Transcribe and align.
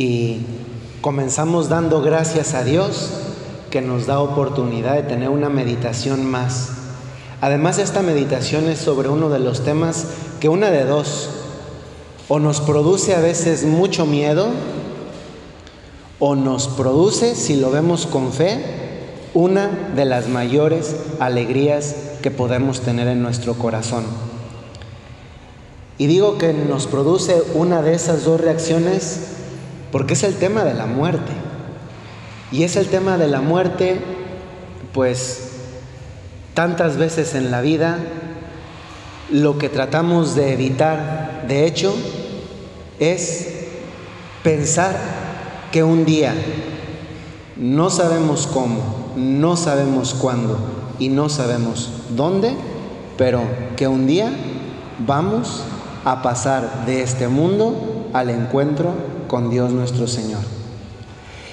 y 0.00 0.38
comenzamos 1.02 1.68
dando 1.68 2.00
gracias 2.00 2.54
a 2.54 2.64
Dios 2.64 3.10
que 3.70 3.82
nos 3.82 4.06
da 4.06 4.20
oportunidad 4.20 4.94
de 4.94 5.02
tener 5.02 5.28
una 5.28 5.50
meditación 5.50 6.24
más. 6.24 6.70
Además, 7.42 7.76
esta 7.76 8.00
meditación 8.00 8.70
es 8.70 8.78
sobre 8.78 9.10
uno 9.10 9.28
de 9.28 9.40
los 9.40 9.62
temas 9.62 10.06
que 10.40 10.48
una 10.48 10.70
de 10.70 10.86
dos, 10.86 11.28
o 12.28 12.38
nos 12.38 12.62
produce 12.62 13.14
a 13.14 13.20
veces 13.20 13.64
mucho 13.64 14.06
miedo, 14.06 14.48
o 16.18 16.34
nos 16.34 16.68
produce, 16.68 17.34
si 17.34 17.56
lo 17.56 17.70
vemos 17.70 18.06
con 18.06 18.32
fe, 18.32 18.64
una 19.34 19.68
de 19.94 20.06
las 20.06 20.28
mayores 20.28 20.96
alegrías 21.18 21.94
que 22.22 22.30
podemos 22.30 22.80
tener 22.80 23.06
en 23.06 23.20
nuestro 23.20 23.52
corazón. 23.52 24.04
Y 25.98 26.06
digo 26.06 26.38
que 26.38 26.54
nos 26.54 26.86
produce 26.86 27.42
una 27.52 27.82
de 27.82 27.92
esas 27.92 28.24
dos 28.24 28.40
reacciones 28.40 29.39
porque 29.92 30.14
es 30.14 30.22
el 30.22 30.36
tema 30.36 30.64
de 30.64 30.74
la 30.74 30.86
muerte. 30.86 31.32
Y 32.52 32.64
es 32.64 32.76
el 32.76 32.88
tema 32.88 33.16
de 33.16 33.28
la 33.28 33.40
muerte, 33.40 34.00
pues 34.92 35.50
tantas 36.54 36.96
veces 36.96 37.34
en 37.34 37.50
la 37.50 37.60
vida 37.60 37.98
lo 39.30 39.58
que 39.58 39.68
tratamos 39.68 40.34
de 40.34 40.52
evitar, 40.52 41.44
de 41.46 41.66
hecho, 41.66 41.94
es 42.98 43.48
pensar 44.42 44.96
que 45.70 45.84
un 45.84 46.04
día, 46.04 46.34
no 47.56 47.90
sabemos 47.90 48.48
cómo, 48.48 49.12
no 49.16 49.56
sabemos 49.56 50.14
cuándo 50.14 50.58
y 50.98 51.08
no 51.08 51.28
sabemos 51.28 51.92
dónde, 52.16 52.54
pero 53.16 53.42
que 53.76 53.86
un 53.86 54.06
día 54.06 54.32
vamos 55.06 55.62
a 56.04 56.22
pasar 56.22 56.86
de 56.86 57.02
este 57.02 57.28
mundo 57.28 58.08
al 58.12 58.30
encuentro 58.30 58.92
con 59.30 59.48
Dios 59.48 59.70
nuestro 59.70 60.08
Señor. 60.08 60.40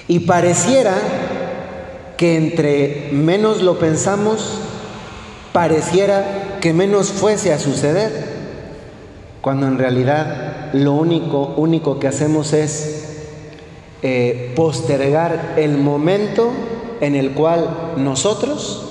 Y 0.08 0.20
pareciera 0.20 0.96
que 2.16 2.36
entre 2.36 3.10
menos 3.12 3.62
lo 3.62 3.78
pensamos, 3.78 4.58
pareciera 5.52 6.58
que 6.60 6.72
menos 6.72 7.12
fuese 7.12 7.52
a 7.52 7.60
suceder, 7.60 8.10
cuando 9.40 9.68
en 9.68 9.78
realidad 9.78 10.70
lo 10.72 10.94
único, 10.94 11.54
único 11.56 12.00
que 12.00 12.08
hacemos 12.08 12.52
es 12.52 13.20
eh, 14.02 14.52
postergar 14.56 15.54
el 15.56 15.78
momento 15.78 16.50
en 17.00 17.14
el 17.14 17.30
cual 17.30 17.92
nosotros, 17.96 18.88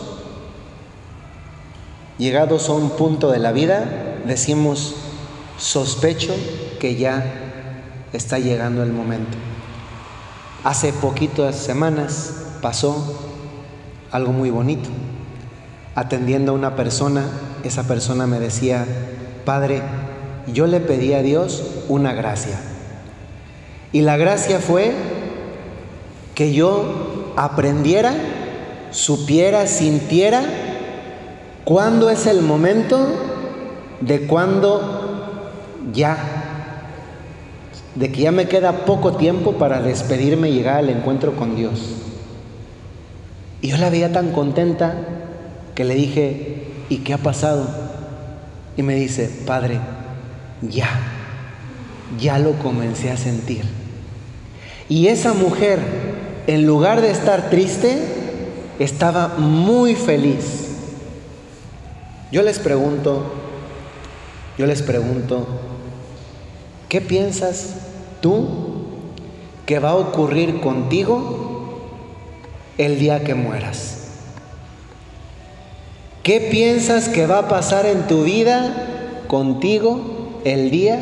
llegados 2.18 2.70
a 2.70 2.72
un 2.72 2.92
punto 2.92 3.32
de 3.32 3.40
la 3.40 3.52
vida, 3.52 4.22
decimos, 4.26 4.96
sospecho 5.58 6.34
que 6.80 6.96
ya 6.96 7.47
está 8.14 8.40
llegando 8.40 8.84
el 8.84 8.92
momento. 8.92 9.38
Hace 10.64 10.94
poquitas 10.94 11.56
semanas 11.56 12.34
pasó 12.62 13.20
algo 14.12 14.32
muy 14.32 14.50
bonito. 14.50 14.90
Atendiendo 15.96 16.52
a 16.52 16.56
una 16.56 16.76
persona, 16.76 17.26
esa 17.64 17.84
persona 17.84 18.28
me 18.28 18.40
decía, 18.40 18.86
Padre, 19.46 19.82
yo 20.54 20.68
le 20.68 20.80
pedí 20.80 21.14
a 21.14 21.22
Dios 21.22 21.64
una 21.88 22.14
gracia. 22.14 22.60
Y 23.92 24.02
la 24.02 24.18
gracia 24.18 24.60
fue 24.60 24.94
que 26.36 26.54
yo 26.54 27.34
aprendiera, 27.36 28.14
supiera, 28.92 29.68
sintiera 29.68 30.44
cuándo 31.64 32.10
es 32.10 32.28
el 32.28 32.42
momento 32.42 33.08
de 34.02 34.28
cuándo 34.28 35.52
ya 35.94 36.37
de 37.98 38.12
que 38.12 38.22
ya 38.22 38.32
me 38.32 38.48
queda 38.48 38.86
poco 38.86 39.14
tiempo 39.14 39.54
para 39.54 39.82
despedirme 39.82 40.50
y 40.50 40.54
llegar 40.54 40.78
al 40.78 40.90
encuentro 40.90 41.36
con 41.36 41.56
Dios. 41.56 41.96
Y 43.62 43.70
yo 43.70 43.78
la 43.78 43.90
veía 43.90 44.12
tan 44.12 44.32
contenta 44.32 44.94
que 45.74 45.84
le 45.84 45.96
dije, 45.96 46.68
¿y 46.90 46.98
qué 46.98 47.16
ha 47.16 47.18
pasado? 47.18 47.68
Y 48.76 48.84
me 48.84 48.94
dice, 48.94 49.32
Padre, 49.48 49.80
ya, 50.62 50.90
ya 52.20 52.38
lo 52.38 52.54
comencé 52.60 53.10
a 53.10 53.18
sentir. 53.18 53.64
Y 54.88 55.08
esa 55.08 55.34
mujer, 55.34 55.80
en 56.46 56.68
lugar 56.68 57.02
de 57.02 57.10
estar 57.10 57.50
triste, 57.50 57.98
estaba 58.78 59.30
muy 59.40 59.96
feliz. 59.96 60.68
Yo 62.32 62.44
les 62.44 62.60
pregunto, 62.60 63.34
yo 64.56 64.68
les 64.68 64.84
pregunto, 64.84 65.48
¿qué 66.90 67.02
piensas 67.02 67.87
tú 68.22 68.48
que 69.66 69.80
va 69.80 69.90
a 69.90 69.96
ocurrir 69.96 70.62
contigo 70.62 71.80
el 72.78 73.00
día 73.00 73.24
que 73.24 73.36
mueras. 73.36 73.98
¿Qué 76.24 76.42
piensas 76.42 77.10
que 77.10 77.26
va 77.26 77.40
a 77.40 77.48
pasar 77.48 77.86
en 77.86 78.08
tu 78.08 78.24
vida 78.24 79.24
contigo 79.28 80.42
el 80.44 80.72
día 80.72 81.02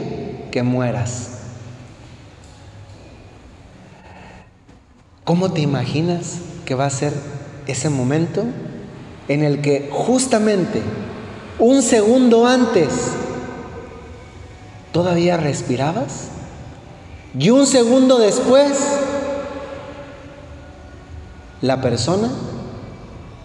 que 0.51 0.63
mueras? 0.63 1.29
¿Cómo 5.23 5.51
te 5.51 5.61
imaginas 5.61 6.37
que 6.65 6.75
va 6.75 6.85
a 6.85 6.91
ser 6.91 7.13
ese 7.65 7.89
momento 7.89 8.43
en 9.27 9.43
el 9.43 9.61
que 9.61 9.89
justamente 9.91 10.81
un 11.57 11.81
segundo 11.81 12.45
antes 12.45 12.89
todavía 14.91 15.37
respirabas? 15.37 16.34
Y 17.37 17.49
un 17.49 17.67
segundo 17.67 18.17
después, 18.17 18.71
la 21.61 21.81
persona 21.81 22.29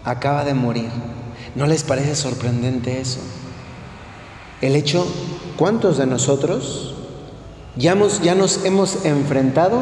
acaba 0.05 0.45
de 0.45 0.53
morir. 0.53 0.89
¿No 1.55 1.67
les 1.67 1.83
parece 1.83 2.15
sorprendente 2.15 3.01
eso? 3.01 3.19
El 4.61 4.75
hecho, 4.75 5.05
¿cuántos 5.57 5.97
de 5.97 6.05
nosotros 6.05 6.93
ya, 7.75 7.95
nos 7.95 8.63
hemos 8.63 9.05
enfrentado 9.05 9.81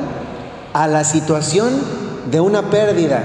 a 0.73 0.87
la 0.87 1.03
situación 1.03 1.79
de 2.31 2.39
una 2.39 2.71
pérdida? 2.71 3.23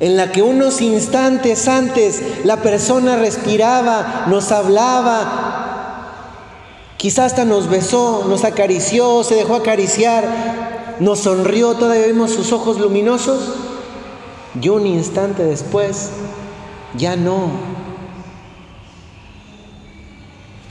En 0.00 0.16
la 0.16 0.32
que 0.32 0.42
unos 0.42 0.80
instantes 0.80 1.68
antes 1.68 2.44
la 2.44 2.56
persona 2.56 3.16
respiraba, 3.16 4.24
nos 4.26 4.50
hablaba, 4.50 5.61
Quizás 7.02 7.32
hasta 7.32 7.44
nos 7.44 7.68
besó, 7.68 8.26
nos 8.28 8.44
acarició, 8.44 9.24
se 9.24 9.34
dejó 9.34 9.56
acariciar, 9.56 10.94
nos 11.00 11.18
sonrió, 11.18 11.74
todavía 11.74 12.06
vimos 12.06 12.30
sus 12.30 12.52
ojos 12.52 12.78
luminosos. 12.78 13.56
Y 14.60 14.68
un 14.68 14.86
instante 14.86 15.42
después, 15.42 16.10
ya 16.96 17.16
no. 17.16 17.50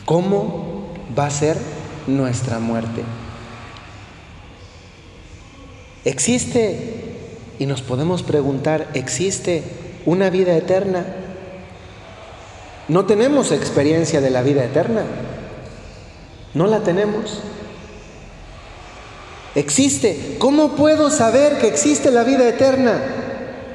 ¿Cómo 0.06 0.94
va 1.19 1.25
a 1.25 1.31
ser 1.31 1.58
nuestra 2.08 2.59
muerte? 2.59 3.03
¿Existe? 6.06 7.13
Y 7.59 7.66
nos 7.66 7.81
podemos 7.81 8.24
preguntar, 8.24 8.88
¿existe 8.94 9.66
una 10.06 10.30
vida 10.30 10.56
eterna? 10.56 11.06
No 12.88 13.03
tenemos 13.03 13.52
experiencia 13.52 14.22
de 14.22 14.30
la 14.30 14.44
vida 14.44 14.63
eterna. 14.63 15.03
No 16.53 16.67
la 16.67 16.81
tenemos. 16.81 17.39
Existe. 19.56 20.38
¿Cómo 20.39 20.75
puedo 20.75 21.09
saber 21.09 21.59
que 21.59 21.67
existe 21.67 22.12
la 22.12 22.23
vida 22.23 22.47
eterna 22.47 23.01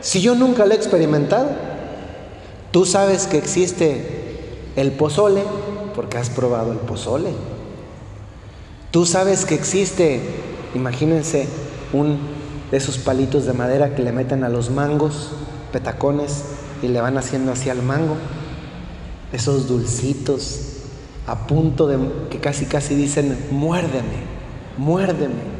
si 0.00 0.20
yo 0.20 0.34
nunca 0.34 0.66
la 0.66 0.75
he 0.75 0.76
experimentado? 0.76 1.50
Tú 2.70 2.84
sabes 2.84 3.26
que 3.26 3.38
existe 3.38 4.37
el 4.76 4.92
pozole 4.92 5.42
porque 5.94 6.19
has 6.19 6.31
probado 6.31 6.72
el 6.72 6.78
pozole. 6.78 7.31
Tú 8.91 9.06
sabes 9.06 9.44
que 9.44 9.54
existe, 9.54 10.20
imagínense, 10.75 11.46
un 11.93 12.19
de 12.70 12.76
esos 12.76 12.99
palitos 12.99 13.46
de 13.46 13.52
madera 13.52 13.94
que 13.94 14.02
le 14.02 14.12
meten 14.12 14.44
a 14.44 14.49
los 14.49 14.70
mangos, 14.70 15.31
petacones, 15.72 16.44
y 16.82 16.88
le 16.88 17.00
van 17.00 17.17
haciendo 17.17 17.52
así 17.52 17.70
al 17.70 17.82
mango. 17.82 18.17
Esos 19.32 19.69
dulcitos 19.69 20.75
a 21.26 21.46
punto 21.46 21.87
de 21.87 21.99
que 22.31 22.38
casi 22.38 22.67
casi 22.67 22.94
dicen, 22.94 23.37
muérdeme, 23.50 24.25
muérdeme, 24.76 25.56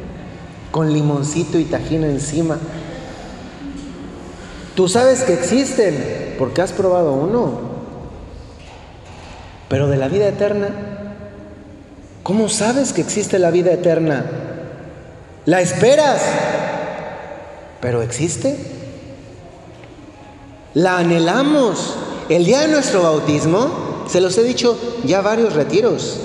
con 0.71 0.93
limoncito 0.93 1.59
y 1.59 1.65
tajina 1.65 2.07
encima. 2.07 2.57
Tú 4.75 4.87
sabes 4.87 5.23
que 5.23 5.33
existen 5.33 6.35
porque 6.37 6.61
has 6.61 6.71
probado 6.71 7.13
uno, 7.13 7.59
pero 9.67 9.87
de 9.87 9.97
la 9.97 10.07
vida 10.07 10.27
eterna, 10.27 10.69
¿cómo 12.23 12.47
sabes 12.47 12.93
que 12.93 13.01
existe 13.01 13.39
la 13.39 13.51
vida 13.51 13.71
eterna? 13.73 14.25
La 15.45 15.61
esperas, 15.61 16.21
pero 17.81 18.01
existe. 18.01 18.57
La 20.73 20.97
anhelamos. 20.97 21.95
El 22.29 22.45
día 22.45 22.59
de 22.59 22.67
nuestro 22.67 23.01
bautismo, 23.01 23.86
se 24.09 24.21
los 24.21 24.37
he 24.37 24.43
dicho 24.43 24.77
ya 25.05 25.21
varios 25.21 25.53
retiros. 25.53 26.17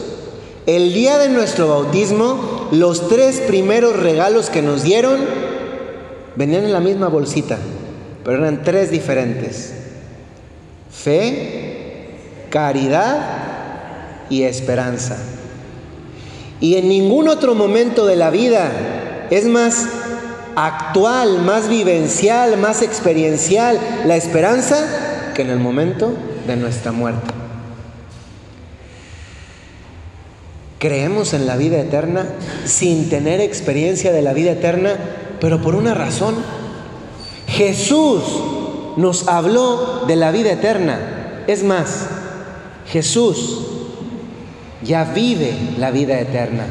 El 0.66 0.94
día 0.94 1.18
de 1.18 1.28
nuestro 1.28 1.68
bautismo 1.68 2.68
los 2.70 3.08
tres 3.08 3.40
primeros 3.40 3.96
regalos 3.96 4.48
que 4.48 4.62
nos 4.62 4.82
dieron 4.82 5.18
venían 6.36 6.64
en 6.64 6.72
la 6.72 6.80
misma 6.80 7.08
bolsita, 7.08 7.58
pero 8.24 8.38
eran 8.38 8.62
tres 8.62 8.90
diferentes. 8.90 9.74
Fe, 10.90 12.10
caridad 12.48 13.18
y 14.30 14.44
esperanza. 14.44 15.18
Y 16.60 16.76
en 16.76 16.88
ningún 16.88 17.28
otro 17.28 17.54
momento 17.54 18.06
de 18.06 18.16
la 18.16 18.30
vida 18.30 18.70
es 19.30 19.46
más 19.46 19.88
actual, 20.54 21.40
más 21.40 21.68
vivencial, 21.68 22.56
más 22.56 22.82
experiencial 22.82 23.78
la 24.06 24.16
esperanza 24.16 25.32
que 25.34 25.42
en 25.42 25.50
el 25.50 25.58
momento 25.58 26.14
de 26.46 26.56
nuestra 26.56 26.92
muerte. 26.92 27.41
Creemos 30.82 31.32
en 31.32 31.46
la 31.46 31.56
vida 31.56 31.78
eterna 31.78 32.26
sin 32.64 33.08
tener 33.08 33.40
experiencia 33.40 34.10
de 34.10 34.20
la 34.20 34.32
vida 34.32 34.50
eterna, 34.50 34.96
pero 35.40 35.62
por 35.62 35.76
una 35.76 35.94
razón. 35.94 36.34
Jesús 37.46 38.24
nos 38.96 39.28
habló 39.28 40.06
de 40.08 40.16
la 40.16 40.32
vida 40.32 40.50
eterna. 40.50 41.44
Es 41.46 41.62
más, 41.62 42.06
Jesús 42.88 43.60
ya 44.82 45.04
vive 45.04 45.52
la 45.78 45.92
vida 45.92 46.18
eterna. 46.18 46.64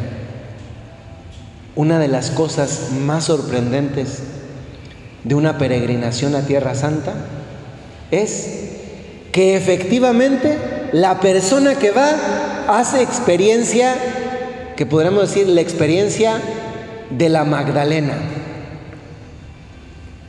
Una 1.77 1.97
de 1.97 2.09
las 2.09 2.31
cosas 2.31 2.89
más 2.91 3.23
sorprendentes 3.23 4.23
de 5.23 5.35
una 5.35 5.57
peregrinación 5.57 6.35
a 6.35 6.45
Tierra 6.45 6.75
Santa 6.75 7.13
es 8.11 8.71
que 9.31 9.55
efectivamente 9.55 10.57
la 10.91 11.21
persona 11.21 11.75
que 11.75 11.91
va 11.91 12.50
hace 12.67 13.01
experiencia, 13.01 13.95
que 14.75 14.85
podríamos 14.85 15.29
decir 15.29 15.47
la 15.47 15.61
experiencia 15.61 16.41
de 17.09 17.29
la 17.29 17.43
Magdalena. 17.43 18.13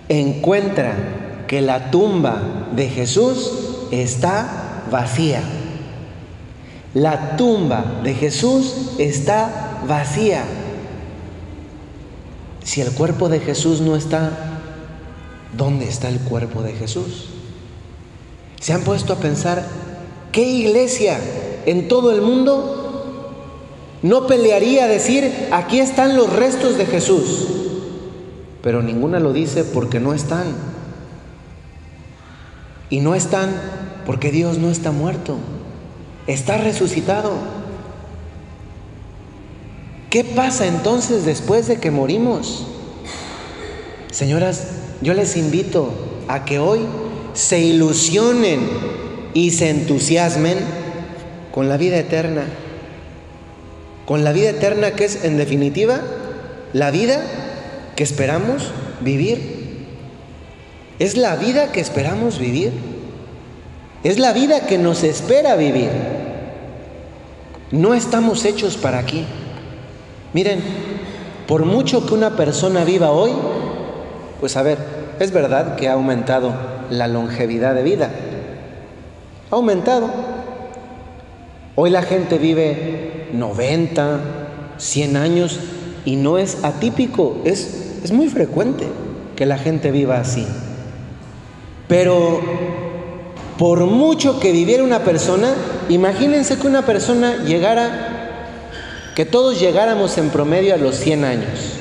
Encuentra 0.09 0.95
que 1.47 1.61
la 1.61 1.91
tumba 1.91 2.69
de 2.75 2.89
Jesús 2.89 3.53
está 3.91 4.85
vacía. 4.91 5.43
La 6.95 7.37
tumba 7.37 8.01
de 8.03 8.15
Jesús 8.15 8.93
está 8.99 9.81
vacía. 9.87 10.45
Si 12.65 12.81
el 12.81 12.93
cuerpo 12.93 13.29
de 13.29 13.41
Jesús 13.41 13.81
no 13.81 13.97
está, 13.97 14.31
¿dónde 15.57 15.89
está 15.89 16.09
el 16.09 16.21
cuerpo 16.21 16.63
de 16.63 16.75
Jesús? 16.75 17.29
¿Se 18.61 18.73
han 18.73 18.83
puesto 18.83 19.13
a 19.13 19.17
pensar 19.17 19.65
qué 20.31 20.43
iglesia 20.43 21.19
en 21.67 21.89
todo 21.89 22.13
el 22.13 22.23
mundo 22.23 23.05
no 24.03 24.27
pelearía 24.27 24.89
decir, 24.89 25.49
aquí 25.53 25.81
están 25.81 26.17
los 26.17 26.33
restos 26.33 26.77
de 26.77 26.87
Jesús? 26.87 27.47
Pero 28.63 28.83
ninguna 28.83 29.21
lo 29.21 29.33
dice 29.33 29.65
porque 29.65 30.01
no 30.01 30.15
están. 30.15 30.47
Y 32.91 33.01
no 33.01 33.15
están 33.15 33.51
porque 34.07 34.31
Dios 34.31 34.59
no 34.59 34.71
está 34.71 34.93
muerto 34.93 35.37
está 36.27 36.57
resucitado. 36.59 37.33
¿Qué 40.11 40.25
pasa 40.25 40.67
entonces 40.67 41.25
después 41.25 41.67
de 41.69 41.79
que 41.79 41.91
morimos? 41.91 42.67
Señoras, 44.11 44.65
yo 45.01 45.15
les 45.15 45.37
invito 45.37 45.93
a 46.29 46.45
que 46.45 46.59
hoy 46.59 46.81
se 47.33 47.61
ilusionen 47.61 48.61
y 49.33 49.53
se 49.53 49.71
entusiasmen 49.71 50.59
con 51.53 51.69
la 51.69 51.77
vida 51.77 51.99
eterna. 51.99 52.45
Con 54.07 54.25
la 54.25 54.33
vida 54.33 54.51
eterna 54.51 54.93
que 54.93 55.05
es 55.05 55.25
en 55.25 55.37
definitiva 55.37 56.01
la 56.73 56.91
vida 56.91 57.21
que 57.95 58.03
esperamos 58.03 58.73
vivir. 59.01 59.63
Es 60.99 61.17
la 61.17 61.37
vida 61.37 61.71
que 61.71 61.81
esperamos 61.81 62.39
vivir. 62.39 62.73
Es 64.03 64.19
la 64.19 64.33
vida 64.33 64.67
que 64.67 64.79
nos 64.79 65.05
espera 65.05 65.55
vivir. 65.57 65.91
No 67.71 67.95
estamos 67.95 68.45
hechos 68.45 68.77
para 68.77 68.99
aquí. 68.99 69.25
Miren, 70.33 70.61
por 71.47 71.65
mucho 71.65 72.07
que 72.07 72.15
una 72.15 72.37
persona 72.37 72.85
viva 72.85 73.11
hoy, 73.11 73.33
pues 74.41 74.57
a 74.57 74.63
ver, 74.63 74.79
es 75.21 75.31
verdad 75.31 75.77
que 75.77 75.89
ha 75.89 75.93
aumentado 75.93 76.53
la 76.91 77.07
longevidad 77.07 77.75
de 77.75 77.83
vida. 77.83 78.11
Ha 79.51 79.55
aumentado. 79.55 80.32
Hoy 81.75 81.89
la 81.89 82.03
gente 82.03 82.37
vive 82.37 83.29
90, 83.33 84.21
100 84.77 85.17
años 85.17 85.59
y 86.05 86.17
no 86.17 86.37
es 86.37 86.65
atípico, 86.65 87.41
es, 87.45 88.01
es 88.05 88.13
muy 88.13 88.29
frecuente 88.29 88.87
que 89.37 89.47
la 89.47 89.57
gente 89.57 89.91
viva 89.91 90.19
así. 90.19 90.47
Pero 91.89 92.41
por 93.59 93.87
mucho 93.87 94.39
que 94.39 94.53
viviera 94.53 94.85
una 94.85 95.01
persona, 95.01 95.55
imagínense 95.89 96.59
que 96.59 96.67
una 96.67 96.85
persona 96.85 97.37
llegara, 97.45 98.49
que 99.17 99.25
todos 99.25 99.59
llegáramos 99.59 100.19
en 100.19 100.29
promedio 100.29 100.75
a 100.75 100.79
los 100.79 100.97
100 100.97 101.25
años. 101.25 101.79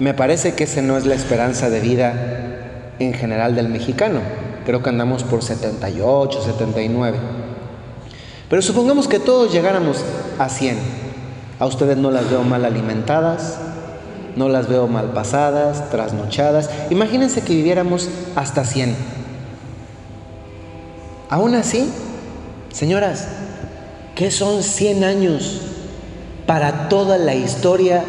Me 0.00 0.14
parece 0.14 0.54
que 0.54 0.64
esa 0.64 0.82
no 0.82 0.98
es 0.98 1.06
la 1.06 1.14
esperanza 1.14 1.70
de 1.70 1.80
vida 1.80 2.94
en 2.98 3.14
general 3.14 3.54
del 3.54 3.68
mexicano. 3.68 4.18
Creo 4.64 4.82
que 4.82 4.88
andamos 4.88 5.22
por 5.22 5.44
78, 5.44 6.42
79. 6.42 7.45
Pero 8.48 8.62
supongamos 8.62 9.08
que 9.08 9.18
todos 9.18 9.52
llegáramos 9.52 9.98
a 10.38 10.48
100. 10.48 10.78
A 11.58 11.66
ustedes 11.66 11.96
no 11.96 12.10
las 12.10 12.30
veo 12.30 12.42
mal 12.44 12.64
alimentadas, 12.64 13.58
no 14.36 14.48
las 14.48 14.68
veo 14.68 14.86
mal 14.86 15.12
pasadas, 15.12 15.90
trasnochadas. 15.90 16.70
Imagínense 16.90 17.42
que 17.42 17.54
viviéramos 17.54 18.08
hasta 18.36 18.64
100. 18.64 18.94
Aún 21.28 21.54
así, 21.54 21.88
señoras, 22.72 23.26
¿qué 24.14 24.30
son 24.30 24.62
100 24.62 25.02
años 25.02 25.60
para 26.46 26.88
toda 26.88 27.18
la 27.18 27.34
historia 27.34 28.04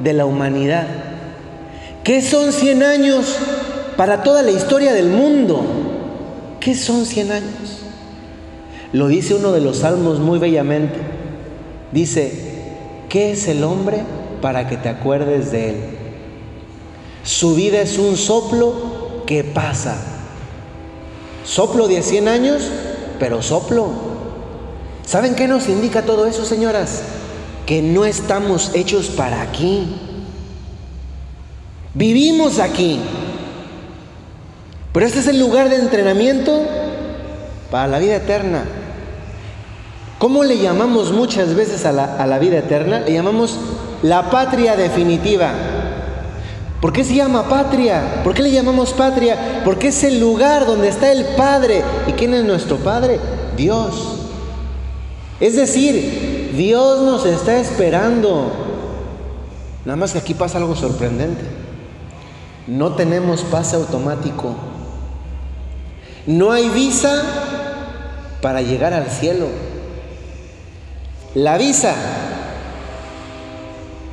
de 0.00 0.12
la 0.12 0.26
humanidad? 0.26 0.86
¿Qué 2.04 2.20
son 2.20 2.52
100 2.52 2.82
años 2.82 3.36
para 3.96 4.22
toda 4.22 4.42
la 4.42 4.50
historia 4.50 4.92
del 4.92 5.08
mundo? 5.08 5.62
¿Qué 6.60 6.74
son 6.74 7.06
100 7.06 7.32
años? 7.32 7.77
Lo 8.92 9.08
dice 9.08 9.34
uno 9.34 9.52
de 9.52 9.60
los 9.60 9.78
salmos 9.78 10.18
muy 10.18 10.38
bellamente. 10.38 10.98
Dice, 11.92 12.32
¿qué 13.08 13.32
es 13.32 13.48
el 13.48 13.64
hombre 13.64 14.02
para 14.40 14.68
que 14.68 14.76
te 14.76 14.88
acuerdes 14.88 15.50
de 15.52 15.70
él? 15.70 15.76
Su 17.24 17.54
vida 17.54 17.80
es 17.80 17.98
un 17.98 18.16
soplo 18.16 19.24
que 19.26 19.44
pasa 19.44 19.98
Soplo 21.48 21.88
de 21.88 22.02
100 22.02 22.28
años, 22.28 22.62
pero 23.18 23.40
soplo. 23.40 23.88
¿Saben 25.06 25.34
qué 25.34 25.48
nos 25.48 25.66
indica 25.68 26.02
todo 26.02 26.26
eso, 26.26 26.44
señoras? 26.44 27.00
Que 27.64 27.80
no 27.80 28.04
estamos 28.04 28.70
hechos 28.74 29.06
para 29.06 29.40
aquí. 29.40 29.96
Vivimos 31.94 32.58
aquí. 32.58 33.00
Pero 34.92 35.06
este 35.06 35.20
es 35.20 35.26
el 35.26 35.40
lugar 35.40 35.70
de 35.70 35.76
entrenamiento 35.76 36.60
para 37.70 37.86
la 37.86 37.98
vida 37.98 38.16
eterna. 38.16 38.64
¿Cómo 40.18 40.42
le 40.42 40.58
llamamos 40.58 41.12
muchas 41.12 41.54
veces 41.54 41.86
a 41.86 41.92
la, 41.92 42.16
a 42.16 42.26
la 42.26 42.38
vida 42.38 42.58
eterna? 42.58 43.00
Le 43.00 43.12
llamamos 43.12 43.58
la 44.02 44.30
patria 44.30 44.76
definitiva. 44.76 45.52
¿Por 46.80 46.92
qué 46.92 47.04
se 47.04 47.14
llama 47.14 47.48
patria? 47.48 48.22
¿Por 48.22 48.34
qué 48.34 48.42
le 48.42 48.50
llamamos 48.52 48.92
patria? 48.92 49.62
Porque 49.64 49.88
es 49.88 50.04
el 50.04 50.20
lugar 50.20 50.66
donde 50.66 50.88
está 50.88 51.10
el 51.10 51.24
Padre. 51.36 51.82
¿Y 52.06 52.12
quién 52.12 52.34
es 52.34 52.44
nuestro 52.44 52.76
Padre? 52.76 53.18
Dios. 53.56 54.16
Es 55.40 55.56
decir, 55.56 56.52
Dios 56.56 57.00
nos 57.02 57.26
está 57.26 57.58
esperando. 57.58 58.50
Nada 59.84 59.96
más 59.96 60.12
que 60.12 60.18
aquí 60.18 60.34
pasa 60.34 60.58
algo 60.58 60.76
sorprendente. 60.76 61.42
No 62.66 62.94
tenemos 62.94 63.42
pase 63.42 63.76
automático. 63.76 64.54
No 66.26 66.52
hay 66.52 66.68
visa 66.68 67.22
para 68.40 68.62
llegar 68.62 68.92
al 68.92 69.06
cielo. 69.06 69.46
La 71.34 71.58
visa, 71.58 71.94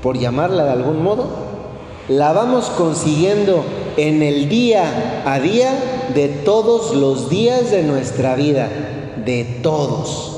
por 0.04 0.18
llamarla 0.18 0.66
de 0.66 0.72
algún 0.72 1.02
modo, 1.02 1.30
la 2.10 2.34
vamos 2.34 2.66
consiguiendo 2.66 3.66
en 3.98 4.22
el 4.22 4.50
día 4.50 5.24
a 5.26 5.40
día 5.40 5.72
de 6.14 6.28
todos 6.28 6.94
los 6.94 7.30
días 7.30 7.72
de 7.72 7.84
nuestra 7.84 8.36
vida, 8.36 8.70
de 9.26 9.60
todos. 9.64 10.36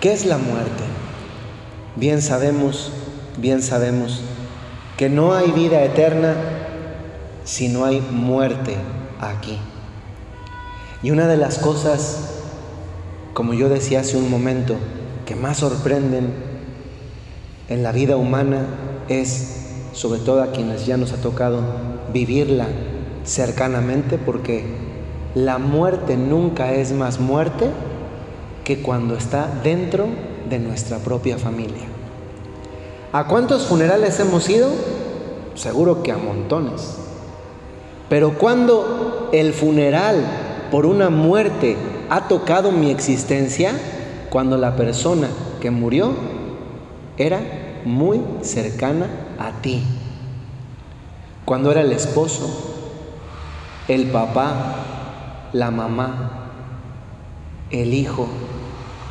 ¿Qué 0.00 0.12
es 0.12 0.24
la 0.24 0.38
muerte? 0.38 0.84
Bien 1.96 2.22
sabemos, 2.22 2.92
bien 3.36 3.62
sabemos 3.62 4.20
que 4.96 5.08
no 5.08 5.34
hay 5.34 5.50
vida 5.50 5.82
eterna 5.82 6.36
si 7.44 7.68
no 7.68 7.84
hay 7.84 8.00
muerte 8.00 8.76
aquí. 9.20 9.58
Y 11.02 11.10
una 11.10 11.26
de 11.26 11.36
las 11.36 11.58
cosas, 11.58 12.39
como 13.34 13.54
yo 13.54 13.68
decía 13.68 14.00
hace 14.00 14.16
un 14.16 14.30
momento, 14.30 14.76
que 15.26 15.34
más 15.34 15.58
sorprenden 15.58 16.32
en 17.68 17.82
la 17.82 17.92
vida 17.92 18.16
humana 18.16 18.66
es, 19.08 19.66
sobre 19.92 20.20
todo 20.20 20.42
a 20.42 20.52
quienes 20.52 20.86
ya 20.86 20.96
nos 20.96 21.12
ha 21.12 21.20
tocado 21.20 21.62
vivirla 22.12 22.66
cercanamente, 23.24 24.18
porque 24.18 24.64
la 25.34 25.58
muerte 25.58 26.16
nunca 26.16 26.72
es 26.72 26.92
más 26.92 27.20
muerte 27.20 27.70
que 28.64 28.82
cuando 28.82 29.14
está 29.14 29.48
dentro 29.62 30.06
de 30.48 30.58
nuestra 30.58 30.98
propia 30.98 31.38
familia. 31.38 31.86
¿A 33.12 33.26
cuántos 33.26 33.66
funerales 33.66 34.18
hemos 34.20 34.48
ido? 34.48 34.68
Seguro 35.54 36.02
que 36.02 36.12
a 36.12 36.16
montones. 36.16 36.96
Pero 38.08 38.38
cuando 38.38 39.28
el 39.32 39.52
funeral 39.52 40.24
por 40.70 40.86
una 40.86 41.10
muerte 41.10 41.76
ha 42.10 42.28
tocado 42.28 42.72
mi 42.72 42.90
existencia, 42.90 43.72
cuando 44.30 44.56
la 44.56 44.76
persona 44.76 45.28
que 45.60 45.70
murió 45.70 46.12
era 47.16 47.40
muy 47.84 48.20
cercana 48.42 49.06
a 49.38 49.62
ti. 49.62 49.82
Cuando 51.44 51.70
era 51.70 51.80
el 51.82 51.92
esposo, 51.92 52.48
el 53.88 54.06
papá, 54.10 55.48
la 55.52 55.70
mamá, 55.70 56.48
el 57.70 57.94
hijo, 57.94 58.28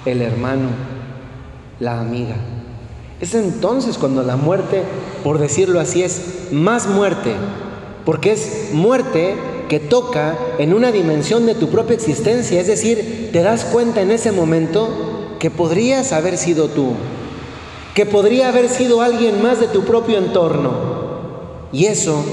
el 0.05 0.21
hermano, 0.21 0.69
la 1.79 1.99
amiga. 1.99 2.35
Es 3.21 3.33
entonces 3.33 3.97
cuando 3.97 4.23
la 4.23 4.37
muerte, 4.37 4.83
por 5.23 5.39
decirlo 5.39 5.79
así, 5.79 6.03
es 6.03 6.49
más 6.51 6.87
muerte, 6.87 7.33
porque 8.05 8.31
es 8.31 8.69
muerte 8.73 9.35
que 9.69 9.79
toca 9.79 10.37
en 10.57 10.73
una 10.73 10.91
dimensión 10.91 11.45
de 11.45 11.55
tu 11.55 11.69
propia 11.69 11.95
existencia, 11.95 12.59
es 12.59 12.67
decir, 12.67 13.29
te 13.31 13.41
das 13.41 13.63
cuenta 13.63 14.01
en 14.01 14.11
ese 14.11 14.33
momento 14.33 15.37
que 15.39 15.51
podrías 15.51 16.11
haber 16.11 16.37
sido 16.37 16.67
tú, 16.67 16.93
que 17.93 18.05
podría 18.05 18.49
haber 18.49 18.67
sido 18.67 19.01
alguien 19.01 19.41
más 19.41 19.61
de 19.61 19.67
tu 19.67 19.85
propio 19.85 20.17
entorno. 20.17 20.73
Y 21.71 21.85
eso 21.85 22.25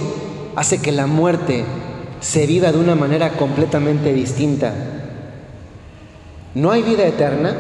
hace 0.57 0.81
que 0.81 0.91
la 0.91 1.07
muerte 1.07 1.65
se 2.21 2.47
viva 2.47 2.73
de 2.73 2.79
una 2.79 2.95
manera 2.95 3.33
completamente 3.33 4.13
distinta. 4.13 4.73
No 6.55 6.73
hay 6.73 6.83
vida 6.83 7.07
eterna, 7.07 7.55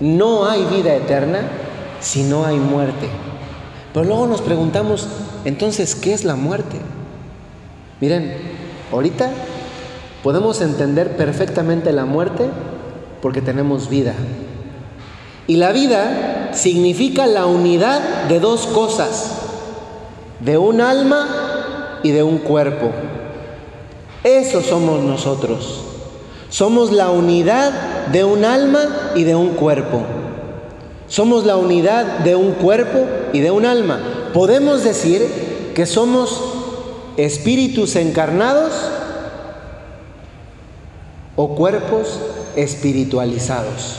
no 0.00 0.48
hay 0.48 0.64
vida 0.64 0.94
eterna 0.94 1.40
si 2.00 2.22
no 2.22 2.46
hay 2.46 2.56
muerte. 2.56 3.08
Pero 3.92 4.06
luego 4.06 4.28
nos 4.28 4.40
preguntamos, 4.40 5.08
entonces, 5.44 5.96
¿qué 5.96 6.12
es 6.12 6.24
la 6.24 6.36
muerte? 6.36 6.78
Miren, 8.00 8.51
ahorita 8.92 9.30
podemos 10.22 10.60
entender 10.60 11.16
perfectamente 11.16 11.92
la 11.92 12.04
muerte 12.04 12.44
porque 13.20 13.40
tenemos 13.40 13.88
vida. 13.88 14.14
Y 15.46 15.56
la 15.56 15.72
vida 15.72 16.50
significa 16.52 17.26
la 17.26 17.46
unidad 17.46 18.24
de 18.28 18.38
dos 18.38 18.66
cosas, 18.66 19.32
de 20.40 20.58
un 20.58 20.80
alma 20.80 22.00
y 22.02 22.10
de 22.10 22.22
un 22.22 22.38
cuerpo. 22.38 22.90
Eso 24.24 24.62
somos 24.62 25.02
nosotros. 25.02 25.80
Somos 26.48 26.92
la 26.92 27.10
unidad 27.10 27.72
de 28.12 28.24
un 28.24 28.44
alma 28.44 29.12
y 29.14 29.24
de 29.24 29.34
un 29.34 29.50
cuerpo. 29.50 30.02
Somos 31.08 31.44
la 31.44 31.56
unidad 31.56 32.18
de 32.18 32.36
un 32.36 32.52
cuerpo 32.52 33.06
y 33.32 33.40
de 33.40 33.50
un 33.50 33.66
alma. 33.66 34.00
Podemos 34.32 34.84
decir 34.84 35.72
que 35.74 35.86
somos 35.86 36.51
espíritus 37.16 37.96
encarnados 37.96 38.72
o 41.36 41.54
cuerpos 41.54 42.18
espiritualizados. 42.56 43.96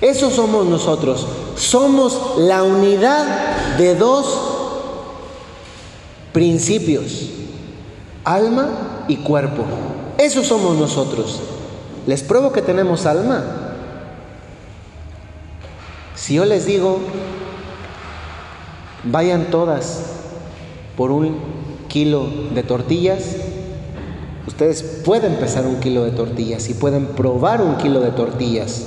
Eso 0.00 0.30
somos 0.30 0.66
nosotros. 0.66 1.26
Somos 1.56 2.38
la 2.38 2.62
unidad 2.62 3.76
de 3.78 3.94
dos 3.94 4.26
principios, 6.32 7.30
alma 8.24 9.04
y 9.06 9.16
cuerpo. 9.16 9.64
Eso 10.18 10.42
somos 10.42 10.76
nosotros. 10.76 11.40
¿Les 12.06 12.22
pruebo 12.22 12.52
que 12.52 12.62
tenemos 12.62 13.06
alma? 13.06 13.44
Si 16.16 16.34
yo 16.34 16.44
les 16.44 16.66
digo, 16.66 16.98
vayan 19.04 19.50
todas 19.50 20.02
por 20.96 21.10
un 21.10 21.61
kilo 21.92 22.26
de 22.54 22.62
tortillas, 22.62 23.36
ustedes 24.46 24.82
pueden 25.04 25.34
pesar 25.34 25.66
un 25.66 25.78
kilo 25.78 26.04
de 26.04 26.12
tortillas 26.12 26.70
y 26.70 26.74
pueden 26.74 27.04
probar 27.04 27.60
un 27.60 27.76
kilo 27.76 28.00
de 28.00 28.12
tortillas. 28.12 28.86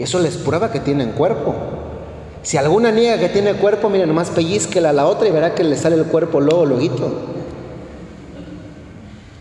Eso 0.00 0.18
les 0.18 0.36
prueba 0.36 0.72
que 0.72 0.80
tienen 0.80 1.12
cuerpo. 1.12 1.54
Si 2.42 2.56
alguna 2.56 2.90
niega 2.90 3.18
que 3.18 3.28
tiene 3.28 3.54
cuerpo, 3.54 3.90
mira, 3.90 4.06
nomás 4.06 4.30
pellizquela 4.30 4.90
a 4.90 4.92
la 4.92 5.06
otra 5.06 5.28
y 5.28 5.30
verá 5.30 5.54
que 5.54 5.62
le 5.62 5.76
sale 5.76 5.94
el 5.94 6.06
cuerpo 6.06 6.40
luego, 6.40 6.66
luego. 6.66 7.12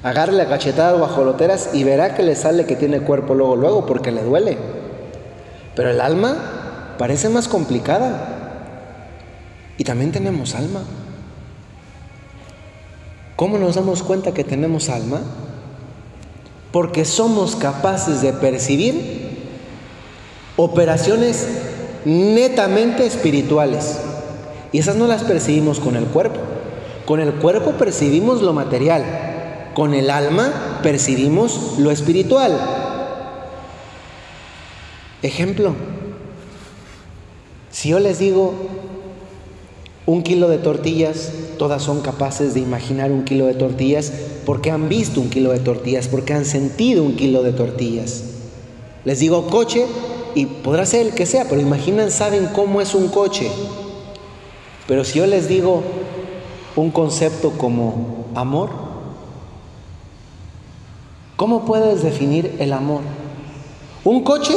Agarre 0.03 0.33
la 0.33 0.47
cachetada 0.47 0.95
o 0.95 1.03
ajoloteras 1.03 1.71
y 1.73 1.83
verá 1.83 2.13
que 2.13 2.21
le 2.21 2.35
sale 2.35 2.67
que 2.67 2.75
tiene 2.75 2.99
cuerpo 2.99 3.33
luego, 3.33 3.55
luego, 3.55 3.85
porque 3.87 4.11
le 4.11 4.21
duele. 4.21 4.59
Pero 5.75 5.89
el 5.89 5.99
alma 6.01 6.35
parece 6.99 7.29
más 7.29 7.47
complicada. 7.47 8.27
Y 9.79 9.83
también 9.83 10.11
tenemos 10.11 10.53
alma. 10.53 10.81
¿Cómo 13.37 13.59
nos 13.59 13.75
damos 13.75 14.01
cuenta 14.01 14.33
que 14.33 14.43
tenemos 14.43 14.89
alma? 14.89 15.21
Porque 16.71 17.05
somos 17.05 17.55
capaces 17.55 18.21
de 18.23 18.33
percibir 18.33 19.45
operaciones 20.55 21.47
netamente 22.03 23.05
espirituales. 23.05 23.99
Y 24.71 24.79
esas 24.79 24.95
no 24.95 25.05
las 25.05 25.23
percibimos 25.23 25.79
con 25.79 25.95
el 25.95 26.05
cuerpo. 26.05 26.39
Con 27.05 27.19
el 27.19 27.31
cuerpo 27.33 27.73
percibimos 27.73 28.41
lo 28.41 28.53
material. 28.53 29.05
Con 29.75 29.93
el 29.93 30.09
alma 30.09 30.79
percibimos 30.81 31.75
lo 31.77 31.91
espiritual. 31.91 32.59
Ejemplo, 35.21 35.75
si 37.69 37.89
yo 37.89 37.99
les 37.99 38.17
digo 38.17 38.55
un 40.07 40.23
kilo 40.23 40.49
de 40.49 40.57
tortillas, 40.57 41.31
todas 41.57 41.81
son 41.81 42.01
capaces 42.01 42.53
de 42.53 42.59
imaginar 42.59 43.11
un 43.11 43.23
kilo 43.23 43.45
de 43.45 43.53
tortillas 43.53 44.11
porque 44.45 44.71
han 44.71 44.89
visto 44.89 45.19
un 45.19 45.29
kilo 45.29 45.51
de 45.51 45.59
tortillas, 45.59 46.07
porque 46.07 46.33
han 46.33 46.45
sentido 46.45 47.03
un 47.03 47.15
kilo 47.15 47.43
de 47.43 47.53
tortillas. 47.53 48.23
Les 49.03 49.19
digo 49.19 49.47
coche, 49.47 49.85
y 50.37 50.45
podrá 50.45 50.85
ser 50.85 51.07
el 51.07 51.13
que 51.13 51.25
sea, 51.25 51.45
pero 51.49 51.59
imaginan, 51.59 52.11
saben 52.11 52.49
cómo 52.53 52.79
es 52.79 52.93
un 52.93 53.07
coche. 53.07 53.49
Pero 54.87 55.03
si 55.03 55.17
yo 55.17 55.25
les 55.25 55.47
digo 55.47 55.81
un 56.75 56.91
concepto 56.91 57.51
como 57.57 58.27
amor, 58.35 58.69
¿cómo 61.35 61.65
puedes 61.65 62.03
definir 62.03 62.55
el 62.59 62.71
amor? 62.71 63.01
Un 64.03 64.23
coche, 64.23 64.53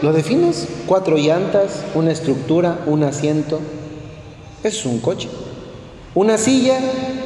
¿lo 0.00 0.12
defines? 0.12 0.68
Cuatro 0.86 1.16
llantas, 1.16 1.82
una 1.96 2.12
estructura, 2.12 2.78
un 2.86 3.02
asiento. 3.02 3.58
es 4.62 4.86
un 4.86 5.00
coche. 5.00 5.28
Una 6.16 6.38
silla 6.38 6.78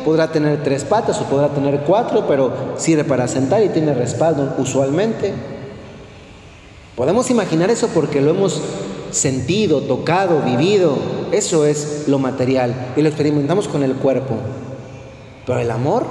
podrá 0.04 0.32
tener 0.32 0.64
tres 0.64 0.82
patas 0.82 1.20
o 1.20 1.24
podrá 1.26 1.48
tener 1.50 1.82
cuatro, 1.86 2.26
pero 2.26 2.52
sirve 2.76 3.04
para 3.04 3.28
sentar 3.28 3.62
y 3.62 3.68
tiene 3.68 3.94
respaldo 3.94 4.54
usualmente. 4.58 5.32
Podemos 6.96 7.30
imaginar 7.30 7.70
eso 7.70 7.86
porque 7.94 8.20
lo 8.20 8.30
hemos 8.30 8.60
sentido, 9.12 9.82
tocado, 9.82 10.42
vivido. 10.42 10.96
Eso 11.30 11.66
es 11.66 12.08
lo 12.08 12.18
material 12.18 12.74
y 12.96 13.02
lo 13.02 13.08
experimentamos 13.08 13.68
con 13.68 13.84
el 13.84 13.94
cuerpo. 13.94 14.34
Pero 15.46 15.60
el 15.60 15.70
amor, 15.70 16.04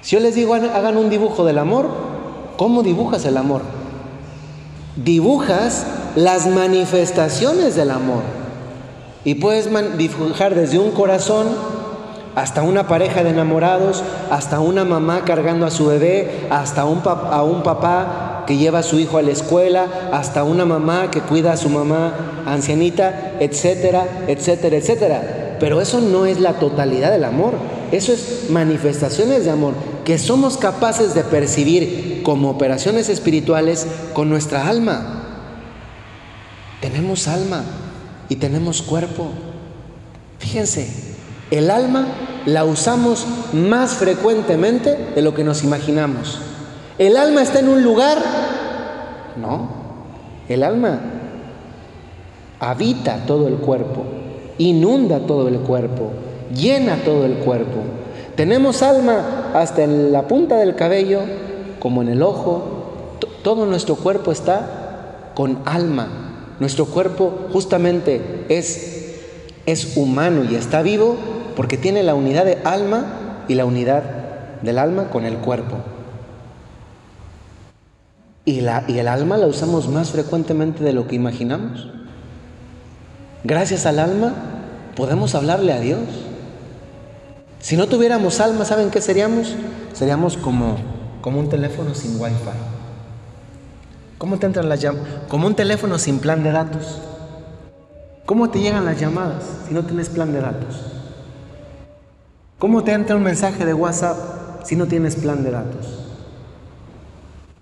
si 0.00 0.16
yo 0.16 0.20
les 0.20 0.34
digo 0.34 0.54
hagan 0.54 0.96
un 0.96 1.08
dibujo 1.08 1.44
del 1.44 1.58
amor, 1.58 1.86
¿cómo 2.56 2.82
dibujas 2.82 3.24
el 3.26 3.36
amor? 3.36 3.62
Dibujas 4.96 5.86
las 6.16 6.48
manifestaciones 6.48 7.76
del 7.76 7.92
amor. 7.92 8.41
Y 9.24 9.36
puedes 9.36 9.68
dibujar 9.96 10.54
desde 10.54 10.78
un 10.78 10.90
corazón 10.90 11.46
hasta 12.34 12.62
una 12.62 12.88
pareja 12.88 13.22
de 13.22 13.30
enamorados, 13.30 14.02
hasta 14.30 14.60
una 14.60 14.84
mamá 14.84 15.24
cargando 15.24 15.66
a 15.66 15.70
su 15.70 15.86
bebé, 15.86 16.46
hasta 16.50 16.84
un 16.84 17.02
a 17.04 17.42
un 17.42 17.62
papá 17.62 18.44
que 18.46 18.56
lleva 18.56 18.80
a 18.80 18.82
su 18.82 18.98
hijo 18.98 19.18
a 19.18 19.22
la 19.22 19.30
escuela, 19.30 19.86
hasta 20.12 20.42
una 20.42 20.64
mamá 20.64 21.10
que 21.10 21.20
cuida 21.20 21.52
a 21.52 21.56
su 21.56 21.68
mamá 21.68 22.42
ancianita, 22.46 23.34
etcétera, 23.38 24.24
etcétera, 24.26 24.76
etcétera. 24.76 25.56
Pero 25.60 25.80
eso 25.80 26.00
no 26.00 26.26
es 26.26 26.40
la 26.40 26.54
totalidad 26.54 27.12
del 27.12 27.24
amor, 27.24 27.52
eso 27.92 28.12
es 28.12 28.46
manifestaciones 28.50 29.44
de 29.44 29.50
amor 29.50 29.74
que 30.04 30.18
somos 30.18 30.56
capaces 30.56 31.14
de 31.14 31.22
percibir 31.22 32.22
como 32.24 32.50
operaciones 32.50 33.08
espirituales 33.08 33.86
con 34.14 34.28
nuestra 34.28 34.68
alma. 34.68 35.22
Tenemos 36.80 37.28
alma 37.28 37.62
y 38.32 38.36
tenemos 38.36 38.80
cuerpo. 38.80 39.26
Fíjense, 40.38 40.88
el 41.50 41.70
alma 41.70 42.06
la 42.46 42.64
usamos 42.64 43.26
más 43.52 43.92
frecuentemente 43.92 44.96
de 45.14 45.20
lo 45.20 45.34
que 45.34 45.44
nos 45.44 45.62
imaginamos. 45.62 46.40
¿El 46.96 47.18
alma 47.18 47.42
está 47.42 47.60
en 47.60 47.68
un 47.68 47.82
lugar? 47.82 48.16
No. 49.36 49.68
El 50.48 50.62
alma 50.62 50.98
habita 52.58 53.26
todo 53.26 53.48
el 53.48 53.56
cuerpo, 53.56 54.02
inunda 54.56 55.20
todo 55.20 55.48
el 55.48 55.58
cuerpo, 55.58 56.12
llena 56.54 57.02
todo 57.04 57.26
el 57.26 57.34
cuerpo. 57.34 57.80
Tenemos 58.34 58.82
alma 58.82 59.50
hasta 59.52 59.82
en 59.82 60.10
la 60.10 60.22
punta 60.22 60.56
del 60.56 60.74
cabello, 60.74 61.20
como 61.80 62.00
en 62.00 62.08
el 62.08 62.22
ojo. 62.22 63.18
Todo 63.44 63.66
nuestro 63.66 63.96
cuerpo 63.96 64.32
está 64.32 65.32
con 65.34 65.58
alma. 65.66 66.21
Nuestro 66.62 66.86
cuerpo 66.86 67.48
justamente 67.52 68.46
es, 68.48 69.16
es 69.66 69.96
humano 69.96 70.44
y 70.48 70.54
está 70.54 70.80
vivo 70.80 71.16
porque 71.56 71.76
tiene 71.76 72.04
la 72.04 72.14
unidad 72.14 72.44
de 72.44 72.58
alma 72.62 73.44
y 73.48 73.56
la 73.56 73.64
unidad 73.64 74.04
del 74.62 74.78
alma 74.78 75.10
con 75.10 75.24
el 75.24 75.38
cuerpo. 75.38 75.78
Y, 78.44 78.60
la, 78.60 78.84
y 78.86 78.96
el 78.98 79.08
alma 79.08 79.38
la 79.38 79.48
usamos 79.48 79.88
más 79.88 80.12
frecuentemente 80.12 80.84
de 80.84 80.92
lo 80.92 81.08
que 81.08 81.16
imaginamos. 81.16 81.88
Gracias 83.42 83.84
al 83.84 83.98
alma 83.98 84.32
podemos 84.94 85.34
hablarle 85.34 85.72
a 85.72 85.80
Dios. 85.80 85.98
Si 87.58 87.76
no 87.76 87.88
tuviéramos 87.88 88.38
alma, 88.38 88.64
¿saben 88.64 88.92
qué 88.92 89.00
seríamos? 89.00 89.56
Seríamos 89.94 90.36
como, 90.36 90.76
como 91.22 91.40
un 91.40 91.48
teléfono 91.48 91.92
sin 91.96 92.20
wifi. 92.20 92.71
¿Cómo 94.22 94.38
te 94.38 94.46
entran 94.46 94.68
las 94.68 94.80
llamadas? 94.80 95.08
Como 95.26 95.48
un 95.48 95.56
teléfono 95.56 95.98
sin 95.98 96.20
plan 96.20 96.44
de 96.44 96.52
datos. 96.52 97.00
¿Cómo 98.24 98.50
te 98.50 98.60
llegan 98.60 98.84
las 98.84 99.00
llamadas 99.00 99.42
si 99.66 99.74
no 99.74 99.84
tienes 99.84 100.08
plan 100.10 100.32
de 100.32 100.40
datos? 100.40 100.80
¿Cómo 102.60 102.84
te 102.84 102.92
entra 102.92 103.16
un 103.16 103.24
mensaje 103.24 103.66
de 103.66 103.74
WhatsApp 103.74 104.64
si 104.64 104.76
no 104.76 104.86
tienes 104.86 105.16
plan 105.16 105.42
de 105.42 105.50
datos? 105.50 106.06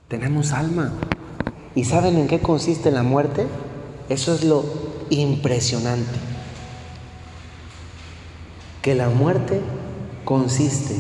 Tenemos 0.09 0.53
alma. 0.53 0.93
¿Y 1.75 1.85
saben 1.85 2.19
en 2.19 2.29
qué 2.29 2.41
consiste 2.41 2.91
la 2.91 3.05
muerte? 3.05 3.47
Eso 4.11 4.35
es 4.35 4.45
lo 4.45 4.63
impresionante. 5.09 6.19
Que 8.83 8.95
la 8.95 9.09
muerte 9.09 9.63
consiste 10.27 10.97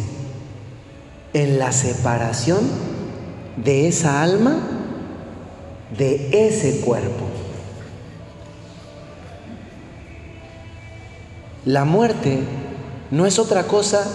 en 1.35 1.59
la 1.59 1.73
separación 1.73 2.61
de 3.63 3.89
esa 3.89 4.23
alma 4.23 4.79
de 5.97 6.47
ese 6.47 6.81
cuerpo. 6.81 7.27
La 11.65 11.85
muerte 11.85 12.39
no 13.11 13.27
es 13.27 13.39
otra 13.39 13.65
cosa 13.65 14.07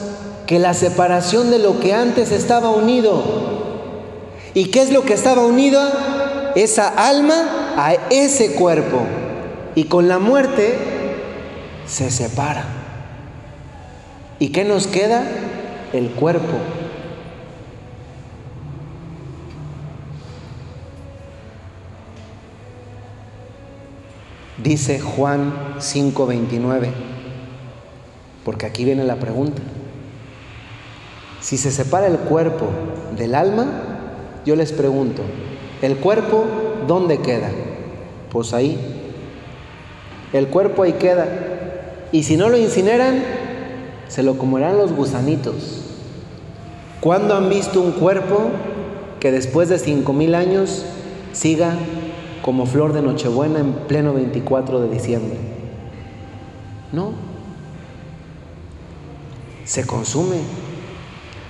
que 0.48 0.60
la 0.60 0.74
separación 0.74 1.52
de 1.52 1.60
lo 1.60 1.80
que 1.80 1.94
antes 1.94 2.32
estaba 2.32 2.70
unido. 2.70 3.24
¿Y 4.54 4.66
qué 4.66 4.82
es 4.82 4.92
lo 4.92 5.04
que 5.04 5.14
estaba 5.14 5.46
unido? 5.46 5.82
Esa 6.56 6.88
alma 6.88 7.76
a 7.78 7.94
ese 8.10 8.54
cuerpo. 8.54 9.02
Y 9.76 9.86
con 9.86 10.08
la 10.08 10.20
muerte 10.20 10.78
se 11.86 12.10
separa. 12.10 12.66
¿Y 14.40 14.50
qué 14.50 14.64
nos 14.64 14.88
queda? 14.88 15.24
El 15.94 16.12
cuerpo. 16.12 16.58
Dice 24.66 25.00
Juan 25.00 25.54
5:29, 25.78 26.90
porque 28.44 28.66
aquí 28.66 28.84
viene 28.84 29.04
la 29.04 29.18
pregunta. 29.18 29.62
Si 31.40 31.58
se 31.58 31.70
separa 31.70 32.08
el 32.08 32.18
cuerpo 32.18 32.66
del 33.16 33.36
alma, 33.36 33.68
yo 34.44 34.56
les 34.56 34.72
pregunto, 34.72 35.22
¿el 35.84 35.98
cuerpo 35.98 36.46
dónde 36.88 37.20
queda? 37.20 37.52
Pues 38.32 38.54
ahí. 38.54 38.76
El 40.34 40.48
cuerpo 40.48 40.82
ahí 40.82 40.94
queda. 40.94 41.28
Y 42.12 42.24
si 42.24 42.36
no 42.36 42.50
lo 42.50 42.58
incineran, 42.58 43.24
se 44.08 44.24
lo 44.24 44.40
comerán 44.40 44.80
los 44.80 44.94
gusanitos. 44.94 45.82
¿Cuándo 47.02 47.36
han 47.36 47.50
visto 47.50 47.80
un 47.82 47.92
cuerpo 47.92 48.50
que 49.20 49.32
después 49.32 49.70
de 49.70 49.78
cinco 49.78 50.12
mil 50.12 50.34
años 50.34 50.84
siga 51.34 51.76
como 52.46 52.68
flor 52.68 52.94
de 52.94 53.02
Nochebuena 53.02 53.58
en 53.58 53.74
pleno 53.74 54.14
24 54.14 54.80
de 54.82 54.90
diciembre? 54.90 55.36
No. 56.92 57.14
Se 59.66 59.88
consume 59.88 60.42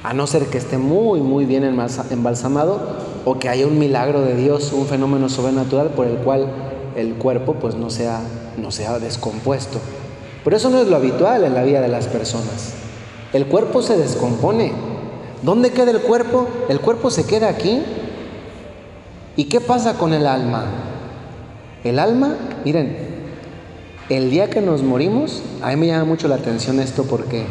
a 0.03 0.13
no 0.13 0.25
ser 0.25 0.45
que 0.45 0.57
esté 0.57 0.77
muy, 0.77 1.19
muy 1.19 1.43
bien 1.43 1.65
embalsamado 1.65 2.79
o 3.25 3.37
que 3.39 3.49
haya 3.49 3.67
un 3.67 3.77
milagro 3.77 4.21
de 4.21 4.37
Dios, 4.37 4.71
un 4.71 4.85
fenómeno 4.85 5.27
sobrenatural 5.27 5.89
por 5.89 6.07
el 6.07 6.15
cual 6.15 6.47
el 6.95 7.15
cuerpo 7.15 7.55
pues 7.55 7.75
no 7.75 7.89
sea, 7.89 8.21
no 8.55 8.71
sea 8.71 8.97
descompuesto. 8.97 9.79
Pero 10.45 10.55
eso 10.55 10.69
no 10.69 10.79
es 10.79 10.87
lo 10.87 10.95
habitual 10.95 11.43
en 11.43 11.55
la 11.55 11.63
vida 11.63 11.81
de 11.81 11.89
las 11.89 12.07
personas. 12.07 12.73
El 13.33 13.47
cuerpo 13.47 13.81
se 13.81 13.97
descompone. 13.97 14.71
¿Dónde 15.41 15.71
queda 15.71 15.91
el 15.91 15.99
cuerpo? 15.99 16.47
El 16.69 16.79
cuerpo 16.79 17.11
se 17.11 17.25
queda 17.25 17.49
aquí. 17.49 17.83
¿Y 19.37 19.45
qué 19.45 19.59
pasa 19.59 19.97
con 19.97 20.13
el 20.13 20.27
alma? 20.27 20.65
El 21.83 21.99
alma, 21.99 22.35
miren, 22.63 22.97
el 24.09 24.29
día 24.29 24.49
que 24.49 24.61
nos 24.61 24.83
morimos, 24.83 25.41
a 25.61 25.69
mí 25.69 25.75
me 25.75 25.87
llama 25.87 26.05
mucho 26.05 26.27
la 26.27 26.35
atención 26.35 26.79
esto 26.79 27.03
porque 27.03 27.43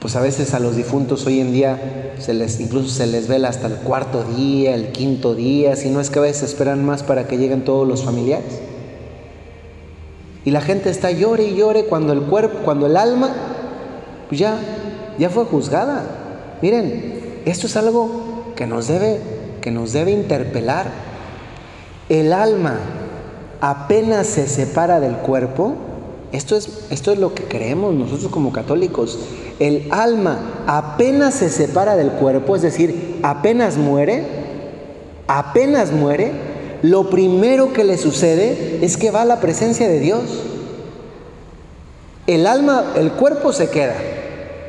pues 0.00 0.14
a 0.14 0.20
veces 0.20 0.54
a 0.54 0.60
los 0.60 0.76
difuntos 0.76 1.26
hoy 1.26 1.40
en 1.40 1.52
día 1.52 2.14
se 2.18 2.32
les, 2.32 2.60
incluso 2.60 2.88
se 2.88 3.06
les 3.06 3.26
vela 3.26 3.48
hasta 3.48 3.66
el 3.66 3.74
cuarto 3.74 4.22
día, 4.22 4.74
el 4.74 4.92
quinto 4.92 5.34
día, 5.34 5.74
si 5.74 5.90
no 5.90 6.00
es 6.00 6.10
que 6.10 6.20
a 6.20 6.22
veces 6.22 6.44
esperan 6.50 6.84
más 6.84 7.02
para 7.02 7.26
que 7.26 7.38
lleguen 7.38 7.64
todos 7.64 7.88
los 7.88 8.04
familiares. 8.04 8.60
Y 10.44 10.52
la 10.52 10.60
gente 10.60 10.90
está 10.90 11.10
llore 11.10 11.44
y 11.44 11.56
llore 11.56 11.86
cuando 11.86 12.12
el 12.12 12.20
cuerpo, 12.20 12.58
cuando 12.64 12.86
el 12.86 12.96
alma, 12.96 13.30
pues 14.28 14.38
ya, 14.38 14.56
ya 15.18 15.28
fue 15.28 15.44
juzgada. 15.44 16.04
Miren, 16.62 17.40
esto 17.44 17.66
es 17.66 17.76
algo 17.76 18.52
que 18.54 18.66
nos 18.66 18.86
debe, 18.86 19.18
que 19.66 19.72
nos 19.72 19.92
debe 19.92 20.12
interpelar. 20.12 20.86
El 22.08 22.32
alma 22.32 22.78
apenas 23.60 24.28
se 24.28 24.46
separa 24.46 25.00
del 25.00 25.16
cuerpo, 25.16 25.74
esto 26.30 26.54
es, 26.54 26.86
esto 26.90 27.10
es 27.10 27.18
lo 27.18 27.34
que 27.34 27.42
creemos 27.42 27.92
nosotros 27.92 28.30
como 28.30 28.52
católicos. 28.52 29.18
El 29.58 29.88
alma 29.90 30.38
apenas 30.68 31.34
se 31.34 31.50
separa 31.50 31.96
del 31.96 32.12
cuerpo, 32.12 32.54
es 32.54 32.62
decir, 32.62 33.18
apenas 33.24 33.76
muere, 33.76 34.22
apenas 35.26 35.90
muere, 35.90 36.30
lo 36.82 37.10
primero 37.10 37.72
que 37.72 37.82
le 37.82 37.98
sucede 37.98 38.78
es 38.82 38.96
que 38.96 39.10
va 39.10 39.22
a 39.22 39.24
la 39.24 39.40
presencia 39.40 39.88
de 39.88 39.98
Dios. 39.98 40.22
El 42.28 42.46
alma, 42.46 42.92
el 42.94 43.10
cuerpo 43.10 43.52
se 43.52 43.68
queda, 43.68 43.96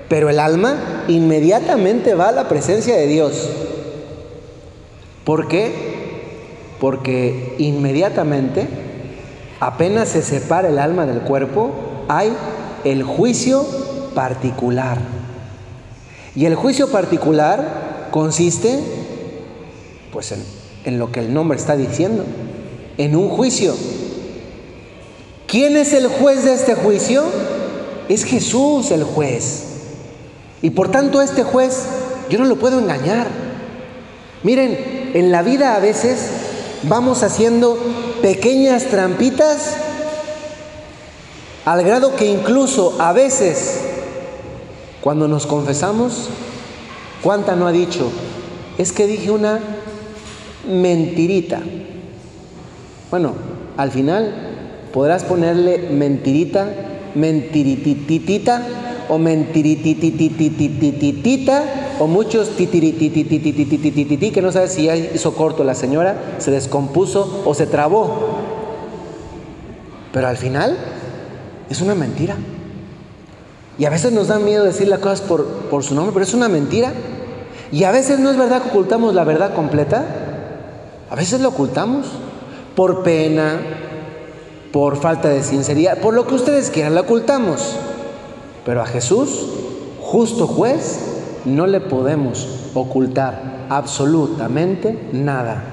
pero 0.09 0.31
el 0.31 0.39
alma 0.39 1.03
inmediatamente 1.07 2.15
va 2.15 2.29
a 2.29 2.31
la 2.31 2.49
presencia 2.49 2.95
de 2.95 3.05
Dios. 3.05 3.66
¿Por 5.27 5.49
qué? 5.49 5.73
Porque 6.79 7.55
inmediatamente 7.57 8.65
apenas 9.59 10.07
se 10.07 10.21
separa 10.21 10.69
el 10.69 10.79
alma 10.79 11.05
del 11.05 11.19
cuerpo, 11.19 11.73
hay 12.07 12.31
el 12.85 13.03
juicio 13.03 13.65
particular. 14.15 14.99
Y 16.33 16.45
el 16.45 16.55
juicio 16.55 16.89
particular 16.93 18.07
consiste, 18.09 18.79
pues, 20.13 20.31
en, 20.31 20.45
en 20.85 20.97
lo 20.97 21.11
que 21.11 21.19
el 21.19 21.33
nombre 21.33 21.57
está 21.57 21.75
diciendo, 21.75 22.23
en 22.97 23.13
un 23.13 23.27
juicio. 23.27 23.75
¿Quién 25.45 25.75
es 25.75 25.91
el 25.91 26.07
juez 26.07 26.45
de 26.45 26.53
este 26.53 26.73
juicio? 26.73 27.25
Es 28.07 28.23
Jesús 28.23 28.91
el 28.91 29.03
juez. 29.03 29.65
Y 30.61 30.69
por 30.69 30.89
tanto 30.89 31.21
este 31.21 31.43
juez 31.43 31.85
yo 32.29 32.39
no 32.39 32.45
lo 32.45 32.55
puedo 32.55 32.79
engañar. 32.79 33.27
Miren, 34.43 34.96
en 35.13 35.31
la 35.31 35.41
vida 35.41 35.75
a 35.75 35.79
veces 35.79 36.29
vamos 36.83 37.23
haciendo 37.23 37.77
pequeñas 38.21 38.85
trampitas 38.85 39.75
al 41.65 41.83
grado 41.83 42.15
que 42.15 42.25
incluso 42.25 42.95
a 42.99 43.13
veces 43.13 43.81
cuando 45.01 45.27
nos 45.27 45.45
confesamos, 45.45 46.29
¿cuánta 47.21 47.55
no 47.55 47.67
ha 47.67 47.71
dicho? 47.71 48.11
Es 48.77 48.91
que 48.91 49.07
dije 49.07 49.31
una 49.31 49.59
mentirita. 50.69 51.61
Bueno, 53.09 53.33
al 53.77 53.91
final 53.91 54.33
podrás 54.93 55.23
ponerle 55.23 55.89
mentirita, 55.91 56.67
mentirititita 57.15 58.86
o 59.09 59.17
mentirititititititita 59.17 61.63
o 61.99 62.07
muchos 62.07 62.55
titiritititititititi 62.55 64.31
Pero 88.67 88.81
a 88.81 88.85
Jesús, 88.85 89.47
justo 90.01 90.45
juez, 90.45 90.99
no 91.45 91.67
le 91.67 91.79
podemos 91.79 92.69
ocultar 92.73 93.65
absolutamente 93.69 95.07
nada. 95.13 95.63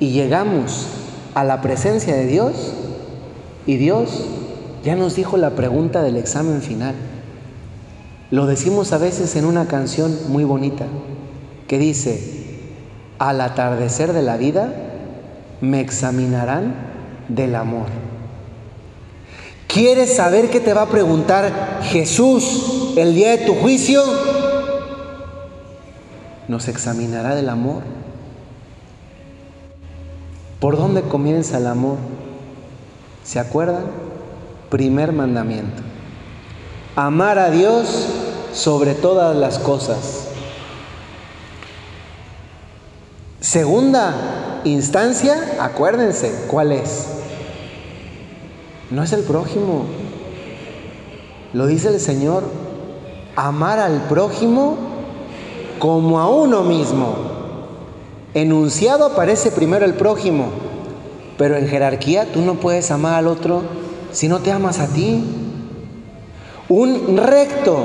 Y 0.00 0.10
llegamos 0.10 0.88
a 1.36 1.44
la 1.44 1.60
presencia 1.60 2.16
de 2.16 2.26
Dios 2.26 2.72
y 3.66 3.76
Dios 3.76 4.24
ya 4.82 4.96
nos 4.96 5.14
dijo 5.14 5.36
la 5.36 5.50
pregunta 5.50 6.02
del 6.02 6.16
examen 6.16 6.60
final. 6.60 6.96
Lo 8.32 8.46
decimos 8.46 8.92
a 8.92 8.98
veces 8.98 9.36
en 9.36 9.44
una 9.44 9.68
canción 9.68 10.12
muy 10.26 10.42
bonita 10.42 10.86
que 11.68 11.78
dice, 11.78 12.58
al 13.20 13.40
atardecer 13.40 14.12
de 14.12 14.22
la 14.22 14.36
vida 14.36 14.72
me 15.60 15.78
examinarán 15.78 16.74
del 17.28 17.54
amor. 17.54 18.07
¿Quieres 19.68 20.16
saber 20.16 20.48
qué 20.48 20.60
te 20.60 20.72
va 20.72 20.82
a 20.82 20.88
preguntar 20.88 21.82
Jesús 21.82 22.94
el 22.96 23.14
día 23.14 23.32
de 23.32 23.44
tu 23.44 23.54
juicio? 23.54 24.02
Nos 26.48 26.68
examinará 26.68 27.34
del 27.34 27.50
amor. 27.50 27.82
¿Por 30.58 30.78
dónde 30.78 31.02
comienza 31.02 31.58
el 31.58 31.66
amor? 31.66 31.98
¿Se 33.22 33.38
acuerdan? 33.38 33.84
Primer 34.70 35.12
mandamiento. 35.12 35.82
Amar 36.96 37.38
a 37.38 37.50
Dios 37.50 38.06
sobre 38.54 38.94
todas 38.94 39.36
las 39.36 39.58
cosas. 39.58 40.28
Segunda 43.38 44.60
instancia, 44.64 45.58
acuérdense, 45.60 46.46
¿cuál 46.48 46.72
es? 46.72 47.17
No 48.90 49.02
es 49.02 49.12
el 49.12 49.22
prójimo. 49.22 49.84
Lo 51.52 51.66
dice 51.66 51.88
el 51.88 52.00
Señor, 52.00 52.44
amar 53.36 53.78
al 53.78 54.02
prójimo 54.08 54.76
como 55.78 56.20
a 56.20 56.28
uno 56.28 56.62
mismo. 56.62 57.14
Enunciado 58.32 59.06
aparece 59.06 59.50
primero 59.50 59.84
el 59.84 59.94
prójimo, 59.94 60.46
pero 61.36 61.56
en 61.56 61.68
jerarquía 61.68 62.32
tú 62.32 62.40
no 62.40 62.54
puedes 62.54 62.90
amar 62.90 63.14
al 63.14 63.26
otro 63.26 63.62
si 64.10 64.26
no 64.28 64.38
te 64.40 64.52
amas 64.52 64.78
a 64.80 64.86
ti. 64.86 65.22
Un 66.68 67.16
recto 67.18 67.78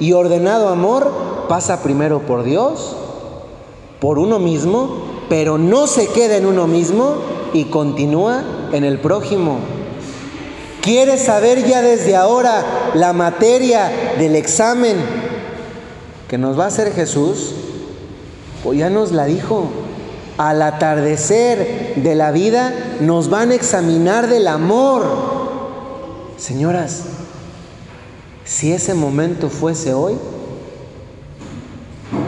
y 0.00 0.12
ordenado 0.12 0.68
amor 0.68 1.10
pasa 1.48 1.82
primero 1.82 2.20
por 2.20 2.42
Dios, 2.42 2.94
por 4.00 4.18
uno 4.18 4.38
mismo, 4.38 5.02
pero 5.28 5.56
no 5.56 5.86
se 5.86 6.08
queda 6.08 6.36
en 6.36 6.46
uno 6.46 6.66
mismo 6.66 7.14
y 7.52 7.64
continúa 7.64 8.42
en 8.72 8.84
el 8.84 8.98
prójimo. 8.98 9.79
¿Quieres 10.82 11.24
saber 11.24 11.66
ya 11.66 11.82
desde 11.82 12.16
ahora 12.16 12.64
la 12.94 13.12
materia 13.12 13.90
del 14.18 14.34
examen 14.34 14.96
que 16.26 16.38
nos 16.38 16.58
va 16.58 16.64
a 16.64 16.68
hacer 16.68 16.92
Jesús? 16.92 17.54
Pues 18.64 18.78
ya 18.78 18.88
nos 18.88 19.12
la 19.12 19.26
dijo. 19.26 19.68
Al 20.38 20.62
atardecer 20.62 21.96
de 21.96 22.14
la 22.14 22.32
vida 22.32 22.72
nos 23.00 23.28
van 23.28 23.50
a 23.50 23.54
examinar 23.54 24.26
del 24.26 24.48
amor. 24.48 25.04
Señoras, 26.38 27.02
si 28.46 28.72
ese 28.72 28.94
momento 28.94 29.50
fuese 29.50 29.92
hoy, 29.92 30.14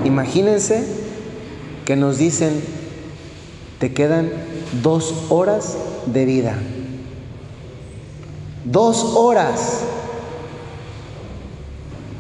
imagínense 0.05 0.85
que 1.87 1.97
nos 1.97 2.19
dicen, 2.19 2.63
te 3.79 3.95
quedan 3.95 4.31
dos 4.83 5.15
horas 5.31 5.79
de 6.05 6.27
vida. 6.27 6.59
Dos 8.65 9.17
horas. 9.17 9.81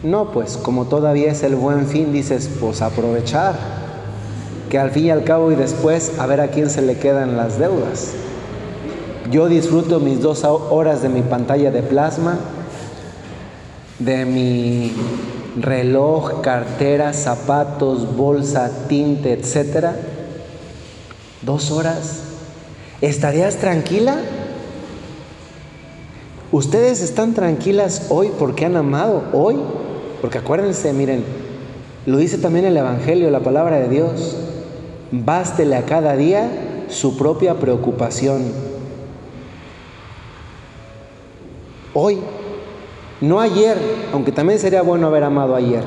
No, 0.03 0.33
pues 0.33 0.57
como 0.57 0.87
todavía 0.87 1.31
es 1.31 1.45
el 1.45 1.55
buen 1.55 1.87
fin, 1.87 2.13
dices, 2.13 2.51
pues 2.59 2.83
aprovechar, 2.83 3.55
que 4.69 4.79
al 4.79 4.91
fin 4.91 5.07
y 5.07 5.11
al 5.11 5.23
cabo 5.23 5.53
y 5.53 5.55
después 5.55 6.19
a 6.19 6.27
ver 6.27 6.41
a 6.41 6.49
quién 6.49 6.71
se 6.71 6.83
le 6.83 6.99
quedan 6.99 7.37
las 7.37 7.59
deudas. 7.59 8.13
Yo 9.31 9.47
disfruto 9.49 10.01
mis 10.01 10.21
dos 10.21 10.43
horas 10.43 11.03
de 11.03 11.09
mi 11.09 11.23
pantalla 11.23 11.71
de 11.71 11.83
plasma, 11.83 12.39
de 14.01 14.25
mi 14.25 14.93
reloj, 15.61 16.41
cartera, 16.41 17.13
zapatos, 17.13 18.17
bolsa, 18.17 18.71
tinte, 18.89 19.33
etcétera. 19.33 19.95
Dos 21.43 21.71
horas. 21.71 22.23
¿Estarías 23.01 23.57
tranquila? 23.57 24.17
¿Ustedes 26.53 27.01
están 27.01 27.33
tranquilas 27.33 28.09
hoy 28.11 28.31
porque 28.39 28.67
han 28.67 28.77
amado 28.77 29.23
hoy? 29.33 29.57
Porque 30.21 30.37
acuérdense, 30.37 30.93
miren, 30.93 31.25
lo 32.05 32.19
dice 32.19 32.37
también 32.37 32.67
el 32.67 32.77
Evangelio, 32.77 33.31
la 33.31 33.41
palabra 33.41 33.79
de 33.79 33.89
Dios. 33.89 34.37
Bástele 35.11 35.77
a 35.77 35.87
cada 35.87 36.15
día 36.15 36.51
su 36.89 37.17
propia 37.17 37.55
preocupación. 37.55 38.43
Hoy 41.95 42.19
no 43.23 43.41
ayer, 43.41 43.79
aunque 44.13 44.31
también 44.31 44.59
sería 44.59 44.83
bueno 44.83 45.07
haber 45.07 45.25
amado 45.25 45.55
ayer. 45.55 45.85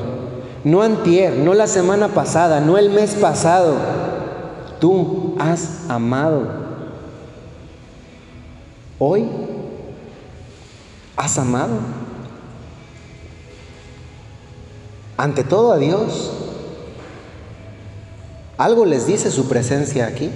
No 0.64 0.82
antier, 0.82 1.34
no 1.34 1.54
la 1.54 1.68
semana 1.68 2.08
pasada, 2.08 2.60
no 2.60 2.76
el 2.76 2.90
mes 2.90 3.14
pasado. 3.14 3.76
Tú 4.80 5.36
has 5.38 5.88
amado. 5.88 6.66
Hoy 8.98 9.28
has 11.26 11.38
amado. 11.38 11.78
Ante 15.16 15.44
todo 15.44 15.72
a 15.72 15.78
Dios. 15.78 16.32
¿Algo 18.58 18.86
les 18.86 19.06
dice 19.06 19.30
su 19.30 19.48
presencia 19.48 20.06
aquí? 20.06 20.30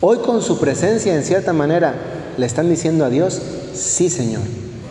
Hoy 0.00 0.18
con 0.18 0.42
su 0.42 0.58
presencia 0.58 1.14
en 1.14 1.22
cierta 1.22 1.52
manera 1.52 1.94
le 2.36 2.46
están 2.46 2.68
diciendo 2.68 3.04
a 3.04 3.10
Dios, 3.10 3.40
sí 3.74 4.10
Señor 4.10 4.42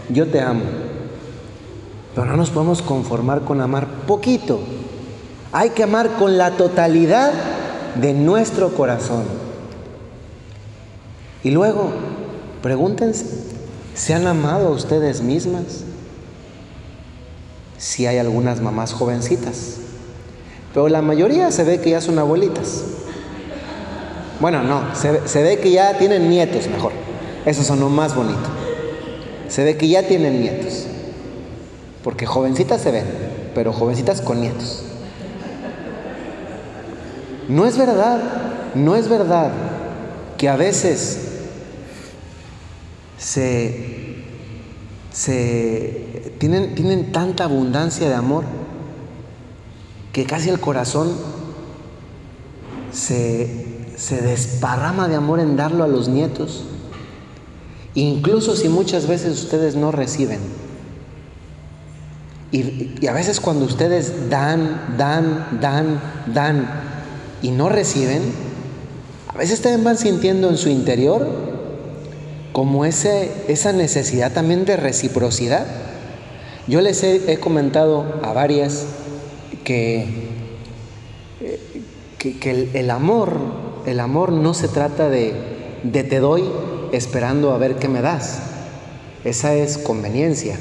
yo 0.09 0.27
te 0.27 0.39
amo. 0.39 0.63
Pero 2.15 2.27
no 2.27 2.37
nos 2.37 2.49
podemos 2.49 2.81
conformar 2.81 3.41
con 3.41 3.61
amar 3.61 3.87
poquito. 4.07 4.59
Hay 5.51 5.71
que 5.71 5.83
amar 5.83 6.15
con 6.17 6.37
la 6.37 6.51
totalidad 6.51 7.31
de 7.95 8.13
nuestro 8.13 8.73
corazón. 8.73 9.23
Y 11.43 11.51
luego, 11.51 11.89
pregúntense, 12.61 13.56
¿se 13.97 14.13
han 14.13 14.25
amado 14.25 14.71
ustedes 14.71 15.21
mismas? 15.21 15.83
Si 17.77 18.05
hay 18.05 18.17
algunas 18.17 18.61
mamás 18.61 18.93
jovencitas, 18.93 19.75
pero 20.73 20.87
la 20.87 21.01
mayoría 21.01 21.51
se 21.51 21.65
ve 21.65 21.81
que 21.81 21.89
ya 21.89 21.99
son 21.99 22.17
abuelitas. 22.17 22.83
Bueno, 24.39 24.63
no, 24.63 24.95
se, 24.95 25.27
se 25.27 25.43
ve 25.43 25.59
que 25.59 25.71
ya 25.71 25.97
tienen 25.97 26.29
nietos 26.29 26.67
mejor. 26.67 26.93
Eso 27.45 27.63
son 27.63 27.81
lo 27.81 27.89
más 27.89 28.15
bonito 28.15 28.57
se 29.49 29.63
ve 29.63 29.77
que 29.77 29.87
ya 29.87 30.03
tienen 30.03 30.41
nietos. 30.41 30.85
Porque 32.03 32.25
jovencitas 32.25 32.81
se 32.81 32.91
ven, 32.91 33.05
pero 33.53 33.73
jovencitas 33.73 34.21
con 34.21 34.41
nietos. 34.41 34.83
No 37.47 37.65
es 37.65 37.77
verdad, 37.77 38.19
no 38.75 38.95
es 38.95 39.09
verdad 39.09 39.51
que 40.37 40.49
a 40.49 40.55
veces 40.55 41.26
se, 43.17 44.23
se 45.11 46.33
tienen, 46.39 46.75
tienen 46.75 47.11
tanta 47.11 47.45
abundancia 47.45 48.07
de 48.07 48.15
amor 48.15 48.43
que 50.13 50.25
casi 50.25 50.49
el 50.49 50.59
corazón 50.59 51.11
se, 52.91 53.65
se 53.95 54.21
desparrama 54.21 55.07
de 55.07 55.15
amor 55.15 55.39
en 55.39 55.55
darlo 55.55 55.83
a 55.83 55.87
los 55.87 56.07
nietos 56.07 56.63
incluso 57.97 58.55
si 58.55 58.69
muchas 58.69 59.07
veces 59.07 59.43
ustedes 59.43 59.75
no 59.75 59.91
reciben. 59.91 60.39
Y, 62.51 63.05
a 63.07 63.11
veces 63.11 63.39
cuando 63.39 63.65
ustedes 63.65 64.29
dan, 64.29 64.95
dan, 64.97 65.59
dan, 65.59 65.99
dan 66.27 66.69
y 67.41 67.49
no 67.49 67.69
reciben, 67.69 68.21
a 69.27 69.37
veces 69.37 69.61
también 69.61 69.83
van 69.83 69.97
sintiendo 69.97 70.47
en 70.49 70.57
su 70.57 70.69
interior 70.69 71.56
como 72.57 72.85
ese, 72.85 73.29
esa 73.49 73.71
necesidad 73.71 74.33
también 74.33 74.65
de 74.65 74.77
reciprocidad. 74.77 75.67
Yo 76.65 76.81
les 76.81 77.03
he, 77.03 77.39
comentado 77.39 78.03
a 78.23 78.33
varias 78.33 78.87
que, 79.63 80.07
que, 82.17 82.71
el, 82.73 82.89
amor, 82.89 83.37
el 83.85 83.99
amor 83.99 84.31
no 84.31 84.55
se 84.55 84.69
trata 84.69 85.07
de, 85.07 85.35
de 85.83 86.03
te 86.03 86.19
doy 86.19 86.45
esperando 86.93 87.51
a 87.51 87.59
ver 87.59 87.75
qué 87.75 87.89
me 87.89 88.01
das. 88.01 88.39
Esa 89.23 89.53
es 89.53 89.77
conveniencia. 89.77 90.57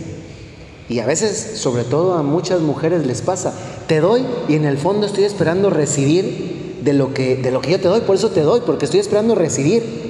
Y 0.91 0.99
a 0.99 1.07
veces, 1.07 1.53
sobre 1.55 1.85
todo 1.85 2.13
a 2.13 2.23
muchas 2.23 2.61
mujeres 2.61 3.07
les 3.07 3.23
pasa, 3.23 3.55
te 3.87 4.01
doy 4.01 4.23
y 4.51 4.57
en 4.57 4.67
el 4.67 4.77
fondo 4.77 5.07
estoy 5.07 5.25
esperando 5.25 5.71
recibir 5.71 6.79
de 6.83 6.93
lo 6.93 7.15
que, 7.15 7.37
de 7.37 7.51
lo 7.51 7.63
que 7.63 7.71
yo 7.71 7.81
te 7.81 7.89
doy, 7.89 8.03
por 8.03 8.17
eso 8.17 8.33
te 8.33 8.43
doy, 8.43 8.61
porque 8.67 8.85
estoy 8.85 9.01
esperando 9.01 9.35
recibir. 9.35 10.06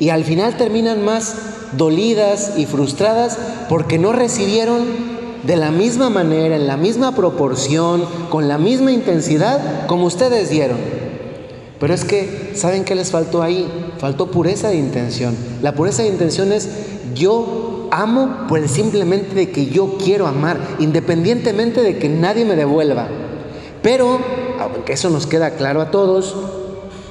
Y 0.00 0.10
al 0.10 0.24
final 0.24 0.56
terminan 0.56 1.04
más 1.04 1.34
dolidas 1.76 2.54
y 2.56 2.66
frustradas 2.66 3.38
porque 3.68 3.98
no 3.98 4.12
recibieron 4.12 4.86
de 5.42 5.56
la 5.56 5.70
misma 5.70 6.10
manera, 6.10 6.56
en 6.56 6.66
la 6.66 6.76
misma 6.76 7.14
proporción, 7.14 8.04
con 8.30 8.48
la 8.48 8.58
misma 8.58 8.92
intensidad 8.92 9.86
como 9.86 10.06
ustedes 10.06 10.50
dieron. 10.50 10.78
Pero 11.80 11.94
es 11.94 12.04
que, 12.04 12.52
¿saben 12.54 12.84
qué 12.84 12.94
les 12.94 13.10
faltó 13.10 13.42
ahí? 13.42 13.68
Faltó 13.98 14.30
pureza 14.30 14.68
de 14.68 14.76
intención. 14.76 15.36
La 15.62 15.74
pureza 15.74 16.02
de 16.02 16.08
intención 16.08 16.52
es 16.52 16.68
yo 17.14 17.88
amo 17.90 18.46
pues 18.48 18.70
simplemente 18.70 19.34
de 19.34 19.50
que 19.50 19.66
yo 19.66 19.96
quiero 20.02 20.26
amar, 20.26 20.58
independientemente 20.78 21.82
de 21.82 21.98
que 21.98 22.08
nadie 22.08 22.44
me 22.44 22.56
devuelva. 22.56 23.08
Pero, 23.82 24.18
aunque 24.60 24.92
eso 24.92 25.08
nos 25.08 25.26
queda 25.26 25.52
claro 25.52 25.80
a 25.80 25.90
todos, 25.90 26.34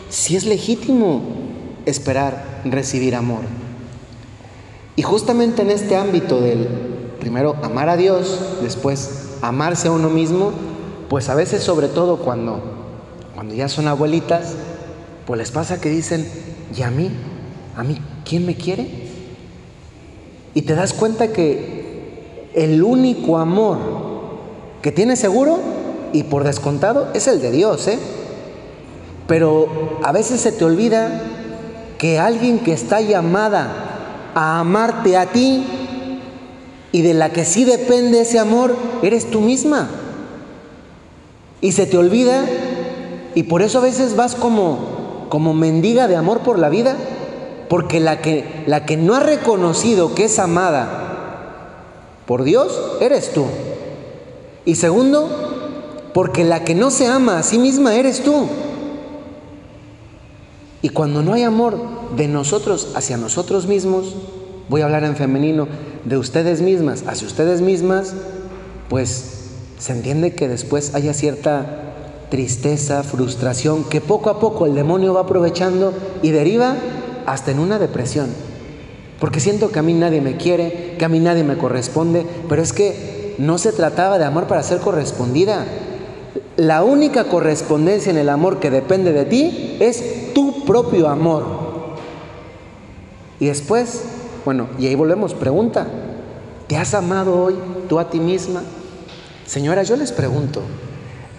si 0.10 0.36
es 0.36 0.46
legítimo 0.46 1.22
esperar 1.86 2.44
recibir 2.72 3.16
amor. 3.16 3.42
Y 4.96 5.04
justamente 5.04 5.62
en 5.62 5.70
este 5.70 5.96
ámbito 5.96 6.42
del 6.42 6.68
primero 7.20 7.56
amar 7.62 7.90
a 7.90 7.98
Dios, 7.98 8.40
después 8.62 9.28
amarse 9.42 9.88
a 9.88 9.92
uno 9.92 10.10
mismo, 10.10 10.52
pues 11.10 11.30
a 11.30 11.36
veces 11.36 11.64
sobre 11.64 11.88
todo 11.88 12.18
cuando, 12.18 12.62
cuando 13.36 13.54
ya 13.54 13.70
son 13.70 13.88
abuelitas, 13.88 14.56
pues 15.26 15.38
les 15.38 15.52
pasa 15.52 15.80
que 15.80 15.90
dicen, 15.90 16.28
¿y 16.76 16.82
a 16.82 16.90
mí? 16.90 17.12
¿A 17.76 17.84
mí 17.84 18.02
quién 18.26 18.46
me 18.46 18.56
quiere? 18.56 18.88
Y 20.54 20.64
te 20.64 20.74
das 20.74 20.94
cuenta 20.94 21.32
que 21.32 22.50
el 22.56 22.82
único 22.82 23.38
amor 23.38 23.78
que 24.82 24.92
tienes 24.92 25.20
seguro 25.20 25.60
y 26.14 26.24
por 26.24 26.44
descontado 26.44 27.10
es 27.14 27.28
el 27.28 27.42
de 27.42 27.52
Dios, 27.52 27.88
¿eh? 27.88 28.00
Pero 29.28 30.00
a 30.04 30.12
veces 30.12 30.42
se 30.42 30.52
te 30.52 30.66
olvida 30.66 31.22
que 31.98 32.20
alguien 32.20 32.60
que 32.60 32.74
está 32.74 33.02
llamada 33.02 34.32
a 34.36 34.60
amarte 34.60 35.18
a 35.18 35.28
ti 35.28 35.66
y 36.92 37.02
de 37.02 37.14
la 37.14 37.32
que 37.32 37.46
sí 37.46 37.66
depende 37.66 38.22
ese 38.22 38.40
amor, 38.40 38.76
eres 39.02 39.30
tú 39.30 39.42
misma. 39.42 39.90
Y 41.62 41.72
se 41.72 41.86
te 41.86 41.98
olvida 41.98 42.46
y 43.36 43.44
por 43.44 43.62
eso 43.62 43.80
a 43.80 43.82
veces 43.82 44.16
vas 44.16 44.36
como, 44.36 45.26
como 45.30 45.54
mendiga 45.54 46.08
de 46.08 46.16
amor 46.16 46.42
por 46.42 46.60
la 46.60 46.70
vida, 46.70 46.96
porque 47.70 48.00
la 48.00 48.22
que, 48.22 48.64
la 48.68 48.86
que 48.86 48.98
no 48.98 49.16
ha 49.16 49.20
reconocido 49.20 50.16
que 50.16 50.26
es 50.26 50.40
amada 50.40 51.04
por 52.26 52.44
Dios, 52.44 52.80
eres 53.00 53.34
tú. 53.34 53.46
Y 54.66 54.76
segundo, 54.76 55.30
porque 56.14 56.44
la 56.44 56.64
que 56.64 56.76
no 56.76 56.92
se 56.92 57.08
ama 57.08 57.40
a 57.40 57.44
sí 57.44 57.58
misma, 57.58 57.96
eres 57.96 58.22
tú. 58.24 58.48
Y 60.88 60.90
cuando 60.92 61.22
no 61.22 61.34
hay 61.34 61.44
amor 61.44 61.78
de 62.16 62.30
nosotros 62.30 62.94
hacia 62.96 63.18
nosotros 63.18 63.68
mismos, 63.68 64.16
voy 64.70 64.80
a 64.80 64.86
hablar 64.86 65.04
en 65.04 65.18
femenino, 65.18 65.68
de 66.06 66.18
ustedes 66.18 66.62
mismas 66.62 67.04
hacia 67.08 67.28
ustedes 67.28 67.60
mismas, 67.60 68.14
pues 68.88 69.50
se 69.78 69.92
entiende 69.92 70.34
que 70.34 70.48
después 70.48 70.96
haya 70.96 71.14
cierta 71.14 71.66
tristeza, 72.30 73.04
frustración, 73.04 73.84
que 73.84 74.00
poco 74.00 74.30
a 74.30 74.40
poco 74.40 74.66
el 74.66 74.76
demonio 74.76 75.14
va 75.14 75.24
aprovechando 75.24 75.94
y 76.22 76.32
deriva 76.32 76.78
hasta 77.26 77.52
en 77.52 77.60
una 77.60 77.80
depresión. 77.80 78.30
Porque 79.20 79.42
siento 79.42 79.72
que 79.72 79.80
a 79.80 79.84
mí 79.84 79.94
nadie 79.94 80.22
me 80.22 80.38
quiere, 80.38 80.96
que 80.98 81.04
a 81.04 81.10
mí 81.10 81.20
nadie 81.20 81.44
me 81.44 81.58
corresponde, 81.58 82.26
pero 82.48 82.62
es 82.62 82.72
que 82.72 83.36
no 83.40 83.58
se 83.58 83.74
trataba 83.74 84.20
de 84.20 84.24
amor 84.24 84.48
para 84.48 84.64
ser 84.64 84.80
correspondida. 84.80 85.66
La 86.56 86.86
única 86.86 87.26
correspondencia 87.26 88.10
en 88.10 88.18
el 88.18 88.30
amor 88.30 88.62
que 88.62 88.72
depende 88.72 89.12
de 89.12 89.26
ti 89.26 89.76
es 89.82 90.27
tu 90.38 90.66
propio 90.66 91.10
amor. 91.10 91.44
Y 93.40 93.48
después, 93.48 94.04
bueno, 94.46 94.68
y 94.78 94.86
ahí 94.86 94.94
volvemos, 94.94 95.34
pregunta, 95.34 95.88
¿te 96.68 96.78
has 96.78 96.94
amado 96.94 97.42
hoy 97.42 97.56
tú 97.90 97.98
a 97.98 98.12
ti 98.12 98.20
misma? 98.20 98.62
Señora, 99.48 99.82
yo 99.82 99.96
les 99.96 100.12
pregunto, 100.12 100.62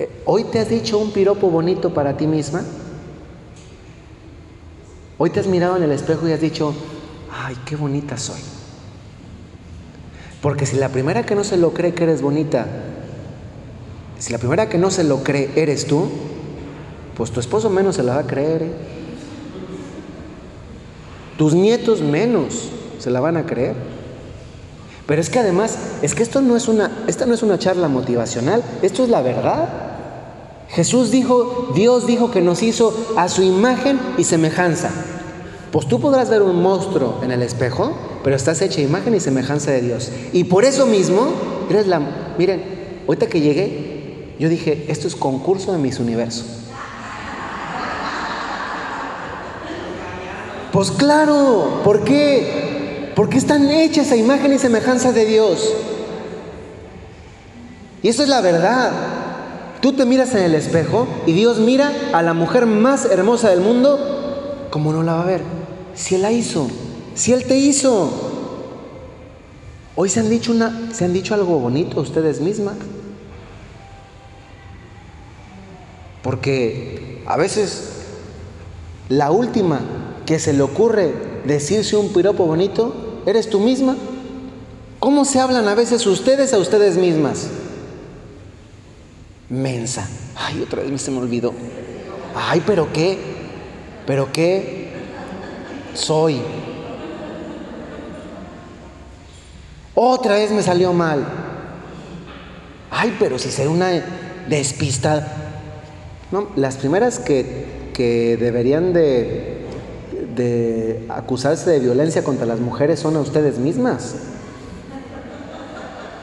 eh, 0.00 0.10
¿hoy 0.24 0.42
te 0.42 0.58
has 0.58 0.68
dicho 0.68 0.98
un 0.98 1.12
piropo 1.12 1.48
bonito 1.48 1.94
para 1.94 2.16
ti 2.16 2.26
misma? 2.26 2.64
¿Hoy 5.16 5.30
te 5.30 5.38
has 5.38 5.46
mirado 5.46 5.76
en 5.76 5.84
el 5.84 5.92
espejo 5.92 6.26
y 6.26 6.32
has 6.32 6.40
dicho, 6.40 6.74
ay, 7.32 7.56
qué 7.64 7.76
bonita 7.76 8.16
soy? 8.16 8.40
Porque 10.42 10.66
si 10.66 10.74
la 10.74 10.88
primera 10.88 11.24
que 11.24 11.36
no 11.36 11.44
se 11.44 11.56
lo 11.56 11.72
cree 11.72 11.94
que 11.94 12.02
eres 12.02 12.20
bonita 12.20 12.66
si 14.18 14.32
la 14.32 14.38
primera 14.38 14.68
que 14.68 14.78
no 14.78 14.90
se 14.90 15.04
lo 15.04 15.22
cree 15.22 15.50
eres 15.54 15.86
tú, 15.86 16.08
pues 17.18 17.32
tu 17.32 17.40
esposo 17.40 17.68
menos 17.68 17.96
se 17.96 18.04
la 18.04 18.14
va 18.14 18.20
a 18.20 18.26
creer. 18.26 18.62
¿eh? 18.62 18.72
Tus 21.36 21.52
nietos 21.52 22.00
menos 22.00 22.68
se 23.00 23.10
la 23.10 23.18
van 23.18 23.36
a 23.36 23.44
creer. 23.44 23.74
Pero 25.04 25.20
es 25.20 25.28
que 25.28 25.40
además, 25.40 25.76
es 26.00 26.14
que 26.14 26.22
esto 26.22 26.40
no 26.40 26.56
es 26.56 26.68
una, 26.68 27.04
esta 27.08 27.26
no 27.26 27.34
es 27.34 27.42
una 27.42 27.58
charla 27.58 27.88
motivacional, 27.88 28.62
esto 28.82 29.02
es 29.02 29.08
la 29.08 29.20
verdad. 29.20 29.68
Jesús 30.68 31.10
dijo, 31.10 31.72
Dios 31.74 32.06
dijo 32.06 32.30
que 32.30 32.40
nos 32.40 32.62
hizo 32.62 32.94
a 33.16 33.28
su 33.28 33.42
imagen 33.42 33.98
y 34.16 34.22
semejanza. 34.22 34.90
Pues 35.72 35.88
tú 35.88 35.98
podrás 35.98 36.30
ver 36.30 36.42
un 36.42 36.62
monstruo 36.62 37.18
en 37.24 37.32
el 37.32 37.42
espejo, 37.42 37.96
pero 38.22 38.36
estás 38.36 38.62
hecha 38.62 38.80
imagen 38.80 39.14
y 39.14 39.20
semejanza 39.20 39.72
de 39.72 39.80
Dios. 39.80 40.12
Y 40.32 40.44
por 40.44 40.64
eso 40.64 40.86
mismo, 40.86 41.26
eres 41.68 41.88
la, 41.88 42.00
miren, 42.38 42.62
ahorita 43.08 43.26
que 43.26 43.40
llegué, 43.40 44.36
yo 44.38 44.48
dije, 44.48 44.84
esto 44.88 45.08
es 45.08 45.16
concurso 45.16 45.72
de 45.72 45.78
mis 45.78 45.98
universos. 45.98 46.67
Pues 50.78 50.92
claro, 50.92 51.80
¿por 51.82 52.04
qué? 52.04 53.10
Porque 53.16 53.36
están 53.36 53.68
hechas 53.68 54.12
a 54.12 54.16
imagen 54.16 54.52
y 54.52 54.60
semejanza 54.60 55.10
de 55.10 55.24
Dios. 55.24 55.74
Y 58.00 58.06
eso 58.06 58.22
es 58.22 58.28
la 58.28 58.40
verdad. 58.40 58.92
Tú 59.80 59.94
te 59.94 60.04
miras 60.04 60.36
en 60.36 60.44
el 60.44 60.54
espejo 60.54 61.08
y 61.26 61.32
Dios 61.32 61.58
mira 61.58 61.92
a 62.12 62.22
la 62.22 62.32
mujer 62.32 62.66
más 62.66 63.06
hermosa 63.06 63.50
del 63.50 63.60
mundo, 63.60 64.68
como 64.70 64.92
no 64.92 65.02
la 65.02 65.14
va 65.14 65.22
a 65.22 65.26
ver? 65.26 65.42
Si 65.96 66.14
Él 66.14 66.22
la 66.22 66.30
hizo, 66.30 66.68
si 67.16 67.32
Él 67.32 67.42
te 67.42 67.58
hizo. 67.58 68.12
Hoy 69.96 70.08
se 70.08 70.20
han 70.20 70.30
dicho, 70.30 70.52
una, 70.52 70.90
se 70.92 71.04
han 71.04 71.12
dicho 71.12 71.34
algo 71.34 71.58
bonito 71.58 72.00
ustedes 72.00 72.40
mismas. 72.40 72.76
Porque 76.22 77.24
a 77.26 77.36
veces 77.36 77.94
la 79.08 79.32
última 79.32 79.80
que 80.28 80.38
se 80.38 80.52
le 80.52 80.60
ocurre 80.60 81.14
decirse 81.46 81.96
un 81.96 82.12
piropo 82.12 82.44
bonito, 82.44 83.22
eres 83.24 83.48
tú 83.48 83.60
misma. 83.60 83.96
¿Cómo 85.00 85.24
se 85.24 85.40
hablan 85.40 85.66
a 85.68 85.74
veces 85.74 86.06
ustedes 86.06 86.52
a 86.52 86.58
ustedes 86.58 86.98
mismas? 86.98 87.48
Mensa. 89.48 90.06
Ay, 90.36 90.60
otra 90.60 90.82
vez 90.82 91.00
se 91.00 91.10
me 91.10 91.16
olvidó. 91.16 91.54
Ay, 92.36 92.62
pero 92.66 92.92
qué, 92.92 93.16
pero 94.06 94.30
qué 94.30 94.90
soy. 95.94 96.42
Otra 99.94 100.34
vez 100.34 100.50
me 100.50 100.62
salió 100.62 100.92
mal. 100.92 101.26
Ay, 102.90 103.16
pero 103.18 103.38
si 103.38 103.50
ser 103.50 103.68
una 103.68 104.04
despistada. 104.46 105.26
No, 106.30 106.50
las 106.54 106.76
primeras 106.76 107.18
que, 107.18 108.36
deberían 108.38 108.92
de, 108.92 109.57
de 110.38 111.04
acusarse 111.08 111.68
de 111.68 111.80
violencia 111.80 112.22
contra 112.22 112.46
las 112.46 112.60
mujeres 112.60 113.00
son 113.00 113.16
a 113.16 113.20
ustedes 113.20 113.58
mismas. 113.58 114.14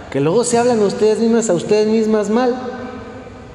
Que 0.10 0.22
luego 0.22 0.46
se 0.46 0.58
hablan 0.58 0.82
ustedes 0.82 1.20
mismas 1.20 1.50
a 1.50 1.54
ustedes 1.54 1.88
mismas 1.88 2.30
mal. 2.30 2.56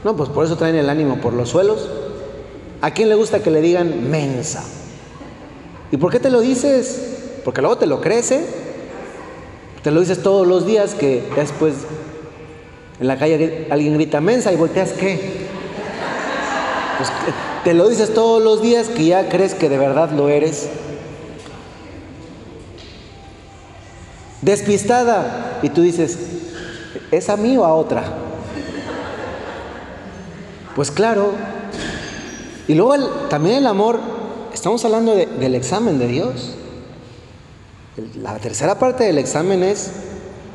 No, 0.04 0.14
pues 0.16 0.28
por 0.28 0.44
eso 0.44 0.56
traen 0.56 0.76
el 0.76 0.90
ánimo 0.90 1.16
por 1.16 1.32
los 1.32 1.48
suelos. 1.48 1.88
¿A 2.82 2.92
quién 2.92 3.08
le 3.08 3.14
gusta 3.14 3.42
que 3.42 3.50
le 3.50 3.62
digan 3.62 4.10
mensa? 4.10 4.62
¿Y 5.90 5.96
por 5.96 6.12
qué 6.12 6.20
te 6.20 6.30
lo 6.30 6.40
dices? 6.40 7.40
Porque 7.44 7.62
luego 7.62 7.78
te 7.78 7.86
lo 7.86 8.00
crees, 8.00 8.30
¿eh? 8.30 8.44
Te 9.82 9.90
lo 9.90 10.00
dices 10.00 10.22
todos 10.22 10.46
los 10.46 10.66
días 10.66 10.94
que 10.94 11.22
después 11.34 11.74
en 13.00 13.06
la 13.06 13.18
calle 13.18 13.66
alguien 13.70 13.94
grita 13.94 14.20
mensa 14.20 14.52
y 14.52 14.56
volteas, 14.56 14.92
¿qué? 14.92 15.48
Pues, 16.98 17.10
te 17.64 17.74
lo 17.74 17.88
dices 17.88 18.14
todos 18.14 18.42
los 18.42 18.62
días 18.62 18.88
que 18.88 19.04
ya 19.06 19.28
crees 19.28 19.54
que 19.54 19.68
de 19.68 19.78
verdad 19.78 20.10
lo 20.12 20.28
eres. 20.28 20.68
Despistada. 24.42 25.58
Y 25.62 25.68
tú 25.68 25.82
dices, 25.82 26.18
¿es 27.10 27.28
a 27.28 27.36
mí 27.36 27.56
o 27.56 27.64
a 27.64 27.74
otra? 27.74 28.04
Pues 30.74 30.90
claro. 30.90 31.32
Y 32.66 32.74
luego 32.74 33.06
también 33.28 33.56
el 33.56 33.66
amor, 33.66 34.00
estamos 34.54 34.84
hablando 34.84 35.14
del 35.14 35.54
examen 35.54 35.98
de 35.98 36.06
Dios. 36.06 36.54
La 38.16 38.38
tercera 38.38 38.78
parte 38.78 39.04
del 39.04 39.18
examen 39.18 39.62
es 39.62 39.90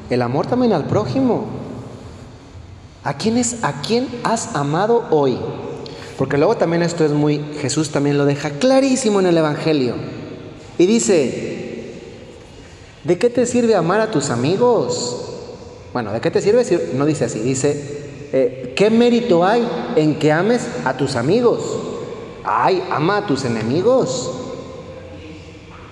el 0.10 0.22
amor 0.22 0.48
también 0.48 0.74
al 0.74 0.86
prójimo. 0.86 1.46
¿A 3.04 3.14
quién, 3.14 3.38
es, 3.38 3.64
¿A 3.64 3.82
quién 3.82 4.08
has 4.24 4.56
amado 4.56 5.06
hoy? 5.12 5.38
Porque 6.18 6.38
luego 6.38 6.56
también 6.56 6.82
esto 6.82 7.04
es 7.04 7.12
muy, 7.12 7.42
Jesús 7.60 7.92
también 7.92 8.18
lo 8.18 8.26
deja 8.26 8.52
clarísimo 8.52 9.20
en 9.20 9.28
el 9.28 9.38
Evangelio. 9.38 9.96
Y 10.78 10.86
dice, 10.86 11.92
¿de 13.04 13.18
qué 13.18 13.30
te 13.30 13.46
sirve 13.46 13.76
amar 13.76 14.00
a 14.00 14.12
tus 14.12 14.30
amigos? 14.30 15.22
Bueno, 15.94 16.14
¿de 16.14 16.22
qué 16.22 16.32
te 16.32 16.42
sirve? 16.42 16.66
No 16.94 17.06
dice 17.06 17.26
así, 17.26 17.40
dice, 17.40 18.30
eh, 18.32 18.74
¿qué 18.76 18.90
mérito 18.90 19.46
hay 19.46 19.68
en 19.96 20.18
que 20.20 20.32
ames 20.32 20.68
a 20.86 20.96
tus 20.96 21.16
amigos? 21.16 21.62
Ay, 22.44 22.84
ama 22.92 23.18
a 23.18 23.26
tus 23.26 23.44
enemigos. 23.44 24.32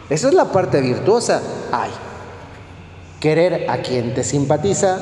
Esa 0.09 0.27
es 0.27 0.33
la 0.33 0.51
parte 0.51 0.79
virtuosa. 0.81 1.41
Ay, 1.71 1.91
querer 3.19 3.69
a 3.69 3.77
quien 3.77 4.13
te 4.13 4.23
simpatiza, 4.23 4.99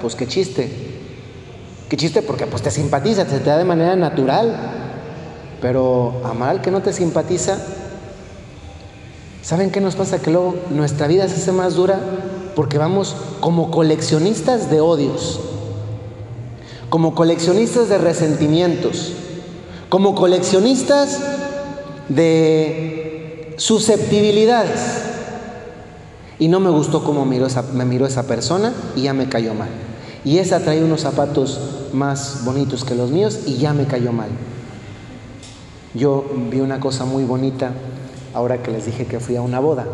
pues 0.00 0.14
qué 0.14 0.26
chiste. 0.26 0.70
Qué 1.92 1.98
chiste 1.98 2.22
porque 2.22 2.46
pues 2.46 2.62
te 2.62 2.70
simpatiza, 2.70 3.26
te, 3.26 3.38
te 3.38 3.50
da 3.50 3.58
de 3.58 3.66
manera 3.66 3.94
natural. 3.96 4.56
Pero 5.60 6.22
amar 6.24 6.48
al 6.48 6.62
que 6.62 6.70
no 6.70 6.80
te 6.80 6.90
simpatiza, 6.90 7.58
¿saben 9.42 9.70
qué 9.70 9.82
nos 9.82 9.94
pasa? 9.94 10.22
Que 10.22 10.30
luego 10.30 10.54
nuestra 10.70 11.06
vida 11.06 11.28
se 11.28 11.34
hace 11.34 11.52
más 11.52 11.74
dura 11.74 12.00
porque 12.56 12.78
vamos 12.78 13.14
como 13.40 13.70
coleccionistas 13.70 14.70
de 14.70 14.80
odios, 14.80 15.38
como 16.88 17.14
coleccionistas 17.14 17.90
de 17.90 17.98
resentimientos, 17.98 19.12
como 19.90 20.14
coleccionistas 20.14 21.20
de 22.08 23.54
susceptibilidades. 23.58 24.80
Y 26.38 26.48
no 26.48 26.58
me 26.58 26.70
gustó 26.70 27.04
cómo 27.04 27.26
me 27.26 27.84
miró 27.84 28.06
esa 28.06 28.22
persona 28.22 28.72
y 28.96 29.02
ya 29.02 29.12
me 29.12 29.28
cayó 29.28 29.52
mal. 29.52 29.91
Y 30.24 30.38
esa 30.38 30.60
trae 30.60 30.84
unos 30.84 31.00
zapatos 31.00 31.60
más 31.92 32.42
bonitos 32.44 32.84
que 32.84 32.94
los 32.94 33.10
míos 33.10 33.40
y 33.46 33.56
ya 33.56 33.72
me 33.72 33.86
cayó 33.86 34.12
mal. 34.12 34.28
Yo 35.94 36.24
vi 36.50 36.60
una 36.60 36.80
cosa 36.80 37.04
muy 37.04 37.24
bonita 37.24 37.72
ahora 38.32 38.62
que 38.62 38.70
les 38.70 38.86
dije 38.86 39.06
que 39.06 39.20
fui 39.20 39.36
a 39.36 39.42
una 39.42 39.58
boda. 39.58 39.86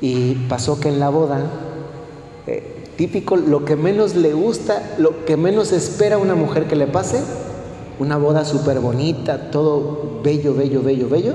Y 0.00 0.34
pasó 0.48 0.78
que 0.78 0.88
en 0.88 1.00
la 1.00 1.08
boda, 1.08 1.46
eh, 2.46 2.84
típico, 2.96 3.36
lo 3.36 3.64
que 3.64 3.76
menos 3.76 4.14
le 4.14 4.34
gusta, 4.34 4.94
lo 4.98 5.24
que 5.24 5.36
menos 5.36 5.72
espera 5.72 6.16
una 6.18 6.34
mujer 6.34 6.66
que 6.66 6.76
le 6.76 6.86
pase, 6.86 7.20
una 7.98 8.16
boda 8.16 8.44
súper 8.44 8.80
bonita, 8.80 9.50
todo 9.50 10.20
bello, 10.22 10.54
bello, 10.54 10.82
bello, 10.82 11.08
bello. 11.08 11.34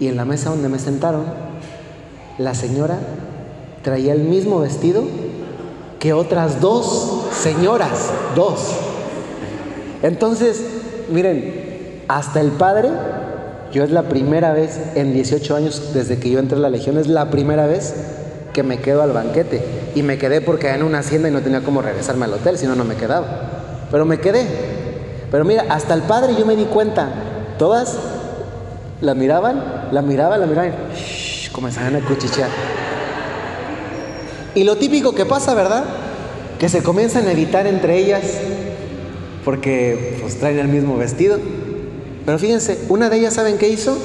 Y 0.00 0.06
en 0.08 0.16
la 0.16 0.24
mesa 0.24 0.50
donde 0.50 0.68
me 0.68 0.78
sentaron, 0.78 1.24
la 2.38 2.54
señora 2.54 2.98
traía 3.82 4.12
el 4.12 4.22
mismo 4.22 4.60
vestido 4.60 5.04
que 5.98 6.12
otras 6.12 6.60
dos 6.60 7.26
señoras, 7.32 8.10
dos. 8.34 8.72
Entonces, 10.02 10.62
miren, 11.10 12.02
hasta 12.08 12.40
el 12.40 12.52
padre 12.52 12.90
yo 13.72 13.84
es 13.84 13.90
la 13.90 14.04
primera 14.04 14.52
vez 14.52 14.78
en 14.94 15.12
18 15.12 15.56
años 15.56 15.90
desde 15.92 16.18
que 16.18 16.30
yo 16.30 16.38
entré 16.38 16.56
a 16.56 16.60
la 16.60 16.70
Legión, 16.70 16.98
es 16.98 17.06
la 17.06 17.30
primera 17.30 17.66
vez 17.66 17.94
que 18.52 18.62
me 18.62 18.78
quedo 18.78 19.02
al 19.02 19.12
banquete. 19.12 19.62
Y 19.94 20.02
me 20.02 20.18
quedé 20.18 20.40
porque 20.40 20.70
en 20.70 20.82
una 20.82 21.00
hacienda 21.00 21.28
y 21.28 21.32
no 21.32 21.40
tenía 21.40 21.60
cómo 21.62 21.82
regresarme 21.82 22.24
al 22.24 22.34
hotel, 22.34 22.58
si 22.58 22.66
no, 22.66 22.74
no 22.74 22.84
me 22.84 22.94
quedaba. 22.94 23.26
Pero 23.90 24.04
me 24.04 24.18
quedé. 24.20 24.46
Pero 25.30 25.44
mira, 25.44 25.66
hasta 25.68 25.94
el 25.94 26.02
padre 26.02 26.34
yo 26.38 26.46
me 26.46 26.56
di 26.56 26.64
cuenta. 26.64 27.08
Todas 27.58 27.96
la 29.00 29.14
miraban, 29.14 29.88
la 29.92 30.02
miraban, 30.02 30.40
la 30.40 30.46
miraban 30.46 30.72
comenzaban 31.58 31.96
a 31.96 32.00
cuchichear. 32.00 32.48
Y 34.54 34.64
lo 34.64 34.76
típico 34.76 35.14
que 35.14 35.26
pasa, 35.26 35.54
¿verdad? 35.54 35.84
Que 36.58 36.68
se 36.68 36.82
comienzan 36.82 37.26
a 37.28 37.32
evitar 37.32 37.66
entre 37.66 37.98
ellas 37.98 38.22
porque 39.44 40.18
pues 40.20 40.38
traen 40.38 40.58
el 40.58 40.68
mismo 40.68 40.96
vestido. 40.96 41.38
Pero 42.26 42.38
fíjense, 42.38 42.84
una 42.90 43.08
de 43.08 43.16
ellas, 43.16 43.34
¿saben 43.34 43.56
qué 43.56 43.68
hizo? 43.68 43.96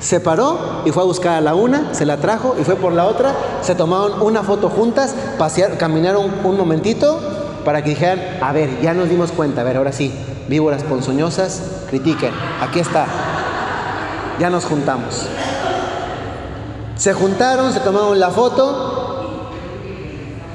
Se 0.00 0.18
paró 0.18 0.82
y 0.84 0.90
fue 0.90 1.04
a 1.04 1.06
buscar 1.06 1.34
a 1.34 1.40
la 1.40 1.54
una, 1.54 1.94
se 1.94 2.04
la 2.04 2.16
trajo 2.16 2.56
y 2.60 2.64
fue 2.64 2.74
por 2.74 2.92
la 2.92 3.06
otra, 3.06 3.32
se 3.62 3.76
tomaron 3.76 4.20
una 4.22 4.42
foto 4.42 4.68
juntas, 4.68 5.14
pasearon, 5.38 5.76
caminaron 5.76 6.32
un 6.42 6.56
momentito 6.56 7.20
para 7.64 7.82
que 7.84 7.90
dijeran, 7.90 8.20
a 8.40 8.52
ver, 8.52 8.80
ya 8.82 8.92
nos 8.92 9.08
dimos 9.08 9.30
cuenta, 9.30 9.60
a 9.60 9.64
ver, 9.64 9.76
ahora 9.76 9.92
sí, 9.92 10.12
víboras 10.48 10.82
ponzoñosas, 10.82 11.62
critiquen, 11.88 12.32
aquí 12.60 12.80
está, 12.80 13.06
ya 14.40 14.50
nos 14.50 14.64
juntamos. 14.64 15.26
Se 16.96 17.12
juntaron, 17.12 17.72
se 17.72 17.80
tomaron 17.80 18.18
la 18.18 18.30
foto 18.30 18.85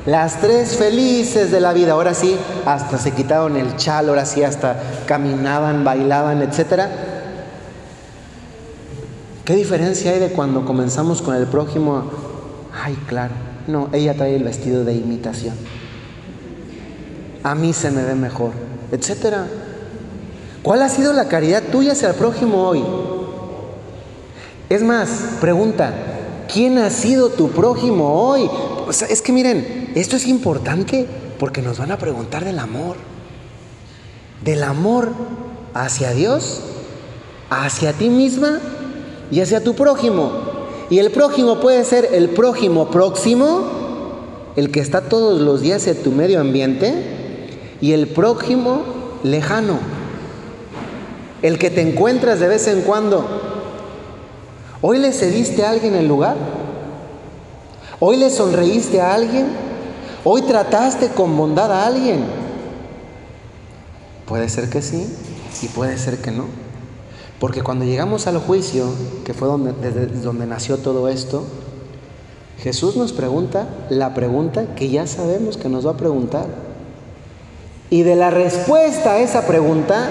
las 0.06 0.42
tres 0.42 0.78
felices 0.78 1.52
de 1.52 1.60
la 1.60 1.74
vida, 1.74 1.92
ahora 1.94 2.14
sí, 2.14 2.36
hasta 2.66 2.98
se 2.98 3.12
quitaron 3.12 3.56
el 3.56 3.76
chal, 3.76 4.10
ahora 4.10 4.26
sí, 4.26 4.44
hasta 4.44 4.82
caminaban, 5.06 5.84
bailaban, 5.84 6.42
etc. 6.42 6.86
¿Qué 9.46 9.56
diferencia 9.56 10.12
hay 10.12 10.20
de 10.20 10.30
cuando 10.30 10.66
comenzamos 10.66 11.22
con 11.22 11.36
el 11.36 11.46
prójimo? 11.46 12.06
Ay, 12.74 12.98
claro, 13.08 13.34
no, 13.68 13.90
ella 13.94 14.16
trae 14.16 14.36
el 14.36 14.44
vestido 14.44 14.84
de 14.84 14.94
imitación. 14.96 15.56
A 17.44 17.54
mí 17.54 17.74
se 17.74 17.92
me 17.92 18.04
ve 18.04 18.16
mejor, 18.16 18.52
etc. 18.92 19.38
¿Cuál 20.64 20.82
ha 20.82 20.90
sido 20.90 21.14
la 21.14 21.28
caridad 21.28 21.64
tuya 21.72 21.92
hacia 21.92 22.10
el 22.10 22.16
prójimo 22.16 22.64
hoy? 22.68 22.84
Es 24.70 24.82
más, 24.82 25.10
pregunta, 25.40 25.94
¿quién 26.52 26.78
ha 26.78 26.90
sido 26.90 27.30
tu 27.30 27.50
prójimo 27.50 28.14
hoy? 28.14 28.50
Es 28.92 29.22
que 29.22 29.32
miren, 29.32 29.94
esto 29.96 30.18
es 30.18 30.28
importante 30.28 31.08
porque 31.40 31.62
nos 31.62 31.78
van 31.78 31.92
a 31.92 31.98
preguntar 31.98 32.44
del 32.44 32.60
amor. 32.60 32.98
Del 34.44 34.64
amor 34.64 35.14
hacia 35.74 36.12
Dios, 36.12 36.62
hacia 37.50 37.94
ti 37.94 38.10
misma 38.10 38.60
y 39.32 39.40
hacia 39.40 39.64
tu 39.64 39.76
prójimo. 39.76 40.32
Y 40.90 41.00
el 41.00 41.12
prójimo 41.12 41.62
puede 41.62 41.86
ser 41.86 42.10
el 42.12 42.30
prójimo 42.30 42.92
próximo, 42.92 43.64
el 44.58 44.72
que 44.72 44.82
está 44.82 45.02
todos 45.02 45.40
los 45.40 45.62
días 45.62 45.88
en 45.88 46.04
tu 46.04 46.12
medio 46.12 46.42
ambiente, 46.42 47.40
y 47.80 47.94
el 47.94 48.08
prójimo 48.08 48.82
lejano, 49.24 49.80
el 51.42 51.58
que 51.58 51.70
te 51.70 51.82
encuentras 51.82 52.42
de 52.42 52.48
vez 52.50 52.68
en 52.68 52.82
cuando. 52.82 53.26
¿Hoy 54.82 54.98
le 54.98 55.14
cediste 55.14 55.64
a 55.64 55.70
alguien 55.70 55.96
el 55.96 56.08
lugar? 56.08 56.36
¿Hoy 58.04 58.18
le 58.18 58.32
sonreíste 58.32 59.00
a 59.00 59.14
alguien? 59.14 59.46
Hoy 60.24 60.42
trataste 60.42 61.10
con 61.10 61.38
bondad 61.38 61.72
a 61.72 61.86
alguien. 61.86 62.26
Puede 64.26 64.50
ser 64.50 64.72
que 64.72 64.82
sí 64.82 65.06
y 65.62 65.68
puede 65.68 66.00
ser 66.00 66.18
que 66.18 66.32
no. 66.32 66.46
Porque 67.40 67.62
cuando 67.62 67.86
llegamos 67.86 68.26
al 68.26 68.40
juicio, 68.40 68.86
que 69.24 69.36
fue 69.36 69.48
donde, 69.48 69.74
desde 69.74 70.08
donde 70.20 70.48
nació 70.48 70.80
todo 70.80 71.10
esto, 71.10 71.44
Jesús 72.58 72.96
nos 72.96 73.14
pregunta 73.14 73.68
la 73.92 74.16
pregunta 74.16 74.74
que 74.74 74.90
ya 74.90 75.06
sabemos 75.06 75.58
que 75.58 75.70
nos 75.70 75.86
va 75.86 75.92
a 75.92 75.98
preguntar. 75.98 76.48
Y 77.92 78.02
de 78.02 78.16
la 78.16 78.32
respuesta 78.32 79.12
a 79.12 79.20
esa 79.20 79.46
pregunta 79.46 80.10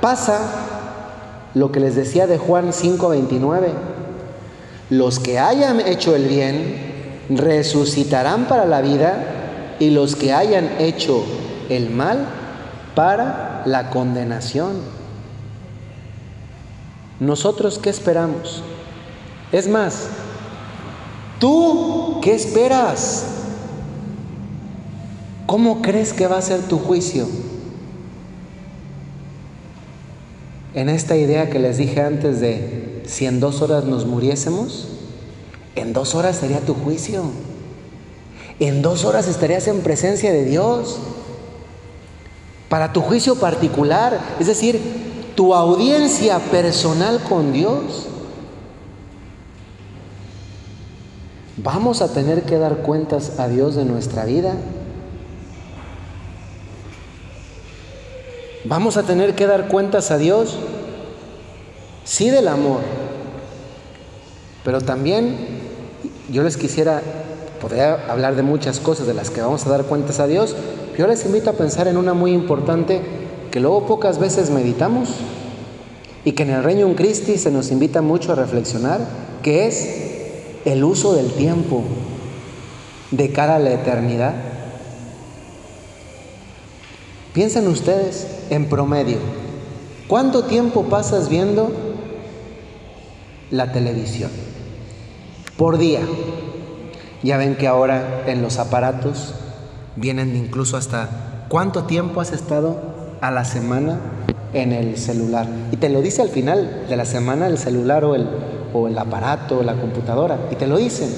pasa 0.00 0.40
lo 1.54 1.70
que 1.70 1.78
les 1.78 1.94
decía 1.94 2.26
de 2.26 2.38
Juan 2.38 2.72
5:29. 2.72 3.68
Los 4.90 5.20
que 5.20 5.38
hayan 5.38 5.78
hecho 5.78 6.16
el 6.16 6.26
bien 6.26 6.87
resucitarán 7.28 8.46
para 8.46 8.64
la 8.64 8.80
vida 8.80 9.76
y 9.78 9.90
los 9.90 10.16
que 10.16 10.32
hayan 10.32 10.70
hecho 10.78 11.24
el 11.68 11.90
mal 11.90 12.26
para 12.94 13.62
la 13.66 13.90
condenación. 13.90 14.76
¿Nosotros 17.20 17.78
qué 17.78 17.90
esperamos? 17.90 18.62
Es 19.52 19.68
más, 19.68 20.08
¿tú 21.38 22.20
qué 22.22 22.34
esperas? 22.34 23.26
¿Cómo 25.46 25.82
crees 25.82 26.12
que 26.12 26.26
va 26.26 26.38
a 26.38 26.42
ser 26.42 26.62
tu 26.62 26.78
juicio? 26.78 27.26
En 30.74 30.88
esta 30.88 31.16
idea 31.16 31.50
que 31.50 31.58
les 31.58 31.78
dije 31.78 32.02
antes 32.02 32.40
de 32.40 33.02
si 33.06 33.26
en 33.26 33.40
dos 33.40 33.62
horas 33.62 33.84
nos 33.84 34.06
muriésemos, 34.06 34.97
en 35.76 35.92
dos 35.92 36.14
horas 36.14 36.36
sería 36.36 36.60
tu 36.60 36.74
juicio. 36.74 37.24
En 38.60 38.82
dos 38.82 39.04
horas 39.04 39.28
estarías 39.28 39.68
en 39.68 39.80
presencia 39.80 40.32
de 40.32 40.44
Dios. 40.44 40.98
Para 42.68 42.92
tu 42.92 43.00
juicio 43.00 43.36
particular, 43.36 44.18
es 44.40 44.46
decir, 44.46 44.80
tu 45.34 45.54
audiencia 45.54 46.38
personal 46.38 47.22
con 47.22 47.52
Dios. 47.52 48.06
¿Vamos 51.56 52.02
a 52.02 52.12
tener 52.12 52.42
que 52.42 52.58
dar 52.58 52.78
cuentas 52.78 53.38
a 53.38 53.48
Dios 53.48 53.74
de 53.74 53.84
nuestra 53.84 54.24
vida? 54.24 54.54
¿Vamos 58.64 58.96
a 58.96 59.04
tener 59.04 59.34
que 59.34 59.46
dar 59.46 59.68
cuentas 59.68 60.10
a 60.10 60.18
Dios? 60.18 60.58
Sí 62.04 62.30
del 62.30 62.48
amor, 62.48 62.80
pero 64.64 64.80
también 64.80 65.57
yo 66.28 66.42
les 66.42 66.56
quisiera 66.56 67.02
Podría 67.60 68.04
hablar 68.08 68.36
de 68.36 68.42
muchas 68.42 68.78
cosas 68.78 69.06
de 69.06 69.14
las 69.14 69.30
que 69.30 69.40
vamos 69.40 69.66
a 69.66 69.70
dar 69.70 69.84
cuentas 69.84 70.20
a 70.20 70.26
Dios. 70.26 70.54
Yo 70.96 71.06
les 71.06 71.24
invito 71.24 71.50
a 71.50 71.54
pensar 71.54 71.88
en 71.88 71.96
una 71.96 72.14
muy 72.14 72.32
importante 72.32 73.00
que 73.50 73.60
luego 73.60 73.86
pocas 73.86 74.18
veces 74.18 74.50
meditamos 74.50 75.10
y 76.24 76.32
que 76.32 76.44
en 76.44 76.50
el 76.50 76.62
Reino 76.62 76.94
Christi 76.94 77.36
se 77.36 77.50
nos 77.50 77.70
invita 77.72 78.00
mucho 78.00 78.32
a 78.32 78.36
reflexionar, 78.36 79.00
que 79.42 79.66
es 79.66 79.88
el 80.64 80.84
uso 80.84 81.14
del 81.14 81.32
tiempo 81.32 81.82
de 83.10 83.32
cara 83.32 83.56
a 83.56 83.58
la 83.58 83.72
eternidad. 83.72 84.34
Piensen 87.32 87.66
ustedes 87.66 88.26
en 88.50 88.68
promedio, 88.68 89.18
¿cuánto 90.06 90.44
tiempo 90.44 90.84
pasas 90.84 91.28
viendo 91.28 91.72
la 93.50 93.72
televisión? 93.72 94.30
Por 95.58 95.76
día. 95.76 96.00
Ya 97.24 97.36
ven 97.36 97.56
que 97.56 97.66
ahora 97.66 98.22
en 98.28 98.42
los 98.42 98.60
aparatos 98.60 99.34
vienen 99.96 100.36
incluso 100.36 100.76
hasta 100.76 101.46
cuánto 101.48 101.82
tiempo 101.82 102.20
has 102.20 102.32
estado 102.32 102.80
a 103.20 103.32
la 103.32 103.44
semana 103.44 103.98
en 104.52 104.72
el 104.72 104.96
celular. 104.96 105.48
Y 105.72 105.76
te 105.76 105.88
lo 105.88 106.00
dice 106.00 106.22
al 106.22 106.28
final 106.28 106.86
de 106.88 106.96
la 106.96 107.04
semana 107.04 107.48
el 107.48 107.58
celular 107.58 108.04
o 108.04 108.14
el, 108.14 108.28
o 108.72 108.86
el 108.86 108.96
aparato 108.96 109.58
o 109.58 109.62
la 109.64 109.74
computadora. 109.74 110.38
Y 110.52 110.54
te 110.54 110.68
lo 110.68 110.76
dicen. 110.76 111.10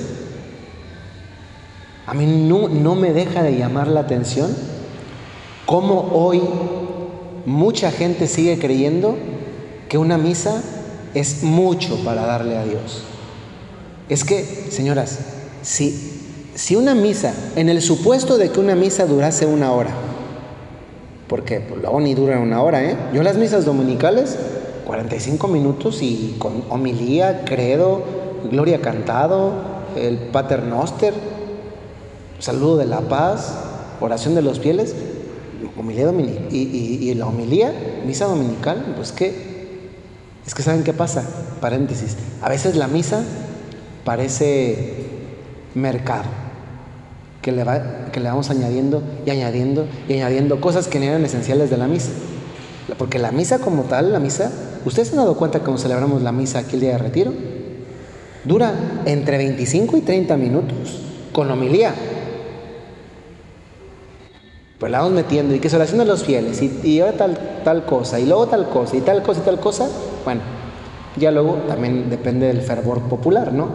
A 2.07 2.15
mí 2.15 2.25
no, 2.25 2.71
no 2.71 2.95
me 2.95 3.13
deja 3.13 3.43
de 3.43 3.59
llamar 3.59 3.89
la 3.89 4.01
atención 4.01 4.57
cómo 5.67 6.13
hoy 6.15 6.41
mucha 7.45 7.91
gente 7.91 8.27
sigue 8.27 8.59
creyendo 8.59 9.19
que 9.91 9.99
una 9.99 10.17
misa 10.17 10.63
es 11.13 11.43
mucho 11.43 12.03
para 12.05 12.25
darle 12.25 12.57
a 12.57 12.65
Dios. 12.65 13.05
Es 14.11 14.25
que, 14.25 14.45
señoras, 14.71 15.21
si, 15.63 16.21
si 16.57 16.75
una 16.75 16.95
misa, 16.95 17.33
en 17.55 17.69
el 17.69 17.81
supuesto 17.81 18.37
de 18.37 18.51
que 18.51 18.59
una 18.59 18.75
misa 18.75 19.07
durase 19.07 19.47
una 19.47 19.73
hora, 19.73 19.93
porque 21.29 21.61
pues, 21.61 21.81
la 21.81 21.91
ONI 21.91 22.15
dura 22.15 22.41
una 22.41 22.61
hora, 22.61 22.83
¿eh? 22.83 22.97
Yo 23.15 23.23
las 23.23 23.37
misas 23.37 23.65
dominicales, 23.65 24.37
45 24.85 25.47
minutos 25.47 26.03
y 26.03 26.35
con 26.41 26.65
homilía, 26.71 27.45
credo, 27.45 28.03
gloria 28.51 28.81
cantado, 28.81 29.53
el 29.95 30.19
pater 30.19 30.65
noster, 30.65 31.15
saludo 32.41 32.79
de 32.79 32.87
la 32.87 33.03
paz, 33.03 33.55
oración 34.01 34.35
de 34.35 34.43
los 34.43 34.59
fieles, 34.59 34.97
homilía 35.79 36.07
dominical 36.07 36.49
y, 36.51 37.15
la 37.15 37.27
homilía, 37.27 37.73
misa 38.05 38.27
dominical, 38.27 38.95
pues 38.97 39.13
que 39.13 39.51
es 40.45 40.55
que 40.55 40.63
saben 40.63 40.83
qué 40.83 40.93
pasa, 40.93 41.23
paréntesis, 41.61 42.17
a 42.43 42.49
veces 42.49 42.75
la 42.75 42.89
misa 42.89 43.23
parece 44.05 44.95
mercado, 45.75 46.25
que 47.43 47.53
le, 47.53 47.65
va, 47.65 48.07
que 48.13 48.21
le 48.21 48.29
vamos 48.29 48.51
añadiendo 48.51 49.03
y 49.25 49.31
añadiendo 49.31 49.87
y 50.09 50.15
añadiendo 50.15 50.61
cosas 50.61 50.89
que 50.89 50.99
no 50.99 51.07
eran 51.07 51.25
esenciales 51.25 51.71
de 51.71 51.77
la 51.77 51.87
misa. 51.87 52.11
Porque 52.99 53.19
la 53.19 53.33
misa 53.33 53.59
como 53.59 53.85
tal, 53.85 54.13
la 54.13 54.19
misa, 54.19 54.51
¿ustedes 54.85 55.09
se 55.09 55.15
han 55.15 55.21
dado 55.21 55.37
cuenta 55.37 55.61
cuando 55.61 55.79
celebramos 55.79 56.23
la 56.23 56.33
misa 56.33 56.61
aquí 56.61 56.75
el 56.75 56.81
día 56.81 56.93
de 56.93 56.99
retiro? 56.99 57.33
Dura 58.45 58.73
entre 59.05 59.39
25 59.39 59.97
y 59.97 60.01
30 60.01 60.37
minutos 60.37 61.01
con 61.33 61.51
homilía. 61.51 61.95
Pues 64.79 64.91
la 64.91 64.99
vamos 64.99 65.13
metiendo 65.13 65.55
y 65.55 65.61
que 65.61 65.69
se 65.69 65.77
oración 65.77 65.99
de 65.99 66.07
los 66.07 66.25
fieles 66.25 66.63
y, 66.63 66.81
y 66.83 67.03
tal, 67.19 67.61
tal 67.65 67.85
cosa 67.85 68.19
y 68.19 68.25
luego 68.25 68.47
tal 68.47 68.71
cosa 68.71 68.97
y 68.97 69.03
tal 69.03 69.23
cosa 69.23 69.41
y 69.41 69.45
tal 69.45 69.61
cosa. 69.61 69.89
Bueno, 70.25 70.41
ya 71.17 71.31
luego 71.31 71.55
también 71.67 72.09
depende 72.11 72.47
del 72.47 72.63
fervor 72.63 73.03
popular, 73.03 73.53
¿no? 73.53 73.69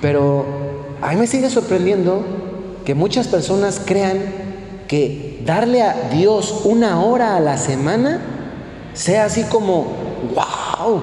Pero 0.00 0.44
a 1.00 1.10
mí 1.10 1.16
me 1.16 1.26
sigue 1.26 1.50
sorprendiendo 1.50 2.22
que 2.84 2.94
muchas 2.94 3.28
personas 3.28 3.80
crean 3.84 4.18
que 4.88 5.42
darle 5.44 5.82
a 5.82 6.08
Dios 6.12 6.62
una 6.64 7.02
hora 7.02 7.36
a 7.36 7.40
la 7.40 7.58
semana 7.58 8.20
sea 8.94 9.24
así 9.24 9.42
como, 9.44 9.86
wow, 10.34 11.02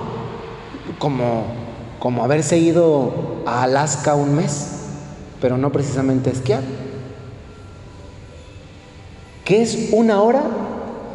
como, 1.00 1.44
como 2.00 2.24
haberse 2.24 2.58
ido 2.58 3.44
a 3.46 3.64
Alaska 3.64 4.16
un 4.16 4.36
mes, 4.36 4.68
pero 5.42 5.58
no 5.58 5.72
precisamente 5.72 6.30
esquiar. 6.30 6.62
¿Qué 9.46 9.62
es 9.62 9.90
una 9.92 10.22
hora 10.22 10.44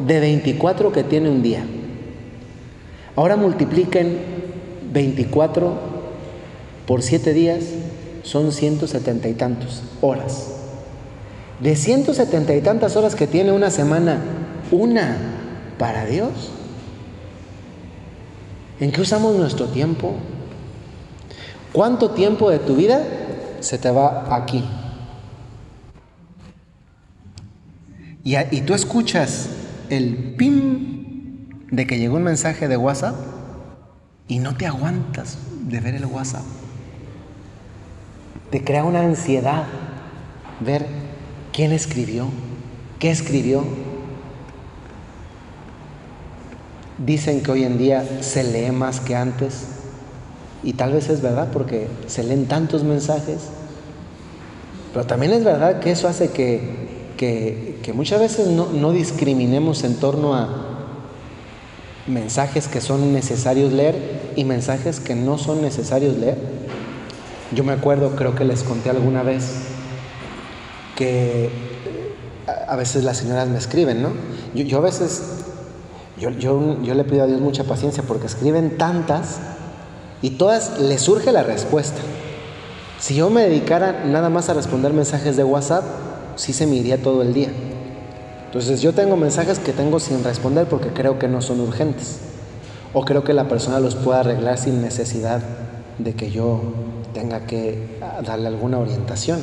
de 0.05 0.19
24 0.19 0.91
que 0.91 1.03
tiene 1.03 1.29
un 1.29 1.41
día? 1.41 1.63
Ahora 3.15 3.35
multipliquen 3.35 4.38
24 4.91 5.73
por 6.85 7.01
7 7.01 7.33
días, 7.33 7.63
son 8.23 8.51
170 8.51 9.27
y 9.27 9.33
tantos 9.33 9.83
horas. 10.01 10.55
De 11.59 11.75
170 11.75 12.55
y 12.55 12.61
tantas 12.61 12.95
horas 12.95 13.15
que 13.15 13.27
tiene 13.27 13.51
una 13.51 13.69
semana, 13.69 14.21
una 14.71 15.17
para 15.77 16.05
Dios. 16.05 16.31
¿En 18.79 18.91
qué 18.91 19.01
usamos 19.01 19.35
nuestro 19.35 19.67
tiempo? 19.67 20.15
¿Cuánto 21.73 22.11
tiempo 22.11 22.49
de 22.49 22.59
tu 22.59 22.75
vida 22.75 23.03
se 23.59 23.77
te 23.77 23.91
va 23.91 24.35
aquí? 24.35 24.63
Y, 28.23 28.35
y 28.35 28.61
tú 28.61 28.73
escuchas 28.73 29.49
el 29.89 30.35
pim 30.37 31.47
de 31.71 31.85
que 31.85 31.99
llegó 31.99 32.17
un 32.17 32.23
mensaje 32.23 32.67
de 32.67 32.77
WhatsApp 32.77 33.38
y 34.29 34.37
no 34.39 34.55
te 34.55 34.67
aguantas 34.67 35.39
de 35.67 35.81
ver 35.81 35.95
el 35.95 36.05
WhatsApp. 36.05 36.43
Te 38.51 38.63
crea 38.63 38.85
una 38.85 39.01
ansiedad 39.01 39.65
ver 40.59 40.85
quién 41.51 41.71
escribió, 41.71 42.29
qué 42.99 43.09
escribió. 43.09 43.63
Dicen 46.99 47.41
que 47.41 47.51
hoy 47.51 47.63
en 47.63 47.77
día 47.77 48.05
se 48.21 48.43
lee 48.43 48.71
más 48.71 48.99
que 48.99 49.15
antes 49.15 49.65
y 50.63 50.73
tal 50.73 50.93
vez 50.93 51.09
es 51.09 51.21
verdad 51.21 51.49
porque 51.51 51.87
se 52.07 52.23
leen 52.23 52.45
tantos 52.45 52.83
mensajes, 52.83 53.47
pero 54.93 55.05
también 55.05 55.31
es 55.31 55.43
verdad 55.43 55.79
que 55.79 55.91
eso 55.91 56.07
hace 56.07 56.29
que, 56.31 56.99
que, 57.17 57.93
muchas 57.93 58.19
veces 58.19 58.47
no, 58.47 58.67
no 58.67 58.91
discriminemos 58.91 59.83
en 59.83 59.95
torno 59.95 60.35
a 60.35 60.69
mensajes 62.07 62.67
que 62.67 62.81
son 62.81 63.13
necesarios 63.13 63.71
leer 63.71 64.18
y 64.39 64.45
mensajes 64.45 65.01
que 65.01 65.15
no 65.15 65.37
son 65.37 65.61
necesarios 65.61 66.15
leer. 66.15 66.37
Yo 67.53 67.65
me 67.65 67.73
acuerdo, 67.73 68.15
creo 68.15 68.35
que 68.35 68.45
les 68.45 68.63
conté 68.63 68.89
alguna 68.89 69.21
vez, 69.21 69.43
que 70.95 71.49
a 72.65 72.77
veces 72.77 73.03
las 73.03 73.17
señoras 73.17 73.49
me 73.49 73.57
escriben, 73.57 74.01
¿no? 74.01 74.11
Yo, 74.53 74.77
a 74.77 74.81
veces, 74.81 75.21
yo, 76.17 76.29
yo, 76.29 76.81
yo, 76.81 76.93
le 76.93 77.03
pido 77.03 77.23
a 77.23 77.27
Dios 77.27 77.41
mucha 77.41 77.65
paciencia 77.65 78.01
porque 78.07 78.27
escriben 78.27 78.77
tantas 78.77 79.39
y 80.21 80.31
todas 80.31 80.79
les 80.79 81.01
surge 81.01 81.33
la 81.33 81.43
respuesta. 81.43 81.99
Si 82.97 83.15
yo 83.15 83.29
me 83.29 83.41
dedicara 83.41 84.05
nada 84.05 84.29
más 84.29 84.47
a 84.47 84.53
responder 84.53 84.93
mensajes 84.93 85.35
de 85.35 85.43
WhatsApp, 85.43 85.83
sí 86.37 86.53
se 86.53 86.65
me 86.65 86.77
iría 86.77 87.03
todo 87.03 87.23
el 87.23 87.33
día. 87.33 87.49
Entonces 88.45 88.81
yo 88.81 88.93
tengo 88.93 89.17
mensajes 89.17 89.59
que 89.59 89.73
tengo 89.73 89.99
sin 89.99 90.23
responder 90.23 90.65
porque 90.67 90.93
creo 90.93 91.19
que 91.19 91.27
no 91.27 91.41
son 91.41 91.59
urgentes. 91.59 92.19
O 92.93 93.05
creo 93.05 93.23
que 93.23 93.33
la 93.33 93.47
persona 93.47 93.79
los 93.79 93.95
puede 93.95 94.19
arreglar 94.19 94.57
sin 94.57 94.81
necesidad 94.81 95.41
de 95.97 96.13
que 96.15 96.31
yo 96.31 96.61
tenga 97.13 97.45
que 97.45 97.99
darle 98.23 98.47
alguna 98.47 98.79
orientación 98.79 99.39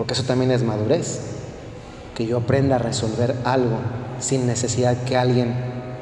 porque 0.00 0.14
eso 0.14 0.22
también 0.22 0.50
es 0.50 0.62
madurez, 0.62 1.20
que 2.14 2.24
yo 2.24 2.38
aprenda 2.38 2.76
a 2.76 2.78
resolver 2.78 3.36
algo 3.44 3.76
sin 4.18 4.46
necesidad 4.46 4.96
que 5.04 5.18
alguien 5.18 5.54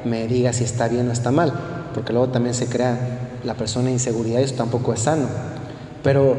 me 0.05 0.25
diga 0.25 0.53
si 0.53 0.63
está 0.63 0.87
bien 0.87 1.09
o 1.09 1.11
está 1.11 1.31
mal, 1.31 1.51
porque 1.93 2.13
luego 2.13 2.29
también 2.29 2.55
se 2.55 2.67
crea 2.67 3.39
la 3.43 3.55
persona 3.55 3.91
inseguridad 3.91 4.39
y 4.39 4.43
eso 4.43 4.55
tampoco 4.55 4.93
es 4.93 5.01
sano. 5.01 5.25
Pero 6.01 6.37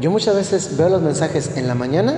yo 0.00 0.10
muchas 0.10 0.34
veces 0.34 0.78
veo 0.78 0.88
los 0.88 1.02
mensajes 1.02 1.54
en 1.58 1.68
la 1.68 1.74
mañana 1.74 2.14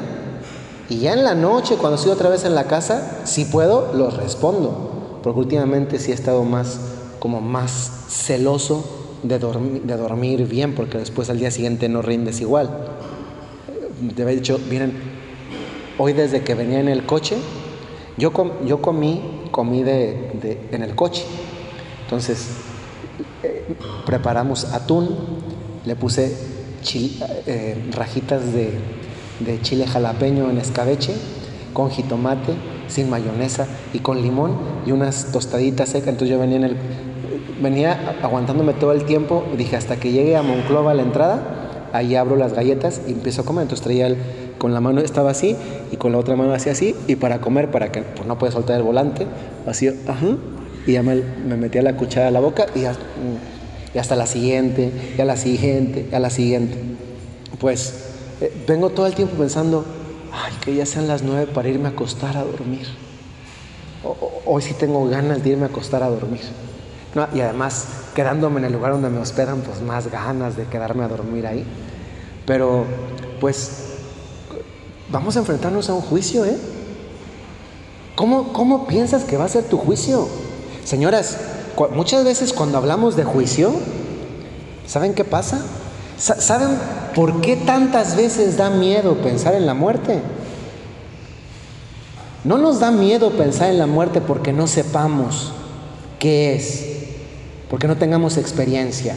y 0.89 0.99
ya 0.99 1.13
en 1.13 1.25
la 1.25 1.35
noche, 1.35 1.75
cuando 1.75 1.97
estoy 1.97 2.13
otra 2.13 2.29
vez 2.31 2.45
en 2.45 2.55
la 2.55 2.69
casa, 2.69 3.19
si 3.25 3.47
puedo, 3.47 3.93
los 3.95 4.17
respondo, 4.17 5.19
porque 5.25 5.41
últimamente 5.41 5.99
sí 5.99 6.13
he 6.13 6.15
estado 6.15 6.45
más, 6.45 6.79
como 7.25 7.41
más 7.41 8.05
celoso 8.11 8.85
de, 9.23 9.39
de 9.39 9.97
dormir 9.97 10.47
bien, 10.47 10.75
porque 10.75 10.99
después 10.99 11.31
al 11.31 11.39
día 11.39 11.51
siguiente 11.51 11.89
no 11.89 12.03
rindes 12.03 12.43
igual 12.43 12.69
había 14.13 14.35
dicho, 14.35 14.61
miren, 14.69 14.93
hoy 15.99 16.13
desde 16.13 16.43
que 16.43 16.55
venía 16.55 16.81
en 16.81 16.89
el 16.89 17.07
coche, 17.07 17.37
yo, 18.17 18.33
yo 18.67 18.83
comí, 18.83 19.23
comí 19.51 19.83
de, 19.83 20.69
en 20.71 20.83
el 20.83 20.95
coche. 20.95 21.25
Entonces, 22.05 22.49
eh, 23.43 23.75
preparamos 24.05 24.73
atún, 24.73 25.17
le 25.85 25.97
puse 25.97 26.37
eh, 27.47 27.91
rajitas 27.93 28.53
de, 28.53 28.73
de 29.41 29.61
chile 29.63 29.87
jalapeño 29.87 30.51
en 30.51 30.59
escabeche, 30.59 31.15
con 31.73 31.91
jitomate, 31.91 32.53
sin 32.89 33.11
mayonesa 33.11 33.67
y 33.93 34.01
con 34.01 34.23
limón 34.23 34.57
y 34.87 34.93
unas 34.93 35.33
tostaditas 35.33 35.89
secas. 35.89 36.09
Entonces 36.09 36.31
yo 36.31 36.39
venía 36.39 36.57
en 36.57 36.65
el 36.65 36.77
venía 37.65 38.17
aguantándome 38.23 38.75
todo 38.75 38.93
el 38.93 39.05
tiempo, 39.05 39.45
dije 39.57 39.75
hasta 39.75 39.97
que 39.97 40.13
llegue 40.13 40.37
a 40.37 40.43
Monclova 40.43 40.93
a 40.93 40.95
la 40.95 41.03
entrada, 41.03 41.89
ahí 41.93 42.15
abro 42.15 42.37
las 42.37 42.53
galletas 42.53 43.01
y 43.09 43.13
empiezo 43.13 43.43
a 43.43 43.45
comer. 43.45 43.63
Entonces 43.63 43.83
traía 43.83 44.07
el, 44.07 44.17
con 44.59 44.73
la 44.73 44.81
mano 44.81 45.01
estaba 45.01 45.31
así 45.31 45.57
y 45.91 45.97
con 45.97 46.13
la 46.13 46.19
otra 46.19 46.37
mano 46.37 46.55
hacía 46.55 46.73
así 46.73 46.95
y 47.09 47.17
para 47.17 47.41
comer, 47.41 47.71
para 47.71 47.91
que 47.91 48.03
pues, 48.03 48.27
no 48.27 48.39
puede 48.39 48.53
soltar 48.53 48.77
el 48.77 48.83
volante, 48.83 49.27
así, 49.67 49.89
ajá. 49.89 50.37
y 50.87 50.93
ya 50.93 51.03
me, 51.03 51.17
metía 51.57 51.83
la 51.83 51.97
cuchara 51.97 52.29
a 52.29 52.31
la 52.31 52.41
boca 52.41 52.67
y, 52.75 52.81
y 52.81 53.99
hasta 53.99 54.15
la 54.15 54.27
siguiente, 54.27 54.93
y 55.17 55.21
a 55.21 55.25
la 55.25 55.37
siguiente, 55.37 56.09
y 56.11 56.15
a 56.15 56.21
la 56.21 56.31
siguiente. 56.31 56.77
Pues 57.59 58.05
eh, 58.41 58.53
vengo 58.67 58.91
todo 58.91 59.07
el 59.07 59.15
tiempo 59.15 59.37
pensando, 59.37 59.85
ay, 60.33 60.53
que 60.65 60.75
ya 60.75 60.87
sean 60.87 61.09
las 61.09 61.23
nueve 61.23 61.47
para 61.47 61.69
irme 61.69 61.87
a 61.87 61.91
acostar 61.91 62.37
a 62.37 62.45
dormir. 62.45 62.87
hoy 64.45 64.63
sí 64.63 64.75
tengo 64.75 65.09
ganas 65.09 65.43
de 65.43 65.51
irme 65.51 65.65
a 65.65 65.69
acostar 65.69 66.03
a 66.03 66.09
dormir. 66.09 66.43
Y 67.33 67.41
además, 67.41 67.87
quedándome 68.15 68.59
en 68.59 68.67
el 68.67 68.73
lugar 68.73 68.93
donde 68.93 69.09
me 69.09 69.19
hospedan, 69.19 69.61
pues 69.61 69.81
más 69.81 70.09
ganas 70.11 70.57
de 70.57 70.65
quedarme 70.65 71.05
a 71.05 71.09
dormir 71.09 71.47
ahí. 71.47 71.65
Pero, 72.47 72.85
pues, 73.41 73.71
vamos 75.11 75.37
a 75.37 75.41
enfrentarnos 75.41 75.89
a 75.89 75.95
un 75.95 76.01
juicio, 76.01 76.45
¿eh? 76.45 76.57
¿Cómo, 78.17 78.53
cómo 78.53 78.87
piensas 78.87 79.25
que 79.25 79.37
va 79.37 79.45
a 79.45 79.49
ser 79.49 79.65
tu 79.65 79.79
juicio? 79.79 80.29
Señoras, 80.85 81.39
muchas 81.95 82.25
veces 82.25 82.53
cuando 82.53 82.79
hablamos 82.79 83.17
de 83.17 83.25
juicio, 83.25 83.73
¿saben 84.87 85.15
qué 85.15 85.25
pasa? 85.25 85.63
¿Saben 86.17 86.79
por 87.15 87.41
qué 87.41 87.57
tantas 87.57 88.17
veces 88.17 88.57
da 88.57 88.71
miedo 88.71 89.17
pensar 89.17 89.55
en 89.55 89.67
la 89.67 89.75
muerte? 89.75 90.21
No 92.45 92.59
nos 92.59 92.79
da 92.79 92.91
miedo 92.91 93.31
pensar 93.31 93.71
en 93.71 93.79
la 93.79 93.87
muerte 93.87 94.21
porque 94.21 94.53
no 94.53 94.67
sepamos 94.67 95.53
qué 96.19 96.55
es, 96.55 96.94
porque 97.75 97.89
no 97.89 97.97
tengamos 97.97 98.37
experiencia. 98.37 99.17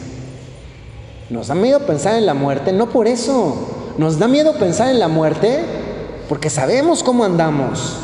Nos 1.30 1.46
da 1.46 1.54
miedo 1.54 1.86
pensar 1.86 2.16
en 2.16 2.26
la 2.26 2.34
muerte, 2.34 2.72
no 2.72 2.88
por 2.88 3.06
eso. 3.06 3.94
Nos 3.98 4.18
da 4.18 4.26
miedo 4.26 4.54
pensar 4.54 4.88
en 4.88 4.98
la 4.98 5.06
muerte 5.06 5.62
porque 6.28 6.50
sabemos 6.50 7.04
cómo 7.04 7.22
andamos. 7.22 7.98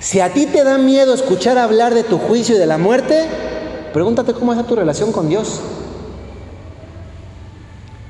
Si 0.00 0.20
a 0.20 0.34
ti 0.34 0.44
te 0.44 0.64
da 0.64 0.76
miedo 0.76 1.14
escuchar 1.14 1.56
hablar 1.56 1.94
de 1.94 2.04
tu 2.04 2.18
juicio 2.18 2.56
y 2.56 2.58
de 2.58 2.66
la 2.66 2.76
muerte, 2.76 3.24
pregúntate 3.94 4.34
cómo 4.34 4.52
está 4.52 4.66
tu 4.66 4.76
relación 4.76 5.12
con 5.12 5.30
Dios. 5.30 5.62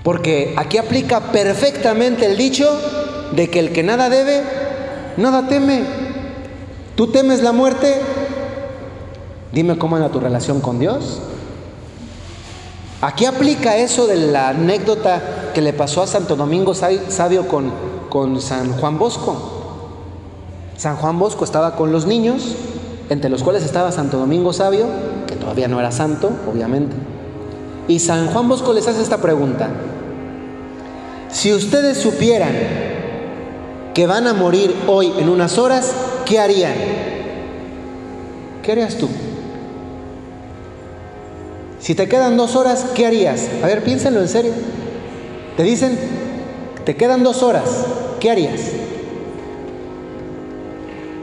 Porque 0.03 0.55
aquí 0.57 0.77
aplica 0.77 1.31
perfectamente 1.31 2.27
el 2.27 2.37
dicho 2.37 2.69
de 3.31 3.49
que 3.49 3.61
el 3.61 3.73
que 3.73 3.85
nada 3.85 4.11
debe, 4.11 4.43
nada 5.17 5.47
teme. 5.47 5.85
¿Tú 6.97 7.13
temes 7.13 7.45
la 7.45 7.53
muerte? 7.53 7.95
Dime 9.53 9.79
cómo 9.79 9.97
anda 9.97 10.11
tu 10.11 10.21
relación 10.21 10.61
con 10.61 10.79
Dios. 10.79 11.21
Aquí 13.01 13.27
aplica 13.27 13.77
eso 13.77 14.07
de 14.07 14.17
la 14.17 14.49
anécdota 14.49 15.53
que 15.55 15.63
le 15.63 15.73
pasó 15.73 16.03
a 16.03 16.07
Santo 16.07 16.37
Domingo 16.37 16.75
Sabio 16.75 17.47
con, 17.47 17.73
con 18.09 18.41
San 18.41 18.73
Juan 18.73 18.99
Bosco. 18.99 19.37
San 20.77 20.97
Juan 20.97 21.19
Bosco 21.19 21.45
estaba 21.45 21.77
con 21.77 21.93
los 21.93 22.07
niños, 22.07 22.57
entre 23.09 23.31
los 23.31 23.43
cuales 23.43 23.65
estaba 23.65 23.93
Santo 23.93 24.19
Domingo 24.19 24.53
Sabio, 24.53 24.87
que 25.27 25.37
todavía 25.37 25.69
no 25.69 25.79
era 25.79 25.93
santo, 25.93 26.31
obviamente. 26.51 26.97
Y 27.87 28.01
San 28.01 28.27
Juan 28.29 28.49
Bosco 28.49 28.73
les 28.73 28.87
hace 28.87 29.01
esta 29.01 29.19
pregunta. 29.19 29.69
Si 31.31 31.53
ustedes 31.53 31.99
supieran 31.99 32.53
que 33.95 34.07
van 34.07 34.27
a 34.27 34.35
morir 34.35 34.75
hoy 34.87 35.13
en 35.19 35.29
unas 35.29 35.57
horas, 35.59 35.93
¿qué 36.25 36.39
harían? 36.39 36.75
¿Qué 38.63 38.73
harías 38.73 38.97
tú? 38.97 39.09
Si 41.89 41.95
te 41.95 42.07
quedan 42.07 42.37
dos 42.37 42.55
horas, 42.55 42.85
¿qué 42.95 43.07
harías? 43.07 43.49
A 43.63 43.67
ver, 43.67 43.83
piénsenlo 43.83 44.21
en 44.21 44.29
serio. 44.29 44.53
Te 45.57 45.63
dicen, 45.63 45.99
te 46.85 46.97
quedan 46.97 47.25
dos 47.25 47.43
horas, 47.43 47.87
¿qué 48.21 48.31
harías? 48.31 48.61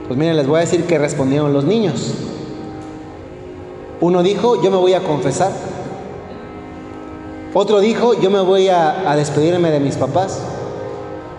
Pues 0.08 0.18
miren, 0.18 0.36
les 0.36 0.48
voy 0.48 0.58
a 0.58 0.62
decir 0.62 0.86
que 0.86 0.98
respondieron 0.98 1.54
los 1.54 1.66
niños. 1.66 2.16
Uno 4.02 4.24
dijo, 4.24 4.60
yo 4.64 4.72
me 4.72 4.78
voy 4.78 4.94
a 4.94 5.02
confesar. 5.02 5.52
Otro 7.54 7.80
dijo, 7.80 8.20
yo 8.20 8.32
me 8.32 8.42
voy 8.42 8.68
a, 8.70 9.16
despedirme 9.16 9.70
de 9.70 9.80
mis 9.80 9.98
papás. 9.98 10.40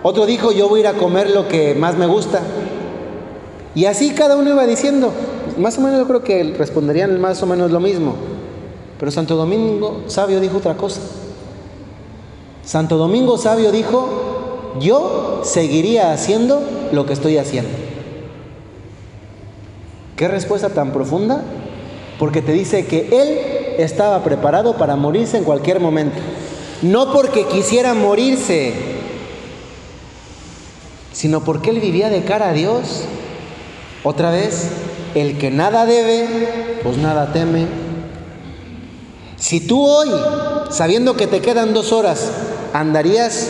Otro 0.03 0.25
dijo, 0.25 0.53
yo 0.53 0.69
voy 0.69 0.79
a 0.79 0.83
ir 0.83 0.87
a 0.87 0.93
comer 0.93 1.31
lo 1.31 1.49
que 1.49 1.75
más 1.75 1.97
me 1.97 2.05
gusta. 2.05 2.39
Y 3.75 3.87
así 3.87 4.11
cada 4.11 4.37
uno 4.37 4.51
iba 4.51 4.65
diciendo. 4.65 5.11
Más 5.57 5.77
o 5.77 5.81
menos 5.81 5.99
yo 5.99 6.07
creo 6.07 6.23
que 6.23 6.55
responderían 6.57 7.19
más 7.19 7.43
o 7.43 7.45
menos 7.45 7.71
lo 7.71 7.81
mismo. 7.81 8.36
Pero 8.99 9.11
Santo 9.11 9.35
Domingo 9.35 10.03
Sabio 10.07 10.39
dijo 10.39 10.57
otra 10.57 10.75
cosa. 10.75 11.01
Santo 12.63 12.97
Domingo 12.97 13.37
Sabio 13.37 13.71
dijo, 13.71 14.73
yo 14.79 15.41
seguiría 15.43 16.11
haciendo 16.11 16.61
lo 16.91 17.05
que 17.05 17.13
estoy 17.13 17.37
haciendo. 17.37 17.69
¿Qué 20.15 20.27
respuesta 20.27 20.69
tan 20.69 20.91
profunda? 20.91 21.43
Porque 22.19 22.41
te 22.41 22.51
dice 22.51 22.85
que 22.85 23.07
él 23.11 23.83
estaba 23.83 24.23
preparado 24.23 24.75
para 24.75 24.95
morirse 24.95 25.37
en 25.37 25.43
cualquier 25.43 25.79
momento. 25.79 26.17
No 26.81 27.13
porque 27.13 27.45
quisiera 27.45 27.93
morirse, 27.93 28.73
sino 31.13 31.43
porque 31.43 31.69
él 31.69 31.79
vivía 31.79 32.09
de 32.09 32.23
cara 32.23 32.49
a 32.49 32.53
Dios. 32.53 33.03
Otra 34.03 34.31
vez, 34.31 34.69
el 35.15 35.37
que 35.37 35.51
nada 35.51 35.85
debe, 35.85 36.79
pues 36.83 36.97
nada 36.97 37.31
teme. 37.31 37.86
Si 39.37 39.59
tú 39.59 39.85
hoy, 39.85 40.09
sabiendo 40.69 41.15
que 41.15 41.27
te 41.27 41.41
quedan 41.41 41.73
dos 41.73 41.93
horas, 41.93 42.31
andarías 42.73 43.49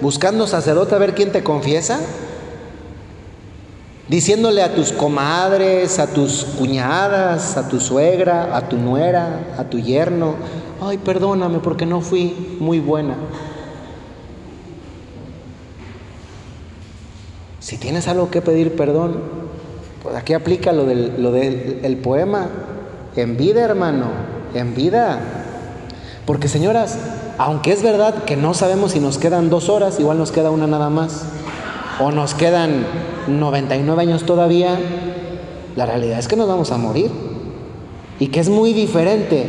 buscando 0.00 0.46
sacerdote 0.46 0.94
a 0.94 0.98
ver 0.98 1.14
quién 1.14 1.32
te 1.32 1.42
confiesa, 1.42 2.00
diciéndole 4.08 4.62
a 4.62 4.74
tus 4.74 4.92
comadres, 4.92 5.98
a 5.98 6.08
tus 6.08 6.44
cuñadas, 6.44 7.56
a 7.56 7.68
tu 7.68 7.80
suegra, 7.80 8.56
a 8.56 8.68
tu 8.68 8.76
nuera, 8.76 9.54
a 9.56 9.64
tu 9.64 9.78
yerno, 9.78 10.34
ay, 10.82 10.98
perdóname 10.98 11.60
porque 11.60 11.86
no 11.86 12.00
fui 12.00 12.56
muy 12.60 12.78
buena. 12.78 13.14
Si 17.60 17.78
tienes 17.78 18.08
algo 18.08 18.28
que 18.30 18.42
pedir 18.42 18.74
perdón, 18.74 19.22
pues 20.02 20.16
aquí 20.16 20.34
aplica 20.34 20.72
lo 20.72 20.84
del, 20.84 22.00
poema. 22.02 22.48
En 23.14 23.36
vida, 23.36 23.62
hermano, 23.62 24.06
en 24.54 24.74
vida. 24.74 25.20
Porque 26.26 26.48
señoras, 26.48 26.98
aunque 27.38 27.72
es 27.72 27.82
verdad 27.82 28.24
que 28.24 28.36
no 28.36 28.54
sabemos 28.54 28.92
si 28.92 29.00
nos 29.00 29.18
quedan 29.18 29.50
dos 29.50 29.68
horas, 29.68 29.98
igual 29.98 30.18
nos 30.18 30.32
queda 30.32 30.50
una 30.50 30.66
nada 30.66 30.90
más 30.90 31.24
o 32.00 32.10
nos 32.10 32.34
quedan 32.34 32.86
99 33.28 34.02
años 34.02 34.24
todavía, 34.24 34.78
la 35.76 35.86
realidad 35.86 36.18
es 36.18 36.28
que 36.28 36.36
nos 36.36 36.48
vamos 36.48 36.70
a 36.70 36.78
morir. 36.78 37.10
Y 38.18 38.28
que 38.28 38.40
es 38.40 38.48
muy 38.48 38.72
diferente. 38.72 39.46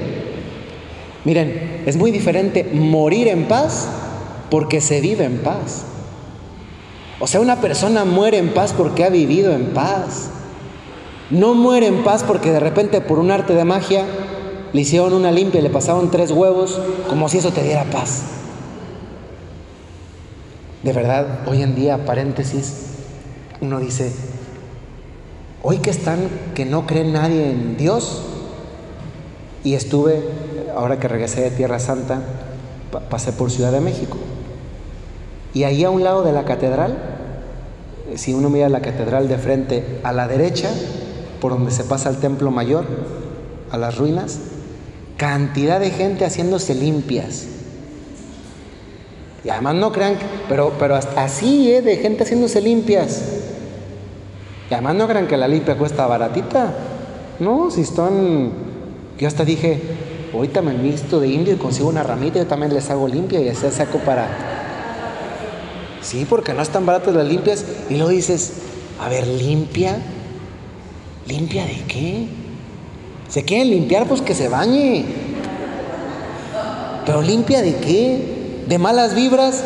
Miren, 1.25 1.83
es 1.85 1.95
muy 1.95 2.11
diferente 2.11 2.63
morir 2.73 3.27
en 3.27 3.47
paz 3.47 3.87
porque 4.49 4.81
se 4.81 4.99
vive 4.99 5.25
en 5.25 5.39
paz. 5.39 5.83
O 7.19 7.27
sea, 7.27 7.39
una 7.39 7.61
persona 7.61 8.03
muere 8.03 8.37
en 8.37 8.53
paz 8.53 8.73
porque 8.75 9.03
ha 9.03 9.09
vivido 9.09 9.53
en 9.53 9.73
paz. 9.73 10.29
No 11.29 11.53
muere 11.53 11.87
en 11.87 12.03
paz 12.03 12.23
porque 12.23 12.51
de 12.51 12.59
repente 12.59 12.99
por 13.01 13.19
un 13.19 13.31
arte 13.31 13.53
de 13.53 13.63
magia 13.63 14.05
le 14.73 14.81
hicieron 14.81 15.13
una 15.13 15.31
limpia 15.31 15.59
y 15.59 15.63
le 15.63 15.69
pasaron 15.69 16.09
tres 16.09 16.31
huevos 16.31 16.79
como 17.07 17.29
si 17.29 17.37
eso 17.37 17.51
te 17.51 17.63
diera 17.63 17.85
paz. 17.85 18.23
De 20.81 20.91
verdad, 20.91 21.47
hoy 21.47 21.61
en 21.61 21.75
día, 21.75 22.05
paréntesis, 22.05 22.73
uno 23.61 23.79
dice, 23.79 24.11
hoy 25.61 25.77
que 25.77 25.91
están, 25.91 26.27
que 26.55 26.65
no 26.65 26.85
cree 26.85 27.05
nadie 27.05 27.51
en 27.51 27.77
Dios, 27.77 28.23
y 29.63 29.75
estuve, 29.75 30.21
ahora 30.75 30.99
que 30.99 31.07
regresé 31.07 31.41
de 31.41 31.51
Tierra 31.51 31.79
Santa, 31.79 32.21
pasé 33.09 33.31
por 33.31 33.49
Ciudad 33.49 33.71
de 33.71 33.79
México. 33.79 34.17
Y 35.53 35.63
ahí 35.63 35.85
a 35.85 35.89
un 35.89 36.03
lado 36.03 36.23
de 36.23 36.33
la 36.33 36.43
catedral, 36.43 36.97
si 38.15 38.33
uno 38.33 38.49
mira 38.49 38.67
la 38.67 38.81
catedral 38.81 39.29
de 39.29 39.37
frente 39.37 40.01
a 40.03 40.11
la 40.11 40.27
derecha, 40.27 40.69
por 41.39 41.53
donde 41.53 41.71
se 41.71 41.85
pasa 41.85 42.09
el 42.09 42.17
templo 42.17 42.51
mayor, 42.51 42.85
a 43.71 43.77
las 43.77 43.97
ruinas, 43.97 44.39
cantidad 45.17 45.79
de 45.79 45.91
gente 45.91 46.25
haciéndose 46.25 46.75
limpias, 46.75 47.47
y 49.43 49.49
además 49.49 49.75
no 49.75 49.91
crean, 49.91 50.15
pero, 50.47 50.73
pero 50.79 50.95
hasta 50.95 51.25
así, 51.25 51.71
¿eh? 51.71 51.81
de 51.81 51.97
gente 51.97 52.23
haciéndose 52.23 52.61
limpias. 52.61 53.21
Y 54.69 54.73
además 54.73 54.95
no 54.95 55.07
crean 55.07 55.27
que 55.27 55.35
la 55.35 55.47
limpia 55.47 55.77
cuesta 55.77 56.07
baratita. 56.07 56.73
No, 57.39 57.69
si 57.69 57.81
están, 57.81 58.51
yo 59.19 59.27
hasta 59.27 59.43
dije, 59.43 59.81
ahorita 60.33 60.61
me 60.61 60.73
visto 60.75 61.19
de 61.19 61.27
indio 61.27 61.53
y 61.53 61.57
consigo 61.57 61.89
una 61.89 62.03
ramita, 62.03 62.39
yo 62.39 62.47
también 62.47 62.73
les 62.73 62.89
hago 62.89 63.07
limpia 63.07 63.41
y 63.41 63.49
así 63.49 63.69
saco 63.69 63.97
para... 63.99 64.27
Sí, 66.01 66.25
porque 66.29 66.53
no 66.53 66.61
están 66.61 66.85
baratas 66.85 67.13
las 67.13 67.27
limpias. 67.27 67.65
Y 67.89 67.95
luego 67.95 68.09
dices, 68.09 68.53
a 69.01 69.09
ver, 69.09 69.27
limpia. 69.27 69.97
¿Limpia 71.27 71.65
de 71.65 71.83
qué? 71.87 72.27
¿Se 73.33 73.43
quieren 73.43 73.71
limpiar? 73.71 74.05
Pues 74.05 74.21
que 74.21 74.35
se 74.35 74.47
bañe. 74.47 75.05
Pero 77.03 77.23
limpia 77.23 77.63
de 77.63 77.77
qué? 77.77 78.33
de 78.67 78.77
malas 78.77 79.15
vibras. 79.15 79.63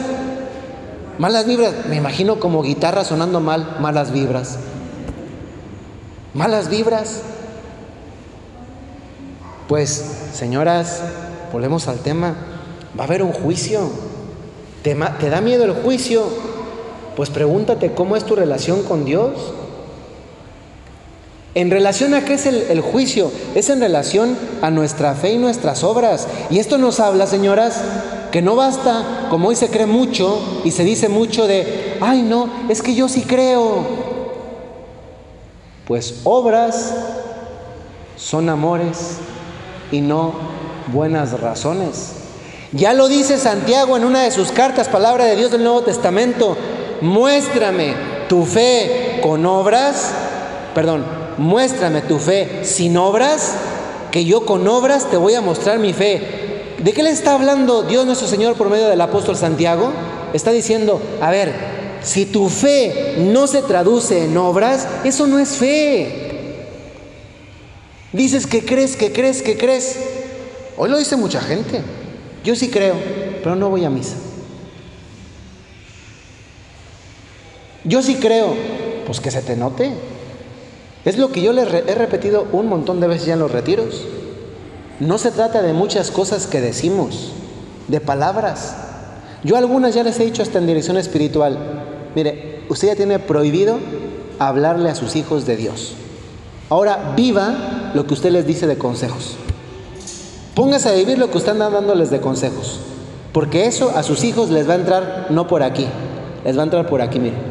Malas 1.17 1.45
vibras, 1.45 1.73
me 1.89 1.97
imagino 1.97 2.39
como 2.39 2.61
guitarra 2.61 3.03
sonando 3.03 3.41
mal, 3.41 3.75
malas 3.81 4.13
vibras. 4.13 4.57
Malas 6.33 6.69
vibras. 6.69 7.23
Pues, 9.67 9.89
señoras, 10.33 11.01
volvemos 11.51 11.89
al 11.89 11.99
tema. 11.99 12.35
Va 12.97 13.03
a 13.03 13.07
haber 13.07 13.21
un 13.21 13.33
juicio. 13.33 13.81
¿Te, 14.81 14.95
te 15.19 15.29
da 15.29 15.41
miedo 15.41 15.65
el 15.65 15.73
juicio? 15.73 16.23
Pues 17.17 17.29
pregúntate 17.29 17.93
cómo 17.93 18.15
es 18.15 18.23
tu 18.23 18.33
relación 18.33 18.83
con 18.83 19.03
Dios. 19.03 19.33
¿En 21.57 21.71
relación 21.71 22.13
a 22.13 22.23
qué 22.23 22.35
es 22.35 22.45
el, 22.45 22.81
juicio? 22.81 23.31
Es 23.55 23.71
en 23.71 23.79
relación 23.79 24.37
a 24.61 24.69
nuestra 24.69 25.15
fe 25.15 25.31
y 25.31 25.37
nuestras 25.39 25.83
obras. 25.83 26.27
Y 26.51 26.59
esto 26.59 26.77
nos 26.77 26.99
habla, 26.99 27.25
señoras, 27.25 27.81
que 28.31 28.43
no 28.43 28.55
basta, 28.55 29.25
como 29.31 29.47
hoy 29.47 29.55
se 29.55 29.69
cree 29.69 29.87
mucho 29.87 30.39
y 30.63 30.69
se 30.69 30.83
dice 30.83 31.09
mucho 31.09 31.47
de, 31.47 31.97
ay 31.99 32.21
no, 32.21 32.47
es 32.69 32.83
que 32.83 32.93
yo 32.93 33.09
sí 33.09 33.23
creo. 33.23 33.87
Pues 35.87 36.19
obras 36.25 36.93
son 38.17 38.49
amores 38.49 39.17
y 39.91 40.01
no 40.01 40.33
buenas 40.93 41.41
razones. 41.41 42.17
Ya 42.71 42.93
lo 42.93 43.07
dice 43.07 43.39
Santiago 43.39 43.97
en 43.97 44.03
una 44.03 44.21
de 44.21 44.29
sus 44.29 44.51
cartas, 44.51 44.89
palabra 44.89 45.25
de 45.25 45.35
Dios 45.35 45.49
del 45.49 45.63
Nuevo 45.63 45.81
Testamento, 45.81 46.55
muéstrame 47.01 47.95
tu 48.29 48.45
fe 48.45 49.21
con 49.23 49.43
obras, 49.47 50.11
perdón, 50.75 51.25
muéstrame 51.37 52.01
tu 52.01 52.19
fe 52.19 52.61
sin 52.63 52.97
obras, 52.97 53.53
que 54.11 54.25
yo 54.25 54.45
con 54.45 54.67
obras 54.67 55.09
te 55.09 55.17
voy 55.17 55.35
a 55.35 55.41
mostrar 55.41 55.79
mi 55.79 55.93
fe. 55.93 56.75
¿De 56.83 56.93
qué 56.93 57.03
le 57.03 57.09
está 57.09 57.33
hablando 57.33 57.83
Dios 57.83 58.05
nuestro 58.05 58.27
Señor 58.27 58.55
por 58.55 58.69
medio 58.69 58.87
del 58.87 59.01
apóstol 59.01 59.35
Santiago? 59.35 59.91
Está 60.33 60.51
diciendo, 60.51 61.01
a 61.21 61.31
ver, 61.31 61.53
si 62.03 62.25
tu 62.25 62.49
fe 62.49 63.15
no 63.17 63.47
se 63.47 63.61
traduce 63.61 64.25
en 64.25 64.37
obras, 64.37 64.87
eso 65.03 65.27
no 65.27 65.39
es 65.39 65.49
fe. 65.49 66.27
Dices 68.13 68.47
que 68.47 68.63
crees, 68.63 68.95
que 68.95 69.11
crees, 69.11 69.41
que 69.41 69.57
crees. 69.57 69.97
Hoy 70.77 70.89
lo 70.89 70.97
dice 70.97 71.15
mucha 71.15 71.41
gente. 71.41 71.81
Yo 72.43 72.55
sí 72.55 72.69
creo, 72.69 72.95
pero 73.43 73.55
no 73.55 73.69
voy 73.69 73.83
a 73.83 73.89
misa. 73.89 74.15
Yo 77.83 78.01
sí 78.01 78.15
creo, 78.15 78.53
pues 79.05 79.19
que 79.19 79.31
se 79.31 79.41
te 79.41 79.55
note. 79.55 79.91
Es 81.07 81.17
lo 81.17 81.31
que 81.31 81.41
yo 81.41 81.53
les 81.53 81.73
he 81.73 81.95
repetido 81.95 82.47
un 82.51 82.67
montón 82.67 82.99
de 82.99 83.07
veces 83.07 83.27
ya 83.27 83.35
en 83.35 83.39
los 83.39 83.49
retiros. 83.49 84.03
No 84.99 85.17
se 85.17 85.31
trata 85.31 85.61
de 85.61 85.71
muchas 85.71 86.11
cosas 86.11 86.47
que 86.47 86.59
decimos, 86.59 87.31
de 87.87 88.01
palabras. 88.01 88.75
Yo 89.41 89.55
algunas 89.55 89.95
ya 89.95 90.03
les 90.03 90.19
he 90.19 90.25
dicho 90.25 90.41
hasta 90.41 90.57
en 90.57 90.67
dirección 90.67 90.97
espiritual. 90.97 91.57
Mire, 92.13 92.63
usted 92.67 92.89
ya 92.89 92.95
tiene 92.97 93.19
prohibido 93.19 93.79
hablarle 94.37 94.89
a 94.89 94.95
sus 94.95 95.15
hijos 95.15 95.45
de 95.45 95.55
Dios. 95.55 95.93
Ahora 96.67 97.13
viva 97.15 97.91
lo 97.93 98.05
que 98.05 98.13
usted 98.13 98.31
les 98.31 98.45
dice 98.45 98.67
de 98.67 98.77
consejos. 98.77 99.37
Póngase 100.55 100.89
a 100.89 100.91
vivir 100.91 101.17
lo 101.19 101.31
que 101.31 101.37
usted 101.37 101.53
anda 101.53 101.69
dándoles 101.69 102.09
de 102.09 102.19
consejos. 102.19 102.81
Porque 103.31 103.65
eso 103.65 103.93
a 103.95 104.03
sus 104.03 104.25
hijos 104.25 104.49
les 104.49 104.67
va 104.67 104.73
a 104.73 104.77
entrar 104.77 105.27
no 105.29 105.47
por 105.47 105.63
aquí, 105.63 105.87
les 106.43 106.57
va 106.57 106.63
a 106.63 106.65
entrar 106.65 106.85
por 106.85 107.01
aquí, 107.01 107.17
mire 107.17 107.46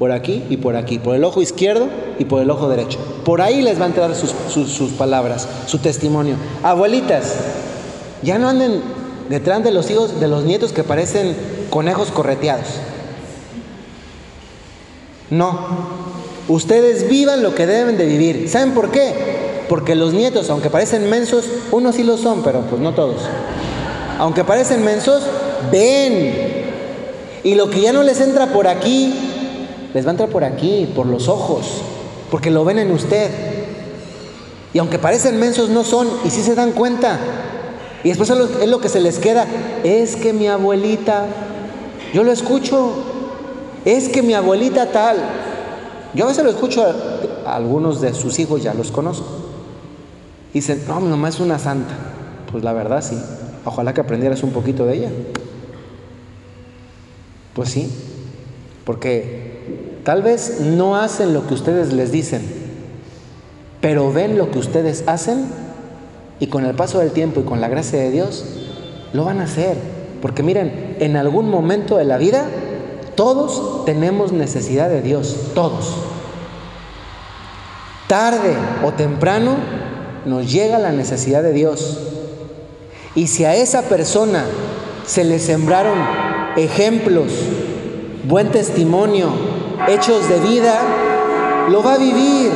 por 0.00 0.12
aquí 0.12 0.42
y 0.48 0.56
por 0.56 0.76
aquí, 0.76 0.98
por 0.98 1.14
el 1.14 1.22
ojo 1.24 1.42
izquierdo 1.42 1.86
y 2.18 2.24
por 2.24 2.40
el 2.40 2.48
ojo 2.48 2.70
derecho. 2.70 2.98
Por 3.22 3.42
ahí 3.42 3.60
les 3.60 3.78
va 3.78 3.84
a 3.84 3.88
entrar 3.88 4.14
sus, 4.14 4.90
palabras, 4.92 5.46
su 5.66 5.76
testimonio. 5.76 6.36
Abuelitas, 6.62 7.34
ya 8.22 8.38
no 8.38 8.48
anden 8.48 8.80
detrás 9.28 9.62
de 9.62 9.72
los 9.72 9.90
hijos, 9.90 10.18
de 10.18 10.26
los 10.26 10.44
nietos 10.44 10.72
que 10.72 10.84
parecen 10.84 11.36
conejos 11.68 12.10
correteados. 12.12 12.64
No, 15.28 15.68
ustedes 16.48 17.06
vivan 17.10 17.42
lo 17.42 17.54
que 17.54 17.66
deben 17.66 17.98
de 17.98 18.06
vivir. 18.06 18.48
¿Saben 18.48 18.72
por 18.72 18.90
qué? 18.90 19.66
Porque 19.68 19.96
los 19.96 20.14
nietos, 20.14 20.48
aunque 20.48 20.70
parecen 20.70 21.10
mensos, 21.10 21.44
unos 21.72 21.96
sí 21.96 22.04
lo 22.04 22.16
son, 22.16 22.42
pero 22.42 22.62
pues 22.62 22.80
no 22.80 22.94
todos. 22.94 23.20
Aunque 24.18 24.44
parecen 24.44 24.82
mensos, 24.82 25.24
ven. 25.70 26.48
Y 27.44 27.54
lo 27.54 27.68
que 27.68 27.82
ya 27.82 27.92
no 27.92 28.02
les 28.02 28.22
entra 28.22 28.46
por 28.46 28.66
aquí, 28.66 29.29
les 29.94 30.04
va 30.04 30.10
a 30.10 30.12
entrar 30.12 30.28
por 30.28 30.44
aquí, 30.44 30.90
por 30.94 31.06
los 31.06 31.28
ojos, 31.28 31.66
porque 32.30 32.50
lo 32.50 32.64
ven 32.64 32.78
en 32.78 32.92
usted. 32.92 33.30
Y 34.72 34.78
aunque 34.78 34.98
parecen 34.98 35.38
mensos, 35.38 35.68
no 35.68 35.84
son, 35.84 36.08
y 36.24 36.30
sí 36.30 36.42
se 36.42 36.54
dan 36.54 36.72
cuenta. 36.72 37.18
Y 38.04 38.08
después 38.08 38.30
es 38.30 38.68
lo 38.68 38.80
que 38.80 38.88
se 38.88 39.00
les 39.00 39.18
queda. 39.18 39.46
Es 39.84 40.16
que 40.16 40.32
mi 40.32 40.46
abuelita, 40.46 41.26
yo 42.14 42.22
lo 42.22 42.32
escucho, 42.32 42.92
es 43.84 44.08
que 44.08 44.22
mi 44.22 44.34
abuelita 44.34 44.86
tal. 44.92 45.18
Yo 46.14 46.24
a 46.24 46.28
veces 46.28 46.44
lo 46.44 46.50
escucho 46.50 46.84
a, 46.84 47.56
algunos 47.56 48.00
de 48.00 48.14
sus 48.14 48.38
hijos, 48.38 48.62
ya 48.62 48.74
los 48.74 48.90
conozco. 48.90 49.26
Y 50.52 50.58
dicen, 50.58 50.82
no, 50.88 51.00
mi 51.00 51.08
mamá 51.08 51.28
es 51.28 51.40
una 51.40 51.58
santa. 51.58 51.94
Pues 52.50 52.64
la 52.64 52.72
verdad 52.72 53.02
sí. 53.02 53.20
Ojalá 53.64 53.94
que 53.94 54.00
aprendieras 54.00 54.42
un 54.42 54.50
poquito 54.50 54.86
de 54.86 54.96
ella. 54.96 55.10
Pues 57.54 57.70
sí, 57.70 57.90
porque 58.84 59.49
Tal 60.10 60.22
vez 60.22 60.58
no 60.58 60.96
hacen 60.96 61.32
lo 61.32 61.46
que 61.46 61.54
ustedes 61.54 61.92
les 61.92 62.10
dicen, 62.10 62.42
pero 63.80 64.12
ven 64.12 64.36
lo 64.36 64.50
que 64.50 64.58
ustedes 64.58 65.04
hacen 65.06 65.46
y 66.40 66.48
con 66.48 66.66
el 66.66 66.74
paso 66.74 66.98
del 66.98 67.12
tiempo 67.12 67.38
y 67.38 67.44
con 67.44 67.60
la 67.60 67.68
gracia 67.68 68.00
de 68.00 68.10
Dios, 68.10 68.44
lo 69.12 69.24
van 69.24 69.38
a 69.38 69.44
hacer. 69.44 69.76
Porque 70.20 70.42
miren, 70.42 70.96
en 70.98 71.16
algún 71.16 71.48
momento 71.48 71.96
de 71.96 72.06
la 72.06 72.18
vida, 72.18 72.46
todos 73.14 73.84
tenemos 73.84 74.32
necesidad 74.32 74.88
de 74.88 75.00
Dios, 75.00 75.52
todos. 75.54 75.94
Tarde 78.08 78.56
o 78.84 78.90
temprano 78.94 79.54
nos 80.26 80.50
llega 80.50 80.80
la 80.80 80.90
necesidad 80.90 81.44
de 81.44 81.52
Dios. 81.52 82.00
Y 83.14 83.28
si 83.28 83.44
a 83.44 83.54
esa 83.54 83.82
persona 83.82 84.44
se 85.06 85.22
le 85.22 85.38
sembraron 85.38 86.00
ejemplos, 86.56 87.30
buen 88.24 88.50
testimonio, 88.50 89.49
hechos 89.88 90.28
de 90.28 90.40
vida, 90.40 90.78
lo 91.68 91.82
va 91.82 91.94
a 91.94 91.98
vivir. 91.98 92.52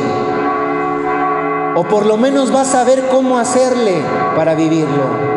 O 1.77 1.83
por 1.85 2.07
lo 2.07 2.17
menos 2.17 2.55
va 2.55 2.63
a 2.63 2.65
saber 2.65 3.09
cómo 3.09 3.39
hacerle 3.39 4.03
para 4.37 4.55
vivirlo. 4.55 5.35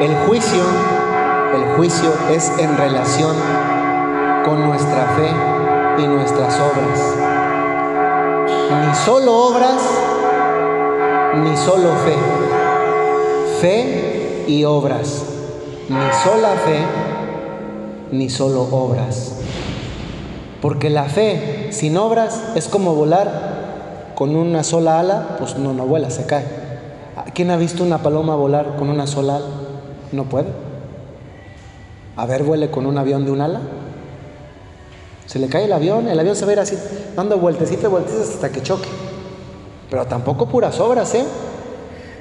El 0.00 0.14
juicio, 0.26 0.62
el 1.54 1.76
juicio 1.76 2.12
es 2.30 2.50
en 2.58 2.76
relación 2.76 3.36
con 4.44 4.64
nuestra 4.66 5.06
fe 5.16 6.02
y 6.02 6.06
nuestras 6.06 6.58
obras. 6.60 7.14
Ni 8.80 8.94
solo 8.94 9.36
obras, 9.36 9.82
ni 11.44 11.56
solo 11.56 11.90
fe. 12.04 12.16
Fe 13.60 14.44
y 14.46 14.64
obras. 14.64 15.24
Ni 15.88 16.12
sola 16.24 16.50
fe, 16.64 16.80
ni 18.12 18.30
solo 18.30 18.62
obras. 18.70 19.32
Porque 20.60 20.90
la 20.90 21.06
fe 21.06 21.68
sin 21.72 21.96
obras 21.96 22.40
es 22.54 22.68
como 22.68 22.94
volar 22.94 24.12
con 24.14 24.36
una 24.36 24.62
sola 24.62 25.00
ala, 25.00 25.36
pues 25.38 25.56
no, 25.58 25.72
no 25.72 25.86
vuela, 25.86 26.10
se 26.10 26.24
cae. 26.26 26.44
¿Quién 27.34 27.50
ha 27.50 27.56
visto 27.56 27.82
una 27.82 27.98
paloma 27.98 28.36
volar 28.36 28.76
con 28.76 28.88
una 28.88 29.08
sola 29.08 29.36
ala? 29.36 29.46
No 30.12 30.24
puede. 30.24 30.48
A 32.16 32.26
ver, 32.26 32.44
vuele 32.44 32.70
con 32.70 32.86
un 32.86 32.98
avión 32.98 33.24
de 33.24 33.32
un 33.32 33.40
ala. 33.40 33.60
Se 35.26 35.38
le 35.38 35.48
cae 35.48 35.64
el 35.64 35.72
avión, 35.72 36.08
el 36.08 36.20
avión 36.20 36.36
se 36.36 36.44
va 36.44 36.50
a 36.50 36.52
ir 36.52 36.60
así, 36.60 36.78
dando 37.16 37.38
vueltecitas, 37.38 37.90
vueltecitas 37.90 38.28
hasta 38.28 38.52
que 38.52 38.62
choque. 38.62 38.88
Pero 39.88 40.06
tampoco 40.06 40.46
puras 40.46 40.78
obras, 40.78 41.14
¿eh? 41.14 41.24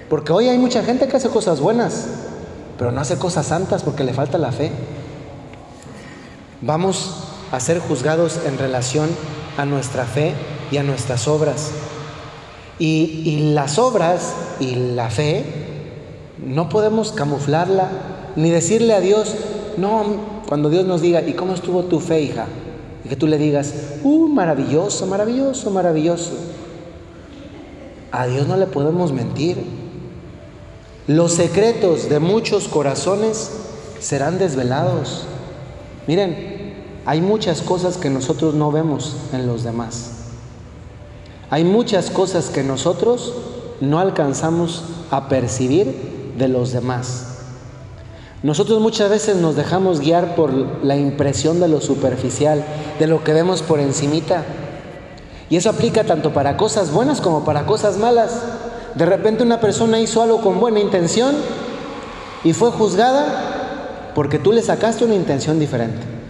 Porque 0.09 0.31
hoy 0.31 0.47
hay 0.47 0.57
mucha 0.57 0.81
gente 0.83 1.07
que 1.07 1.17
hace 1.17 1.29
cosas 1.29 1.59
buenas, 1.59 2.07
pero 2.77 2.91
no 2.91 3.01
hace 3.01 3.17
cosas 3.17 3.45
santas 3.45 3.83
porque 3.83 4.03
le 4.03 4.13
falta 4.13 4.37
la 4.37 4.51
fe 4.51 4.71
vamos 6.61 7.27
a 7.51 7.59
ser 7.59 7.79
juzgados 7.79 8.39
en 8.45 8.57
relación 8.57 9.09
a 9.57 9.65
nuestra 9.65 10.05
fe 10.05 10.33
y 10.71 10.77
a 10.77 10.83
nuestras 10.83 11.27
obras. 11.27 11.71
Y, 12.79 13.51
las 13.53 13.77
obras 13.77 14.33
y 14.59 14.73
la 14.73 15.11
fe 15.11 15.45
no 16.43 16.67
podemos 16.69 17.11
camuflarla 17.11 17.89
ni 18.35 18.49
decirle 18.49 18.93
a 18.93 19.01
Dios, 19.01 19.35
no, 19.77 20.03
cuando 20.47 20.69
Dios 20.69 20.85
nos 20.85 21.01
diga, 21.01 21.21
¿y 21.21 21.33
cómo 21.33 21.53
estuvo 21.53 21.83
tu 21.83 21.99
fe, 21.99 22.21
hija? 22.21 22.47
Y 23.05 23.09
que 23.09 23.15
tú 23.15 23.27
le 23.27 23.37
digas, 23.37 23.73
uh, 24.03 24.27
maravilloso, 24.27 25.05
maravilloso, 25.05 25.69
maravilloso. 25.69 26.31
A 28.11 28.25
Dios 28.25 28.47
no 28.47 28.57
le 28.57 28.65
podemos 28.65 29.11
mentir. 29.11 29.57
Los 31.07 31.33
secretos 31.33 32.09
de 32.09 32.19
muchos 32.19 32.67
corazones 32.67 33.51
serán 33.99 34.39
desvelados. 34.39 35.25
Miren, 36.07 36.50
hay 37.05 37.21
muchas 37.21 37.61
cosas 37.61 37.97
que 37.97 38.09
nosotros 38.09 38.53
no 38.53 38.71
vemos 38.71 39.15
en 39.33 39.47
los 39.47 39.63
demás. 39.63 40.11
Hay 41.49 41.63
muchas 41.63 42.09
cosas 42.09 42.49
que 42.49 42.63
nosotros 42.63 43.33
no 43.81 43.99
alcanzamos 43.99 44.83
a 45.09 45.27
percibir 45.27 46.33
de 46.37 46.47
los 46.47 46.71
demás. 46.71 47.27
Nosotros 48.43 48.79
muchas 48.79 49.09
veces 49.09 49.35
nos 49.35 49.55
dejamos 49.55 49.99
guiar 49.99 50.35
por 50.35 50.51
la 50.83 50.95
impresión 50.95 51.59
de 51.59 51.67
lo 51.67 51.81
superficial, 51.81 52.63
de 52.99 53.07
lo 53.07 53.23
que 53.23 53.33
vemos 53.33 53.61
por 53.61 53.79
encimita. 53.79 54.45
Y 55.49 55.57
eso 55.57 55.69
aplica 55.69 56.03
tanto 56.03 56.33
para 56.33 56.55
cosas 56.57 56.91
buenas 56.91 57.19
como 57.19 57.43
para 57.43 57.65
cosas 57.65 57.97
malas. 57.97 58.41
De 58.95 59.05
repente 59.05 59.43
una 59.43 59.59
persona 59.59 59.99
hizo 59.99 60.21
algo 60.21 60.41
con 60.41 60.59
buena 60.59 60.79
intención 60.79 61.35
y 62.43 62.53
fue 62.53 62.71
juzgada 62.71 64.11
porque 64.15 64.39
tú 64.39 64.51
le 64.51 64.61
sacaste 64.61 65.05
una 65.05 65.15
intención 65.15 65.59
diferente. 65.59 66.20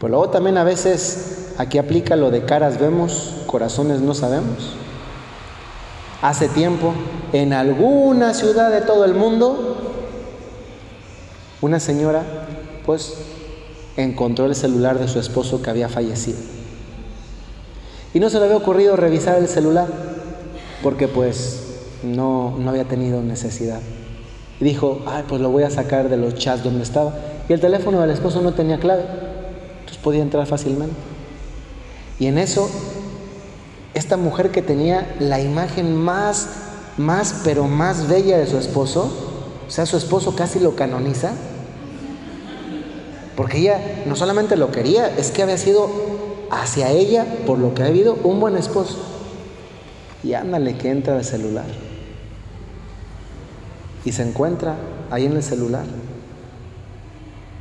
Pues 0.00 0.10
luego 0.10 0.30
también 0.30 0.56
a 0.56 0.64
veces 0.64 1.52
aquí 1.58 1.76
aplica 1.76 2.16
lo 2.16 2.30
de 2.30 2.46
caras 2.46 2.80
vemos, 2.80 3.34
corazones 3.44 4.00
no 4.00 4.14
sabemos. 4.14 4.72
Hace 6.22 6.48
tiempo, 6.48 6.94
en 7.34 7.52
alguna 7.52 8.32
ciudad 8.32 8.70
de 8.70 8.80
todo 8.80 9.04
el 9.04 9.12
mundo, 9.12 9.76
una 11.60 11.80
señora 11.80 12.22
pues 12.86 13.12
encontró 13.98 14.46
el 14.46 14.54
celular 14.54 14.98
de 14.98 15.06
su 15.06 15.20
esposo 15.20 15.60
que 15.60 15.68
había 15.68 15.90
fallecido. 15.90 16.38
Y 18.14 18.20
no 18.20 18.30
se 18.30 18.38
le 18.38 18.46
había 18.46 18.56
ocurrido 18.56 18.96
revisar 18.96 19.36
el 19.36 19.48
celular 19.48 19.86
porque 20.82 21.08
pues 21.08 21.74
no, 22.02 22.56
no 22.58 22.70
había 22.70 22.84
tenido 22.84 23.20
necesidad. 23.20 23.80
Y 24.60 24.64
dijo, 24.64 25.02
ay, 25.06 25.24
pues 25.28 25.42
lo 25.42 25.50
voy 25.50 25.64
a 25.64 25.70
sacar 25.70 26.08
de 26.08 26.16
los 26.16 26.36
chats 26.36 26.64
donde 26.64 26.84
estaba. 26.84 27.12
Y 27.50 27.52
el 27.52 27.60
teléfono 27.60 28.00
del 28.00 28.10
esposo 28.10 28.40
no 28.40 28.54
tenía 28.54 28.78
clave, 28.78 29.04
entonces 29.80 29.98
podía 30.02 30.22
entrar 30.22 30.46
fácilmente. 30.46 30.94
Y 32.18 32.26
en 32.26 32.38
eso, 32.38 32.68
esta 33.94 34.16
mujer 34.16 34.50
que 34.50 34.62
tenía 34.62 35.16
la 35.18 35.40
imagen 35.40 35.96
más, 35.96 36.48
más, 36.96 37.40
pero 37.44 37.64
más 37.64 38.08
bella 38.08 38.38
de 38.38 38.46
su 38.46 38.58
esposo, 38.58 39.10
o 39.66 39.70
sea, 39.70 39.86
su 39.86 39.96
esposo 39.96 40.36
casi 40.36 40.58
lo 40.60 40.76
canoniza, 40.76 41.32
porque 43.36 43.58
ella 43.58 44.02
no 44.06 44.16
solamente 44.16 44.56
lo 44.56 44.70
quería, 44.70 45.08
es 45.16 45.30
que 45.30 45.42
había 45.42 45.56
sido 45.56 45.88
hacia 46.50 46.90
ella, 46.90 47.24
por 47.46 47.58
lo 47.58 47.74
que 47.74 47.82
ha 47.82 47.86
habido, 47.86 48.18
un 48.22 48.38
buen 48.40 48.56
esposo. 48.56 48.98
Y 50.22 50.34
ándale 50.34 50.76
que 50.76 50.90
entra 50.90 51.16
el 51.16 51.24
celular. 51.24 51.64
Y 54.04 54.12
se 54.12 54.22
encuentra 54.22 54.76
ahí 55.10 55.24
en 55.24 55.32
el 55.32 55.42
celular 55.42 55.84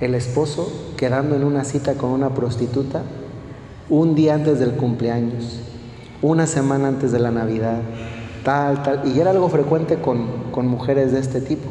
el 0.01 0.15
esposo 0.15 0.71
quedando 0.97 1.35
en 1.35 1.43
una 1.43 1.63
cita 1.63 1.95
con 1.95 2.11
una 2.11 2.33
prostituta 2.33 3.03
un 3.89 4.15
día 4.15 4.35
antes 4.35 4.59
del 4.59 4.71
cumpleaños, 4.71 5.59
una 6.21 6.47
semana 6.47 6.87
antes 6.87 7.11
de 7.11 7.19
la 7.19 7.31
Navidad, 7.31 7.81
tal, 8.43 8.83
tal. 8.83 9.01
Y 9.07 9.19
era 9.19 9.31
algo 9.31 9.49
frecuente 9.49 9.97
con, 9.97 10.51
con 10.51 10.67
mujeres 10.67 11.11
de 11.11 11.19
este 11.19 11.41
tipo. 11.41 11.69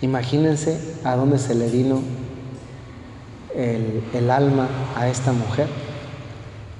Imagínense 0.00 0.78
a 1.04 1.16
dónde 1.16 1.38
se 1.38 1.54
le 1.54 1.68
vino 1.68 2.00
el, 3.54 4.30
alma 4.30 4.68
a 4.96 5.08
esta 5.08 5.32
mujer, 5.32 5.66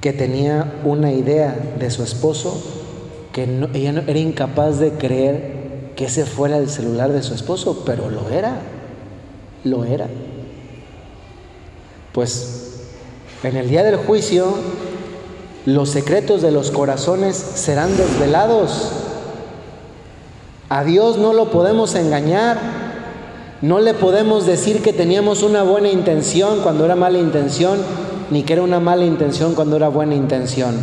que 0.00 0.12
tenía 0.12 0.80
una 0.84 1.12
idea 1.12 1.56
de 1.78 1.90
su 1.90 2.02
esposo, 2.02 2.62
que 3.32 3.44
ella 3.74 3.92
no, 3.92 4.00
era 4.06 4.18
incapaz 4.18 4.78
de 4.78 4.92
creer 4.92 5.92
que 5.96 6.04
ese 6.04 6.24
fuera 6.24 6.58
el 6.58 6.68
celular 6.68 7.10
de 7.10 7.22
su 7.22 7.34
esposo, 7.34 7.82
pero 7.84 8.08
lo 8.08 8.30
era, 8.30 8.60
lo 9.64 9.84
era. 9.84 10.08
Pues 12.12 12.68
en 13.42 13.56
el 13.56 13.68
día 13.68 13.84
del 13.84 13.96
juicio, 13.96 14.54
los 15.66 15.90
secretos 15.90 16.42
de 16.42 16.50
los 16.50 16.70
corazones 16.70 17.36
serán 17.36 17.96
desvelados. 17.96 18.90
A 20.68 20.84
Dios 20.84 21.18
no 21.18 21.32
lo 21.32 21.50
podemos 21.50 21.94
engañar. 21.94 22.58
No 23.60 23.80
le 23.80 23.94
podemos 23.94 24.46
decir 24.46 24.82
que 24.82 24.92
teníamos 24.92 25.42
una 25.42 25.62
buena 25.62 25.88
intención 25.88 26.60
cuando 26.62 26.84
era 26.84 26.94
mala 26.94 27.18
intención, 27.18 27.78
ni 28.30 28.44
que 28.44 28.52
era 28.52 28.62
una 28.62 28.80
mala 28.80 29.04
intención 29.04 29.54
cuando 29.54 29.76
era 29.76 29.88
buena 29.88 30.14
intención. 30.14 30.76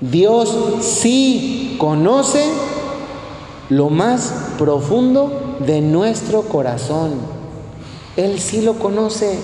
Dios 0.00 0.56
sí 0.80 1.76
conoce 1.78 2.44
lo 3.70 3.88
más 3.88 4.52
profundo 4.58 5.56
de 5.66 5.80
nuestro 5.80 6.42
corazón. 6.42 7.35
Él 8.16 8.38
sí 8.38 8.62
lo 8.62 8.78
conoce. 8.78 9.38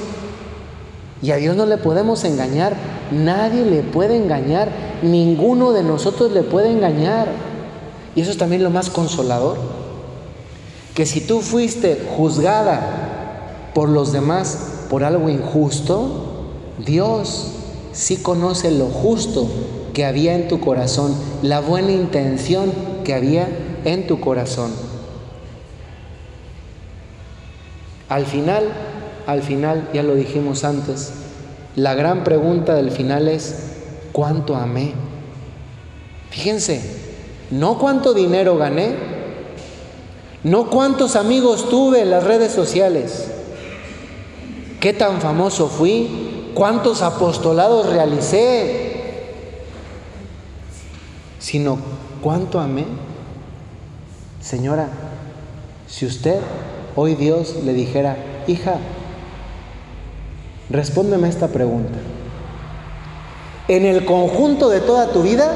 Y 1.23 1.31
a 1.31 1.37
Dios 1.37 1.57
no 1.57 1.67
le 1.67 1.79
podemos 1.79 2.25
engañar. 2.25 2.77
Nadie 3.11 3.65
le 3.65 3.83
puede 3.83 4.17
engañar. 4.17 4.71
Ninguno 5.03 5.73
de 5.73 5.83
nosotros 5.83 6.33
le 6.33 6.43
puede 6.43 6.71
engañar. 6.71 7.29
Y 8.15 8.21
eso 8.23 8.31
es 8.31 8.39
también 8.39 8.63
lo 8.63 8.71
más 8.71 8.91
consolador 8.91 9.57
que 10.95 11.07
si 11.07 11.21
tú 11.21 11.41
fuiste 11.41 12.07
juzgada 12.17 13.71
por 13.75 13.89
los 13.89 14.13
demás 14.13 14.59
por 14.91 15.05
algo 15.05 15.31
injusto, 15.31 16.27
Dios 16.85 17.53
sí 17.93 18.19
conoce 18.19 18.71
lo 18.71 18.87
justo 18.87 19.49
que 19.95 20.05
había 20.05 20.35
en 20.35 20.49
tu 20.49 20.61
corazón, 20.61 21.15
la 21.43 21.61
buena 21.61 21.93
intención 21.93 22.73
que 23.05 23.15
había 23.15 23.49
en 23.85 24.07
tu 24.07 24.21
corazón. 24.21 24.71
Al 28.13 28.27
final, 28.27 28.65
al 29.27 29.43
final, 29.43 29.89
ya 29.95 30.03
lo 30.03 30.15
dijimos 30.15 30.65
antes, 30.65 31.15
la 31.77 31.95
gran 31.95 32.25
pregunta 32.25 32.75
del 32.75 32.91
final 32.91 33.27
es, 33.27 33.55
¿cuánto 34.13 34.55
amé? 34.55 34.93
Fíjense, 36.29 36.83
no 37.51 37.79
cuánto 37.79 38.13
dinero 38.13 38.59
gané, 38.59 38.97
no 40.45 40.69
cuántos 40.69 41.17
amigos 41.17 41.71
tuve 41.71 42.03
en 42.03 42.11
las 42.11 42.25
redes 42.25 42.53
sociales, 42.53 43.29
qué 44.79 44.93
tan 44.93 45.23
famoso 45.23 45.69
fui, 45.69 46.51
cuántos 46.55 47.01
apostolados 47.01 47.87
realicé, 47.87 49.23
sino 51.39 51.79
cuánto 52.21 52.61
amé. 52.61 52.85
Señora, 54.43 54.91
si 55.89 56.05
usted 56.05 56.41
hoy 56.97 57.15
Dios 57.15 57.57
le 57.65 57.73
dijera, 57.73 58.17
hija, 58.47 58.77
respóndeme 60.71 61.29
esta 61.29 61.49
pregunta. 61.49 61.99
En 63.69 63.87
el 63.87 64.05
conjunto 64.05 64.69
de 64.69 64.81
toda 64.81 65.13
tu 65.13 65.23
vida, 65.23 65.53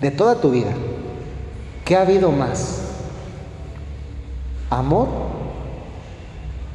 de 0.00 0.10
toda 0.10 0.40
tu 0.40 0.50
vida, 0.50 0.72
¿Qué 1.84 1.96
ha 1.96 2.00
habido 2.00 2.32
más? 2.32 2.78
¿Amor 4.70 5.08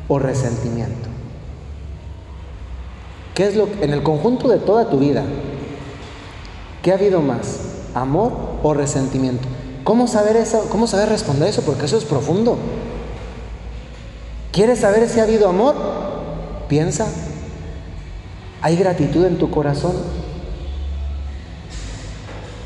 o 0.08 0.20
resentimiento? 0.20 1.10
¿Qué 3.34 3.48
es 3.48 3.56
lo 3.56 3.68
en 3.82 3.92
el 3.92 4.04
conjunto 4.04 4.48
de 4.48 4.58
toda 4.58 4.90
tu 4.90 5.00
vida? 5.00 5.24
¿Qué 6.84 6.92
ha 6.92 6.96
habido 6.96 7.22
más? 7.22 7.62
¿Amor 7.96 8.34
o 8.62 8.74
resentimiento? 8.74 9.48
¿Cómo 9.90 10.06
saber 10.06 10.36
eso? 10.36 10.68
¿Cómo 10.70 10.86
saber 10.86 11.10
responder 11.10 11.50
eso? 11.50 11.64
Porque 11.64 11.86
eso 11.86 11.98
es 11.98 12.06
profundo. 12.06 12.60
¿Quieres 14.52 14.82
saber 14.82 15.10
si 15.10 15.20
ha 15.20 15.24
habido 15.24 15.50
amor? 15.50 15.74
Piensa. 16.68 17.08
¿Hay 18.62 18.76
gratitud 18.76 19.26
en 19.26 19.40
tu 19.40 19.50
corazón? 19.50 19.94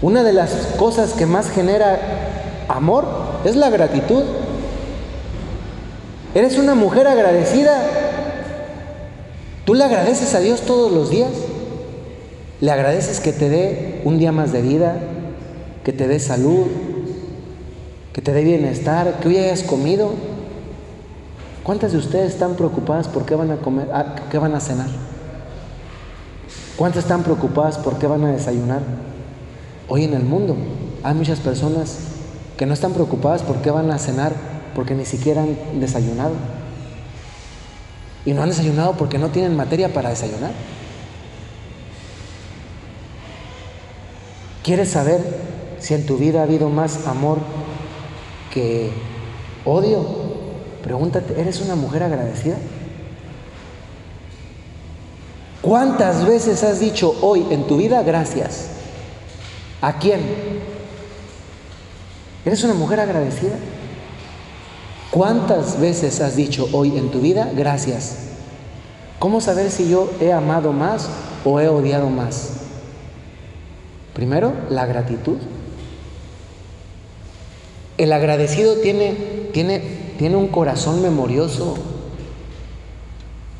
Una 0.01 0.21
de 0.23 0.33
las 0.33 0.51
cosas 0.77 1.13
que 1.13 1.25
más 1.25 1.49
genera 1.49 2.65
amor, 2.67 3.05
es 3.45 3.55
la 3.55 3.69
gratitud. 3.69 4.23
Eres 6.35 6.57
una 6.57 6.75
mujer 6.75 7.07
agradecida. 7.07 7.83
Tú 9.63 9.75
le 9.75 9.85
agradeces 9.85 10.35
a 10.35 10.41
Dios 10.41 10.63
todos 10.63 10.91
los 10.91 11.09
días. 11.09 11.31
Le 12.59 12.69
agradeces 12.69 13.21
que 13.21 13.31
te 13.31 13.47
dé 13.47 14.01
un 14.03 14.19
día 14.19 14.33
más 14.33 14.51
de 14.51 14.61
vida, 14.61 14.97
que 15.85 15.93
te 15.93 16.09
dé 16.09 16.19
salud, 16.19 16.67
que 18.13 18.21
te 18.21 18.31
dé 18.31 18.43
bienestar, 18.43 19.19
que 19.19 19.27
hoy 19.27 19.37
hayas 19.37 19.63
comido. 19.63 20.13
¿Cuántas 21.63 21.93
de 21.93 21.97
ustedes 21.97 22.33
están 22.33 22.55
preocupadas 22.55 23.07
por 23.07 23.25
qué 23.25 23.35
van 23.35 23.51
a 23.51 23.57
comer, 23.57 23.89
ah, 23.93 24.15
qué 24.29 24.37
van 24.37 24.53
a 24.53 24.59
cenar? 24.59 24.87
¿Cuántas 26.77 27.03
están 27.03 27.23
preocupadas 27.23 27.77
por 27.77 27.97
qué 27.97 28.05
van 28.05 28.23
a 28.23 28.31
desayunar? 28.31 28.81
Hoy 29.87 30.03
en 30.03 30.13
el 30.13 30.23
mundo 30.23 30.55
hay 31.01 31.13
muchas 31.15 31.39
personas 31.39 31.97
que 32.57 32.65
no 32.65 32.73
están 32.73 32.93
preocupadas 32.93 33.41
por 33.41 33.57
qué 33.57 33.71
van 33.71 33.89
a 33.91 33.97
cenar, 33.97 34.33
porque 34.75 34.93
ni 34.93 35.05
siquiera 35.05 35.43
han 35.43 35.79
desayunado. 35.79 36.33
Y 38.25 38.33
no 38.33 38.43
han 38.43 38.49
desayunado 38.49 38.93
porque 38.93 39.17
no 39.17 39.29
tienen 39.29 39.55
materia 39.55 39.91
para 39.93 40.09
desayunar. 40.09 40.51
¿Quieres 44.63 44.89
saber 44.89 45.21
si 45.79 45.93
en 45.93 46.05
tu 46.05 46.17
vida 46.17 46.39
ha 46.39 46.43
habido 46.43 46.69
más 46.69 47.07
amor 47.07 47.39
que 48.53 48.91
odio? 49.65 50.05
Pregúntate, 50.83 51.39
¿eres 51.39 51.59
una 51.61 51.75
mujer 51.75 52.03
agradecida? 52.03 52.57
¿Cuántas 55.61 56.27
veces 56.27 56.61
has 56.63 56.79
dicho 56.79 57.15
hoy 57.21 57.47
en 57.49 57.65
tu 57.65 57.77
vida 57.77 58.03
gracias? 58.03 58.67
¿A 59.81 59.97
quién? 59.97 60.21
¿Eres 62.45 62.63
una 62.63 62.73
mujer 62.73 62.99
agradecida? 62.99 63.55
¿Cuántas 65.09 65.79
veces 65.79 66.21
has 66.21 66.35
dicho 66.35 66.67
hoy 66.73 66.97
en 66.97 67.09
tu 67.09 67.21
vida 67.21 67.49
gracias? 67.55 68.17
¿Cómo 69.19 69.39
saber 69.41 69.71
si 69.71 69.89
yo 69.89 70.11
he 70.19 70.33
amado 70.33 70.73
más 70.73 71.07
o 71.45 71.59
he 71.59 71.69
odiado 71.69 72.09
más? 72.09 72.49
Primero, 74.13 74.53
la 74.69 74.85
gratitud. 74.85 75.37
El 78.03 78.11
agradecido 78.11 78.75
tiene, 78.75 79.13
tiene, 79.53 79.81
tiene 80.19 80.35
un 80.35 80.49
corazón 80.49 81.01
memorioso, 81.01 81.77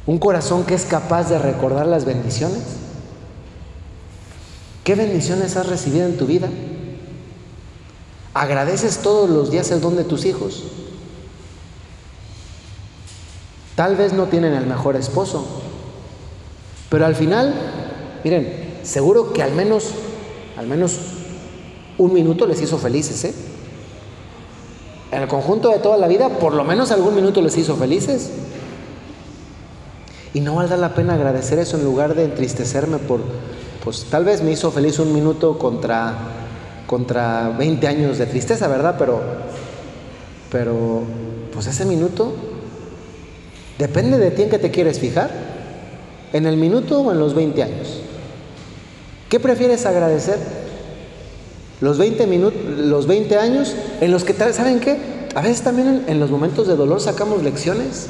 un 0.06 0.18
corazón 0.18 0.66
que 0.66 0.74
es 0.74 0.84
capaz 0.84 1.30
de 1.30 1.40
recordar 1.40 1.88
las 1.88 2.04
bendiciones. 2.04 2.60
¿Qué 4.84 4.96
bendiciones 4.96 5.56
has 5.56 5.68
recibido 5.68 6.06
en 6.06 6.18
tu 6.18 6.26
vida? 6.26 6.50
¿Agradeces 8.34 8.98
todos 8.98 9.30
los 9.30 9.50
días 9.50 9.72
el 9.72 9.80
don 9.80 9.96
de 9.96 10.04
tus 10.04 10.26
hijos? 10.26 10.66
Tal 13.76 13.96
vez 13.96 14.12
no 14.12 14.26
tienen 14.26 14.56
el 14.56 14.66
mejor 14.66 14.98
esposo, 14.98 15.48
pero 16.90 17.06
al 17.06 17.16
final, 17.16 17.56
miren, 18.26 18.80
seguro 18.84 19.32
que 19.32 19.42
al 19.42 19.54
menos, 19.54 19.92
al 20.58 20.68
menos 20.68 20.98
un 21.98 22.12
minuto 22.12 22.46
les 22.46 22.62
hizo 22.62 22.78
felices, 22.78 23.24
¿eh? 23.24 23.53
En 25.14 25.22
el 25.22 25.28
conjunto 25.28 25.70
de 25.70 25.80
toda 25.80 25.98
la 25.98 26.08
vida, 26.08 26.30
por 26.30 26.54
lo 26.54 26.64
menos 26.64 26.92
algún 26.92 27.16
minuto 27.16 27.42
les 27.42 27.58
hizo 27.58 27.76
felices. 27.76 28.32
Y 30.34 30.42
no 30.42 30.56
valdrá 30.56 30.78
la 30.78 30.96
pena 30.96 31.14
agradecer 31.14 31.60
eso 31.60 31.78
en 31.78 31.84
lugar 31.84 32.16
de 32.16 32.26
entristecerme 32.26 32.98
por, 32.98 33.22
pues 33.84 34.06
tal 34.10 34.26
vez 34.26 34.42
me 34.42 34.52
hizo 34.52 34.72
feliz 34.72 34.98
un 34.98 35.14
minuto 35.14 35.60
contra, 35.60 36.16
contra 36.88 37.50
20 37.50 37.88
años 37.88 38.18
de 38.18 38.26
tristeza, 38.26 38.68
¿verdad? 38.68 38.96
Pero, 38.98 39.22
pero, 40.50 41.04
pues 41.54 41.68
ese 41.68 41.86
minuto 41.86 42.34
Depende 43.78 44.18
de 44.18 44.32
ti 44.32 44.44
en 44.44 44.50
qué 44.50 44.60
te 44.60 44.72
quieres 44.72 45.00
fijar, 45.00 45.30
en 46.32 46.46
el 46.46 46.58
minuto 46.58 47.02
o 47.02 47.12
en 47.12 47.20
los 47.20 47.34
20 47.34 47.64
años. 47.64 48.02
¿Qué 49.30 49.40
prefieres 49.40 49.86
agradecer? 49.86 50.38
Los 51.84 51.98
20, 51.98 52.28
minutos, 52.28 52.62
los 52.78 53.08
20 53.08 53.36
años 53.36 53.76
en 54.00 54.10
los 54.10 54.24
que, 54.24 54.34
¿saben 54.54 54.80
qué? 54.80 55.28
A 55.36 55.42
veces 55.42 55.64
también 55.64 56.06
en, 56.08 56.18
los 56.18 56.32
momentos 56.32 56.66
de 56.66 56.78
dolor 56.78 57.02
sacamos 57.02 57.44
lecciones. 57.44 58.08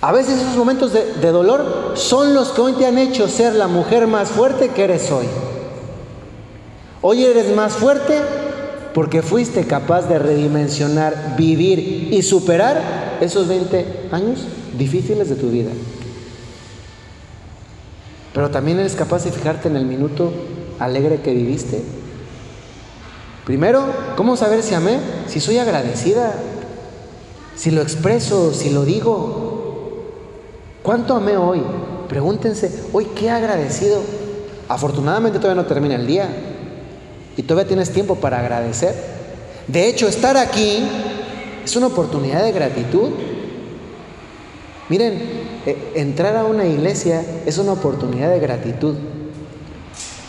A 0.00 0.10
veces 0.10 0.40
esos 0.40 0.56
momentos 0.56 0.92
de, 0.92 1.14
de 1.14 1.30
dolor 1.30 1.92
son 1.94 2.34
los 2.34 2.48
que 2.48 2.60
hoy 2.62 2.72
te 2.72 2.84
han 2.84 2.98
hecho 2.98 3.28
ser 3.28 3.54
la 3.54 3.68
mujer 3.68 4.08
más 4.08 4.30
fuerte 4.30 4.70
que 4.70 4.82
eres 4.82 5.12
hoy. 5.12 5.26
Hoy 7.02 7.24
eres 7.24 7.54
más 7.54 7.74
fuerte 7.74 8.18
porque 8.92 9.22
fuiste 9.22 9.64
capaz 9.64 10.08
de 10.08 10.18
redimensionar, 10.18 11.36
vivir 11.38 12.12
y 12.12 12.20
superar 12.22 13.18
esos 13.20 13.46
20 13.46 14.08
años 14.10 14.40
difíciles 14.76 15.28
de 15.28 15.36
tu 15.36 15.50
vida. 15.50 15.70
Pero 18.34 18.50
también 18.50 18.80
eres 18.80 18.96
capaz 18.96 19.22
de 19.22 19.30
fijarte 19.30 19.68
en 19.68 19.76
el 19.76 19.86
minuto 19.86 20.32
alegre 20.80 21.20
que 21.20 21.32
viviste. 21.32 22.05
Primero, 23.46 23.84
¿cómo 24.16 24.36
saber 24.36 24.60
si 24.64 24.74
amé? 24.74 24.98
Si 25.28 25.38
soy 25.38 25.58
agradecida, 25.58 26.34
si 27.54 27.70
lo 27.70 27.80
expreso, 27.80 28.52
si 28.52 28.70
lo 28.70 28.84
digo. 28.84 30.02
¿Cuánto 30.82 31.14
amé 31.14 31.36
hoy? 31.36 31.62
Pregúntense, 32.08 32.72
hoy 32.92 33.06
qué 33.14 33.30
agradecido. 33.30 34.00
Afortunadamente 34.68 35.38
todavía 35.38 35.62
no 35.62 35.68
termina 35.68 35.94
el 35.94 36.08
día. 36.08 36.28
Y 37.36 37.44
todavía 37.44 37.68
tienes 37.68 37.92
tiempo 37.92 38.16
para 38.16 38.40
agradecer. 38.40 38.92
De 39.68 39.86
hecho, 39.86 40.08
estar 40.08 40.36
aquí 40.36 40.84
es 41.64 41.76
una 41.76 41.86
oportunidad 41.86 42.42
de 42.42 42.50
gratitud. 42.50 43.10
Miren, 44.88 45.22
eh, 45.66 45.92
entrar 45.94 46.36
a 46.36 46.44
una 46.46 46.66
iglesia 46.66 47.24
es 47.46 47.58
una 47.58 47.74
oportunidad 47.74 48.28
de 48.28 48.40
gratitud. 48.40 48.96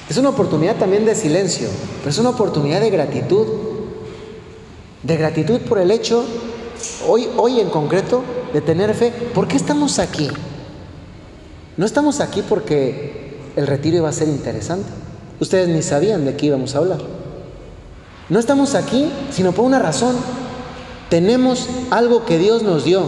Es 0.09 0.17
una 0.17 0.29
oportunidad 0.29 0.77
también 0.77 1.05
de 1.05 1.15
silencio, 1.15 1.67
pero 1.99 2.09
es 2.09 2.17
una 2.17 2.29
oportunidad 2.29 2.79
de 2.79 2.89
gratitud. 2.89 3.45
De 5.03 5.17
gratitud 5.17 5.59
por 5.61 5.79
el 5.79 5.91
hecho, 5.91 6.23
hoy, 7.07 7.27
hoy 7.37 7.59
en 7.59 7.69
concreto, 7.69 8.23
de 8.53 8.61
tener 8.61 8.93
fe. 8.93 9.11
¿Por 9.11 9.47
qué 9.47 9.57
estamos 9.57 9.99
aquí? 9.99 10.29
No 11.75 11.85
estamos 11.85 12.21
aquí 12.21 12.41
porque 12.41 13.37
el 13.55 13.67
retiro 13.67 13.97
iba 13.97 14.09
a 14.09 14.13
ser 14.13 14.27
interesante. 14.27 14.89
Ustedes 15.39 15.67
ni 15.67 15.81
sabían 15.81 16.25
de 16.25 16.35
qué 16.35 16.47
íbamos 16.47 16.73
a 16.75 16.79
hablar. 16.79 16.99
No 18.29 18.39
estamos 18.39 18.75
aquí 18.75 19.11
sino 19.31 19.51
por 19.51 19.65
una 19.65 19.79
razón. 19.79 20.15
Tenemos 21.09 21.67
algo 21.91 22.25
que 22.25 22.37
Dios 22.37 22.63
nos 22.63 22.83
dio 22.83 23.03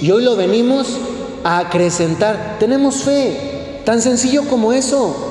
y 0.00 0.10
hoy 0.10 0.24
lo 0.24 0.36
venimos 0.36 0.98
a 1.44 1.58
acrecentar. 1.58 2.56
Tenemos 2.58 3.02
fe, 3.02 3.80
tan 3.84 4.02
sencillo 4.02 4.48
como 4.48 4.72
eso. 4.72 5.29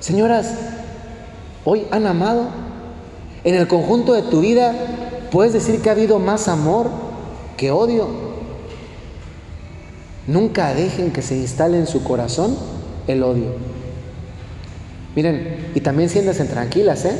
Señoras, 0.00 0.52
hoy 1.64 1.86
han 1.90 2.06
amado. 2.06 2.48
En 3.44 3.54
el 3.54 3.68
conjunto 3.68 4.12
de 4.12 4.22
tu 4.22 4.40
vida 4.40 4.74
puedes 5.30 5.52
decir 5.52 5.80
que 5.80 5.88
ha 5.88 5.92
habido 5.92 6.18
más 6.18 6.48
amor 6.48 6.90
que 7.56 7.70
odio. 7.70 8.08
Nunca 10.26 10.74
dejen 10.74 11.12
que 11.12 11.22
se 11.22 11.36
instale 11.36 11.78
en 11.78 11.86
su 11.86 12.02
corazón 12.02 12.56
el 13.06 13.22
odio. 13.22 13.52
Miren, 15.14 15.70
y 15.74 15.80
también 15.80 16.08
siéntense 16.08 16.44
tranquilas, 16.44 17.04
¿eh? 17.04 17.16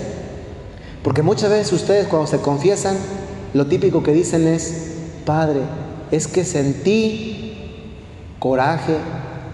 Porque 1.02 1.22
muchas 1.22 1.50
veces 1.50 1.72
ustedes 1.72 2.08
cuando 2.08 2.26
se 2.26 2.38
confiesan, 2.38 2.96
lo 3.54 3.66
típico 3.66 4.02
que 4.02 4.12
dicen 4.12 4.46
es, 4.48 4.94
Padre, 5.24 5.60
es 6.10 6.26
que 6.26 6.44
sentí 6.44 7.54
coraje, 8.40 8.96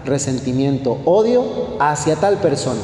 resentimiento, 0.03 0.99
odio 1.05 1.45
hacia 1.79 2.15
tal 2.15 2.37
persona. 2.37 2.81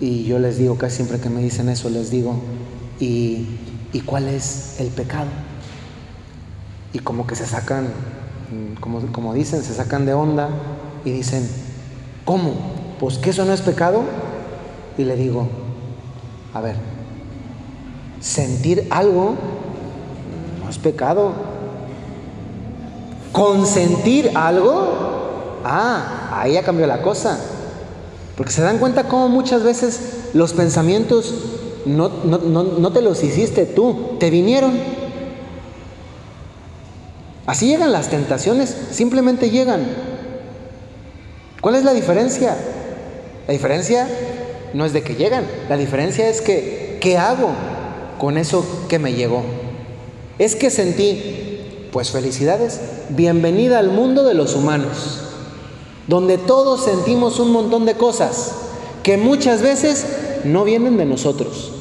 Y 0.00 0.24
yo 0.24 0.38
les 0.38 0.58
digo, 0.58 0.76
casi 0.76 0.96
siempre 0.96 1.18
que 1.18 1.30
me 1.30 1.40
dicen 1.40 1.68
eso, 1.68 1.88
les 1.88 2.10
digo, 2.10 2.34
¿y, 3.00 3.46
¿y 3.92 4.00
cuál 4.00 4.28
es 4.28 4.76
el 4.78 4.88
pecado? 4.88 5.28
Y 6.92 6.98
como 6.98 7.26
que 7.26 7.34
se 7.34 7.46
sacan, 7.46 7.88
como, 8.80 9.00
como 9.12 9.34
dicen, 9.34 9.62
se 9.62 9.74
sacan 9.74 10.06
de 10.06 10.14
onda 10.14 10.50
y 11.04 11.10
dicen, 11.10 11.48
¿cómo? 12.24 12.76
pues 12.98 13.18
que 13.18 13.30
eso 13.30 13.44
no 13.44 13.52
es 13.52 13.60
pecado. 13.60 14.02
Y 14.98 15.04
le 15.04 15.16
digo, 15.16 15.46
a 16.54 16.60
ver, 16.60 16.76
sentir 18.20 18.86
algo 18.90 19.34
no 20.62 20.70
es 20.70 20.78
pecado. 20.78 21.32
Consentir 23.32 24.30
algo, 24.34 25.60
ah, 25.64 26.30
ahí 26.32 26.54
ya 26.54 26.62
cambió 26.62 26.86
la 26.86 27.02
cosa. 27.02 27.38
Porque 28.36 28.52
se 28.52 28.62
dan 28.62 28.78
cuenta 28.78 29.04
cómo 29.08 29.28
muchas 29.28 29.62
veces 29.62 30.00
los 30.34 30.52
pensamientos 30.52 31.34
no, 31.86 32.08
no 32.08 32.92
te 32.92 33.00
los 33.00 33.22
hiciste 33.22 33.64
tú, 33.64 34.16
te 34.18 34.30
vinieron. 34.30 34.72
Así 37.46 37.68
llegan 37.68 37.92
las 37.92 38.08
tentaciones, 38.08 38.76
simplemente 38.90 39.50
llegan. 39.50 39.86
¿Cuál 41.60 41.76
es 41.76 41.84
la 41.84 41.94
diferencia? 41.94 42.56
La 43.46 43.52
diferencia 43.52 44.06
no 44.74 44.84
es 44.84 44.92
de 44.92 45.02
que 45.02 45.14
llegan, 45.14 45.44
la 45.68 45.76
diferencia 45.76 46.28
es 46.28 46.40
que, 46.40 46.98
¿qué 47.00 47.16
hago 47.16 47.50
con 48.18 48.36
eso 48.36 48.64
que 48.88 48.98
me 48.98 49.14
llegó? 49.14 49.42
Es 50.38 50.56
que 50.56 50.70
sentí, 50.70 51.88
pues 51.92 52.10
felicidades, 52.10 52.80
bienvenida 53.10 53.78
al 53.78 53.90
mundo 53.90 54.24
de 54.24 54.34
los 54.34 54.54
humanos, 54.54 55.22
donde 56.06 56.38
todos 56.38 56.84
sentimos 56.84 57.40
un 57.40 57.52
montón 57.52 57.84
de 57.84 57.94
cosas 57.94 58.52
que 59.02 59.16
muchas 59.16 59.62
veces 59.62 60.06
no 60.44 60.64
vienen 60.64 60.96
de 60.96 61.06
nosotros. 61.06 61.72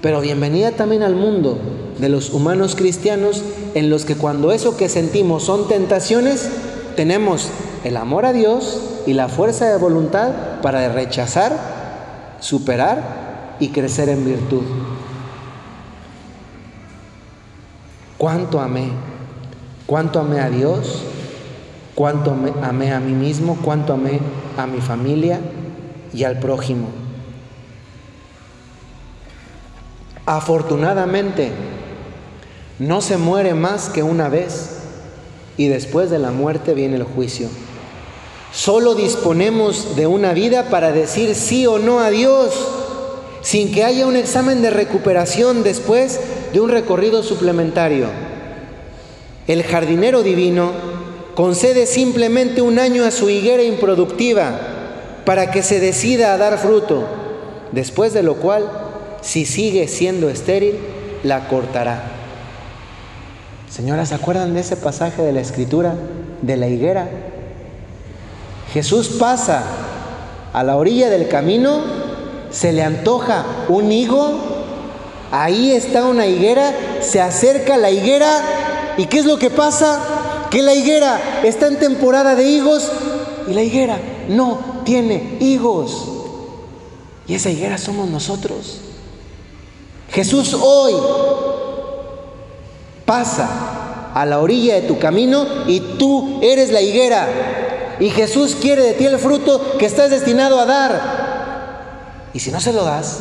Pero 0.00 0.20
bienvenida 0.20 0.72
también 0.72 1.02
al 1.02 1.16
mundo 1.16 1.58
de 1.98 2.08
los 2.08 2.30
humanos 2.30 2.76
cristianos 2.76 3.42
en 3.74 3.90
los 3.90 4.04
que 4.04 4.14
cuando 4.14 4.52
eso 4.52 4.76
que 4.76 4.88
sentimos 4.88 5.42
son 5.42 5.68
tentaciones, 5.68 6.48
tenemos 6.96 7.48
el 7.84 7.96
amor 7.96 8.24
a 8.24 8.32
Dios 8.32 8.80
y 9.06 9.14
la 9.14 9.28
fuerza 9.28 9.66
de 9.70 9.78
voluntad 9.78 10.60
para 10.62 10.88
rechazar, 10.92 12.36
superar 12.40 13.56
y 13.60 13.68
crecer 13.68 14.08
en 14.08 14.24
virtud. 14.24 14.62
¿Cuánto 18.16 18.60
amé? 18.60 18.90
¿Cuánto 19.86 20.20
amé 20.20 20.40
a 20.40 20.50
Dios? 20.50 21.02
¿Cuánto 21.98 22.32
amé 22.62 22.92
a 22.92 23.00
mí 23.00 23.12
mismo? 23.12 23.58
¿Cuánto 23.60 23.92
amé 23.92 24.20
a 24.56 24.68
mi 24.68 24.80
familia 24.80 25.40
y 26.14 26.22
al 26.22 26.38
prójimo? 26.38 26.90
Afortunadamente, 30.24 31.50
no 32.78 33.00
se 33.00 33.16
muere 33.16 33.54
más 33.54 33.88
que 33.88 34.04
una 34.04 34.28
vez 34.28 34.78
y 35.56 35.66
después 35.66 36.08
de 36.08 36.20
la 36.20 36.30
muerte 36.30 36.72
viene 36.72 36.94
el 36.94 37.02
juicio. 37.02 37.48
Solo 38.52 38.94
disponemos 38.94 39.96
de 39.96 40.06
una 40.06 40.34
vida 40.34 40.70
para 40.70 40.92
decir 40.92 41.34
sí 41.34 41.66
o 41.66 41.80
no 41.80 41.98
a 41.98 42.10
Dios, 42.10 42.54
sin 43.42 43.72
que 43.72 43.82
haya 43.82 44.06
un 44.06 44.14
examen 44.14 44.62
de 44.62 44.70
recuperación 44.70 45.64
después 45.64 46.20
de 46.52 46.60
un 46.60 46.70
recorrido 46.70 47.24
suplementario. 47.24 48.06
El 49.48 49.64
jardinero 49.64 50.22
divino 50.22 50.97
concede 51.38 51.86
simplemente 51.86 52.62
un 52.62 52.80
año 52.80 53.04
a 53.04 53.12
su 53.12 53.30
higuera 53.30 53.62
improductiva 53.62 54.58
para 55.24 55.52
que 55.52 55.62
se 55.62 55.78
decida 55.78 56.32
a 56.32 56.36
dar 56.36 56.58
fruto, 56.58 57.04
después 57.70 58.12
de 58.12 58.24
lo 58.24 58.38
cual, 58.38 58.68
si 59.20 59.46
sigue 59.46 59.86
siendo 59.86 60.28
estéril, 60.30 60.80
la 61.22 61.46
cortará. 61.46 62.02
Señoras, 63.70 64.08
¿se 64.08 64.16
acuerdan 64.16 64.52
de 64.52 64.62
ese 64.62 64.76
pasaje 64.76 65.22
de 65.22 65.30
la 65.30 65.38
escritura 65.38 65.94
de 66.42 66.56
la 66.56 66.66
higuera? 66.66 67.08
Jesús 68.72 69.06
pasa 69.10 69.62
a 70.52 70.64
la 70.64 70.76
orilla 70.76 71.08
del 71.08 71.28
camino, 71.28 71.82
se 72.50 72.72
le 72.72 72.82
antoja 72.82 73.44
un 73.68 73.92
higo, 73.92 74.40
ahí 75.30 75.70
está 75.70 76.04
una 76.04 76.26
higuera, 76.26 76.74
se 77.00 77.20
acerca 77.20 77.74
a 77.74 77.78
la 77.78 77.92
higuera 77.92 78.42
y 78.96 79.06
¿qué 79.06 79.20
es 79.20 79.24
lo 79.24 79.38
que 79.38 79.50
pasa? 79.50 80.17
Que 80.50 80.62
la 80.62 80.74
higuera 80.74 81.40
está 81.44 81.66
en 81.66 81.78
temporada 81.78 82.34
de 82.34 82.44
higos 82.44 82.90
y 83.46 83.52
la 83.52 83.62
higuera 83.62 83.98
no 84.28 84.82
tiene 84.84 85.36
higos. 85.40 86.08
Y 87.26 87.34
esa 87.34 87.50
higuera 87.50 87.76
somos 87.76 88.08
nosotros. 88.08 88.80
Jesús 90.10 90.54
hoy 90.54 90.94
pasa 93.04 94.12
a 94.14 94.26
la 94.26 94.40
orilla 94.40 94.74
de 94.74 94.82
tu 94.82 94.98
camino 94.98 95.46
y 95.66 95.80
tú 95.98 96.40
eres 96.42 96.72
la 96.72 96.80
higuera. 96.80 97.96
Y 98.00 98.10
Jesús 98.10 98.56
quiere 98.60 98.82
de 98.82 98.94
ti 98.94 99.04
el 99.04 99.18
fruto 99.18 99.76
que 99.78 99.86
estás 99.86 100.10
destinado 100.10 100.58
a 100.60 100.66
dar. 100.66 102.30
Y 102.32 102.40
si 102.40 102.50
no 102.50 102.60
se 102.60 102.72
lo 102.72 102.84
das, 102.84 103.20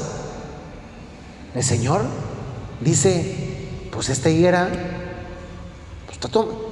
el 1.55 1.63
Señor 1.63 2.01
dice, 2.82 3.36
pues 3.91 4.09
esta 4.09 4.30
higuera, 4.30 4.69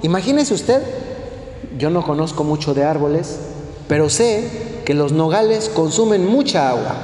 imagínese 0.02 0.54
usted, 0.54 0.82
yo 1.78 1.90
no 1.90 2.04
conozco 2.04 2.44
mucho 2.44 2.74
de 2.74 2.84
árboles, 2.84 3.38
pero 3.88 4.10
sé 4.10 4.82
que 4.86 4.94
los 4.94 5.12
nogales 5.12 5.70
consumen 5.74 6.26
mucha 6.26 6.70
agua. 6.70 6.96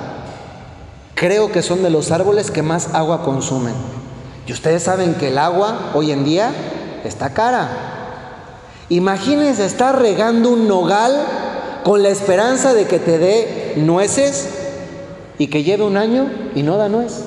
Creo 1.15 1.51
que 1.51 1.61
son 1.61 1.83
de 1.83 1.89
los 1.89 2.11
árboles 2.11 2.49
que 2.51 2.63
más 2.63 2.93
agua 2.93 3.23
consumen. 3.23 3.73
Y 4.47 4.53
ustedes 4.53 4.83
saben 4.83 5.15
que 5.15 5.27
el 5.27 5.37
agua 5.37 5.91
hoy 5.93 6.11
en 6.11 6.23
día 6.23 6.51
está 7.03 7.33
cara. 7.33 7.69
Imagínense 8.89 9.65
estar 9.65 9.99
regando 9.99 10.49
un 10.49 10.67
nogal 10.67 11.15
con 11.83 12.03
la 12.03 12.09
esperanza 12.09 12.73
de 12.73 12.87
que 12.87 12.99
te 12.99 13.17
dé 13.17 13.73
nueces 13.77 14.49
y 15.37 15.47
que 15.47 15.63
lleve 15.63 15.83
un 15.83 15.97
año 15.97 16.29
y 16.55 16.63
no 16.63 16.77
da 16.77 16.89
nuez. 16.89 17.23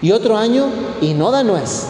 Y 0.00 0.12
otro 0.12 0.36
año 0.36 0.66
y 1.00 1.14
no 1.14 1.30
da 1.30 1.42
nuez. 1.42 1.86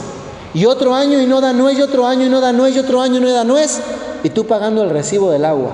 Y 0.55 0.67
otro 0.67 0.95
año 0.95 1.21
y 1.21 1.27
no 1.27 1.41
da 1.41 1.53
nuez, 1.53 1.79
y 1.79 1.83
otro 1.83 2.07
año 2.07 2.27
y 2.27 2.29
no 2.29 2.41
da 2.41 2.53
nuez, 2.53 2.77
y 2.77 2.79
otro 2.79 3.01
año 3.01 3.19
y 3.19 3.21
no 3.21 3.33
da 3.33 3.45
nuez. 3.45 3.81
Y 4.23 4.31
tú 4.31 4.47
pagando 4.47 4.83
el 4.83 4.91
recibo 4.91 5.31
del 5.31 5.45
agua. 5.45 5.73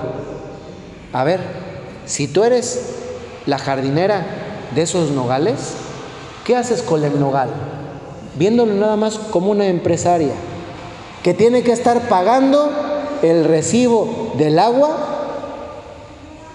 A 1.13 1.23
ver, 1.23 1.41
si 2.05 2.27
tú 2.27 2.43
eres 2.43 2.95
la 3.45 3.57
jardinera 3.57 4.25
de 4.73 4.81
esos 4.81 5.11
nogales, 5.11 5.73
¿qué 6.45 6.55
haces 6.55 6.81
con 6.81 7.03
el 7.03 7.19
nogal? 7.19 7.49
viéndolo 8.39 8.73
nada 8.73 8.95
más 8.95 9.17
como 9.17 9.51
una 9.51 9.67
empresaria 9.67 10.33
que 11.21 11.33
tiene 11.33 11.61
que 11.61 11.73
estar 11.73 12.07
pagando 12.07 12.71
el 13.21 13.43
recibo 13.43 14.31
del 14.37 14.57
agua 14.57 14.95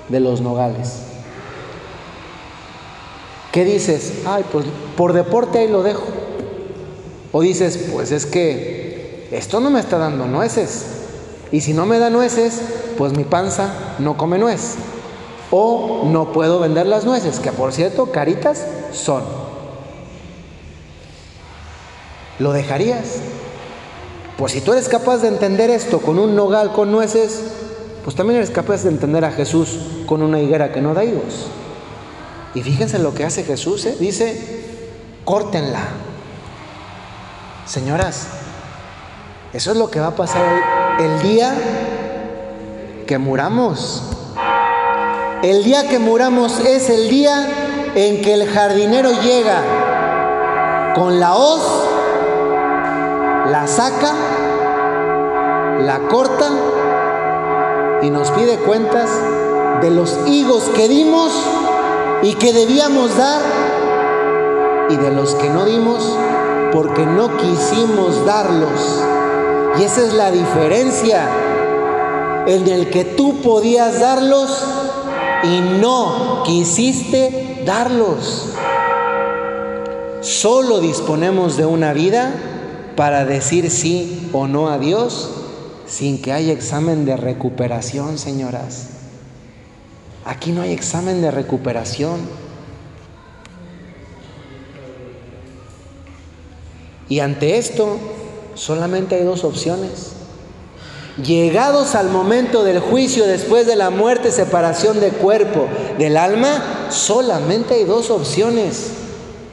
de 0.09 0.19
los 0.19 0.41
nogales. 0.41 1.03
¿Qué 3.53 3.65
dices? 3.65 4.23
Ay, 4.27 4.45
pues 4.51 4.65
por 4.97 5.13
deporte 5.13 5.59
ahí 5.59 5.69
lo 5.69 5.83
dejo. 5.83 6.03
O 7.37 7.43
dices, 7.43 7.89
pues 7.93 8.13
es 8.13 8.27
que 8.27 9.27
esto 9.33 9.59
no 9.59 9.69
me 9.69 9.81
está 9.81 9.99
dando 9.99 10.27
nueces. 10.27 10.85
Y 11.51 11.63
si 11.63 11.75
no 11.75 11.85
me 11.85 11.99
da 11.99 12.09
nueces, 12.09 12.61
pues 12.97 13.13
mi 13.13 13.25
panza 13.25 13.75
no 13.99 14.17
come 14.17 14.39
nuez. 14.39 14.77
O 15.51 16.05
no 16.07 16.33
puedo 16.33 16.61
vender 16.61 16.87
las 16.87 17.05
nueces, 17.05 17.41
que 17.41 17.51
por 17.51 17.73
cierto, 17.73 18.13
caritas 18.13 18.65
son. 18.93 19.25
¿Lo 22.39 22.53
dejarías? 22.53 23.17
Pues 24.39 24.53
si 24.53 24.61
tú 24.61 24.73
eres 24.73 24.89
capaz 24.89 25.17
de 25.17 25.27
entender 25.27 25.71
esto 25.71 25.99
con 25.99 26.21
un 26.21 26.37
nogal 26.37 26.73
con 26.73 26.93
nueces, 26.93 27.41
pues 28.05 28.15
también 28.15 28.37
eres 28.37 28.51
capaz 28.51 28.85
de 28.85 28.91
entender 28.91 29.25
a 29.25 29.33
Jesús 29.33 29.81
con 30.07 30.23
una 30.23 30.41
higuera 30.41 30.73
que 30.73 30.81
no 30.81 30.95
da 30.95 31.03
higos. 31.05 31.49
Y 32.55 32.63
fíjense 32.63 33.01
lo 33.01 33.13
que 33.13 33.25
hace 33.25 33.43
Jesús, 33.43 33.87
¿eh? 33.87 33.97
dice, 33.99 34.63
córtenla. 35.25 36.14
Señoras, 37.67 38.27
eso 39.53 39.73
es 39.73 39.77
lo 39.77 39.91
que 39.91 40.01
va 40.01 40.09
a 40.09 40.17
pasar 40.17 40.45
el 41.01 41.23
día 41.23 41.55
que 43.07 43.19
muramos. 43.19 44.03
El 45.43 45.65
día 45.65 45.89
que 45.89 45.99
muramos 45.99 46.61
es 46.61 46.89
el 46.91 47.09
día 47.09 47.93
en 47.95 48.23
que 48.23 48.35
el 48.35 48.49
jardinero 48.49 49.11
llega 49.23 50.93
con 50.95 51.21
la 51.21 51.35
hoz 51.35 51.85
la 53.51 53.67
saca, 53.67 54.15
la 55.81 56.01
corta 56.09 56.49
y 58.03 58.11
nos 58.11 58.31
pide 58.31 58.57
cuentas 58.57 59.11
de 59.83 59.91
los 59.91 60.19
higos 60.27 60.65
que 60.75 60.89
dimos 60.89 61.33
y 62.23 62.35
que 62.35 62.53
debíamos 62.53 63.17
dar 63.17 63.43
y 64.89 64.97
de 64.97 65.11
los 65.11 65.35
que 65.35 65.51
no 65.51 65.65
dimos 65.67 66.17
porque 66.75 67.07
no 67.07 67.37
quisimos 67.37 68.27
darlos. 68.27 69.01
Y 69.79 69.85
esa 69.85 70.03
es 70.03 70.13
la 70.13 70.33
diferencia 70.33 71.29
en 72.49 72.67
el 72.67 72.91
que 72.91 73.05
tú 73.05 73.41
podías 73.43 74.01
darlos 74.01 74.65
y 75.45 75.61
no 75.81 76.43
quisiste 76.45 77.63
darlos. 77.65 78.49
Solo 80.21 80.81
disponemos 80.81 81.57
de 81.57 81.65
una 81.65 81.93
vida 81.93 82.35
para 82.97 83.25
decir 83.25 83.71
sí 83.71 84.29
o 84.33 84.49
no 84.49 84.69
a 84.69 84.79
Dios 84.79 85.31
sin 85.87 86.21
que 86.21 86.33
haya 86.33 86.53
examen 86.53 87.05
de 87.05 87.17
recuperación, 87.17 88.19
señoras. 88.19 88.89
Aquí 90.25 90.51
no 90.51 90.63
hay 90.63 90.73
examen 90.73 91.23
de 91.23 91.31
recuperación. 91.31 92.44
Y 97.09 97.21
ante 97.21 97.59
esto 97.59 97.99
solamente 98.55 99.17
hay 99.17 99.25
dos 99.25 99.45
opciones. 99.45 100.13
Llegados 101.23 101.95
al 101.95 102.11
momento 102.11 102.65
del 102.65 102.81
juicio 102.81 103.27
después 103.27 103.67
de 103.67 103.77
la 103.77 103.91
muerte, 103.91 104.33
separación 104.33 104.99
del 104.99 105.13
cuerpo, 105.13 105.69
del 105.97 106.17
alma, 106.17 106.89
solamente 106.91 107.75
hay 107.75 107.85
dos 107.85 108.11
opciones 108.11 108.91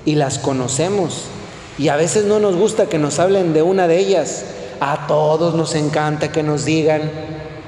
y 0.05 0.15
las 0.15 0.39
conocemos. 0.39 1.25
Y 1.77 1.89
a 1.89 1.95
veces 1.95 2.25
no 2.25 2.39
nos 2.39 2.55
gusta 2.55 2.87
que 2.87 2.97
nos 2.97 3.19
hablen 3.19 3.53
de 3.53 3.61
una 3.61 3.87
de 3.87 3.99
ellas. 3.99 4.43
A 4.79 5.05
todos 5.07 5.53
nos 5.53 5.75
encanta 5.75 6.31
que 6.31 6.41
nos 6.41 6.65
digan 6.65 7.11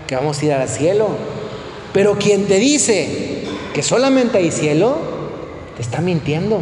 que 0.07 0.15
vamos 0.15 0.41
a 0.41 0.45
ir 0.45 0.53
al 0.53 0.67
cielo. 0.67 1.09
Pero 1.93 2.17
quien 2.17 2.47
te 2.47 2.57
dice 2.57 3.43
que 3.73 3.84
solamente 3.84 4.39
hay 4.39 4.51
cielo, 4.51 4.97
te 5.75 5.84
está 5.84 6.01
mintiendo, 6.01 6.61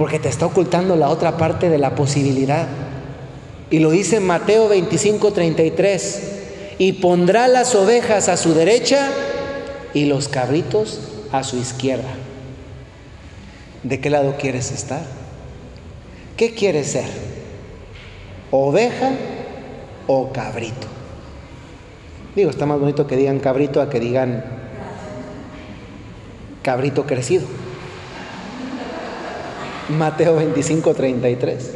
porque 0.00 0.18
te 0.18 0.30
está 0.30 0.46
ocultando 0.46 0.96
la 0.96 1.10
otra 1.10 1.36
parte 1.36 1.68
de 1.68 1.76
la 1.76 1.94
posibilidad. 1.94 2.66
Y 3.68 3.80
lo 3.80 3.90
dice 3.90 4.18
Mateo 4.18 4.66
25, 4.66 5.30
33. 5.30 6.22
Y 6.78 6.94
pondrá 6.94 7.48
las 7.48 7.74
ovejas 7.74 8.30
a 8.30 8.38
su 8.38 8.54
derecha 8.54 9.10
y 9.92 10.06
los 10.06 10.28
cabritos 10.28 11.00
a 11.32 11.44
su 11.44 11.58
izquierda. 11.58 12.08
¿De 13.82 14.00
qué 14.00 14.08
lado 14.08 14.36
quieres 14.38 14.72
estar? 14.72 15.02
¿Qué 16.38 16.54
quieres 16.54 16.92
ser? 16.92 17.10
¿Oveja 18.50 19.10
o 20.06 20.32
cabrito? 20.32 20.86
Digo, 22.34 22.48
está 22.48 22.64
más 22.64 22.80
bonito 22.80 23.06
que 23.06 23.16
digan 23.16 23.38
cabrito 23.38 23.82
a 23.82 23.90
que 23.90 24.00
digan 24.00 24.46
cabrito 26.62 27.04
crecido. 27.04 27.44
Mateo 29.90 30.36
25, 30.36 30.94
33. 30.94 31.70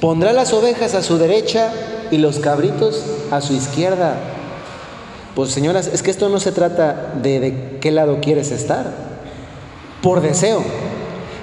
Pondrá 0.00 0.32
las 0.32 0.52
ovejas 0.52 0.94
a 0.94 1.02
su 1.02 1.18
derecha 1.18 1.72
y 2.10 2.18
los 2.18 2.38
cabritos 2.38 3.02
a 3.30 3.40
su 3.40 3.52
izquierda. 3.52 4.16
Pues 5.34 5.50
señoras, 5.50 5.88
es 5.88 6.02
que 6.02 6.10
esto 6.10 6.28
no 6.28 6.40
se 6.40 6.52
trata 6.52 7.12
de 7.22 7.40
de 7.40 7.78
qué 7.80 7.90
lado 7.90 8.18
quieres 8.20 8.50
estar, 8.50 8.92
por 10.02 10.20
deseo. 10.20 10.62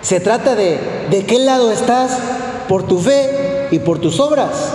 Se 0.01 0.19
trata 0.19 0.55
de 0.55 0.79
de 1.09 1.25
qué 1.25 1.39
lado 1.39 1.71
estás 1.71 2.17
por 2.67 2.87
tu 2.87 2.99
fe 2.99 3.67
y 3.71 3.79
por 3.79 3.99
tus 3.99 4.19
obras. 4.19 4.71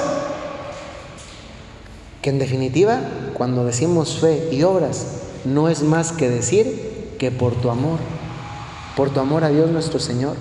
Que 2.22 2.30
en 2.30 2.38
definitiva, 2.38 3.00
cuando 3.34 3.64
decimos 3.64 4.18
fe 4.18 4.48
y 4.52 4.62
obras, 4.62 5.06
no 5.44 5.68
es 5.68 5.82
más 5.82 6.12
que 6.12 6.28
decir 6.28 7.14
que 7.18 7.30
por 7.30 7.54
tu 7.54 7.70
amor, 7.70 7.98
por 8.96 9.10
tu 9.10 9.20
amor 9.20 9.44
a 9.44 9.48
Dios 9.48 9.70
nuestro 9.70 9.98
Señor. 9.98 10.36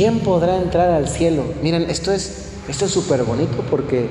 ¿Quién 0.00 0.20
podrá 0.20 0.56
entrar 0.56 0.92
al 0.92 1.08
cielo? 1.10 1.42
Miren, 1.62 1.90
esto 1.90 2.10
es 2.10 2.52
esto 2.68 2.86
es 2.86 2.90
súper 2.90 3.22
bonito 3.22 3.62
porque 3.70 4.08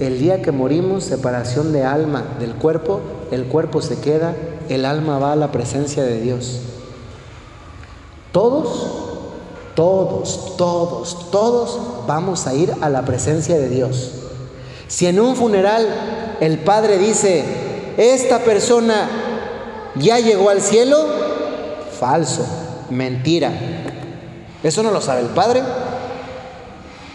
El 0.00 0.18
día 0.18 0.42
que 0.42 0.50
morimos, 0.50 1.04
separación 1.04 1.72
de 1.72 1.84
alma 1.84 2.24
del 2.40 2.56
cuerpo, 2.56 3.00
el 3.30 3.44
cuerpo 3.44 3.80
se 3.82 4.00
queda, 4.00 4.34
el 4.68 4.84
alma 4.84 5.20
va 5.20 5.30
a 5.30 5.36
la 5.36 5.52
presencia 5.52 6.02
de 6.02 6.20
Dios. 6.20 6.58
Todos, 8.32 8.90
todos, 9.76 10.56
todos, 10.56 11.30
todos 11.30 11.78
vamos 12.08 12.48
a 12.48 12.54
ir 12.54 12.74
a 12.80 12.90
la 12.90 13.04
presencia 13.04 13.56
de 13.56 13.68
Dios. 13.68 14.10
Si 14.88 15.06
en 15.06 15.20
un 15.20 15.36
funeral 15.36 15.86
el 16.40 16.58
padre 16.58 16.98
dice, 16.98 17.44
esta 17.96 18.40
persona 18.40 19.08
ya 19.94 20.18
llegó 20.18 20.50
al 20.50 20.60
cielo, 20.60 20.96
falso, 21.96 22.44
mentira. 22.90 23.52
Eso 24.64 24.82
no 24.82 24.90
lo 24.90 25.00
sabe 25.00 25.20
el 25.20 25.28
padre. 25.28 25.62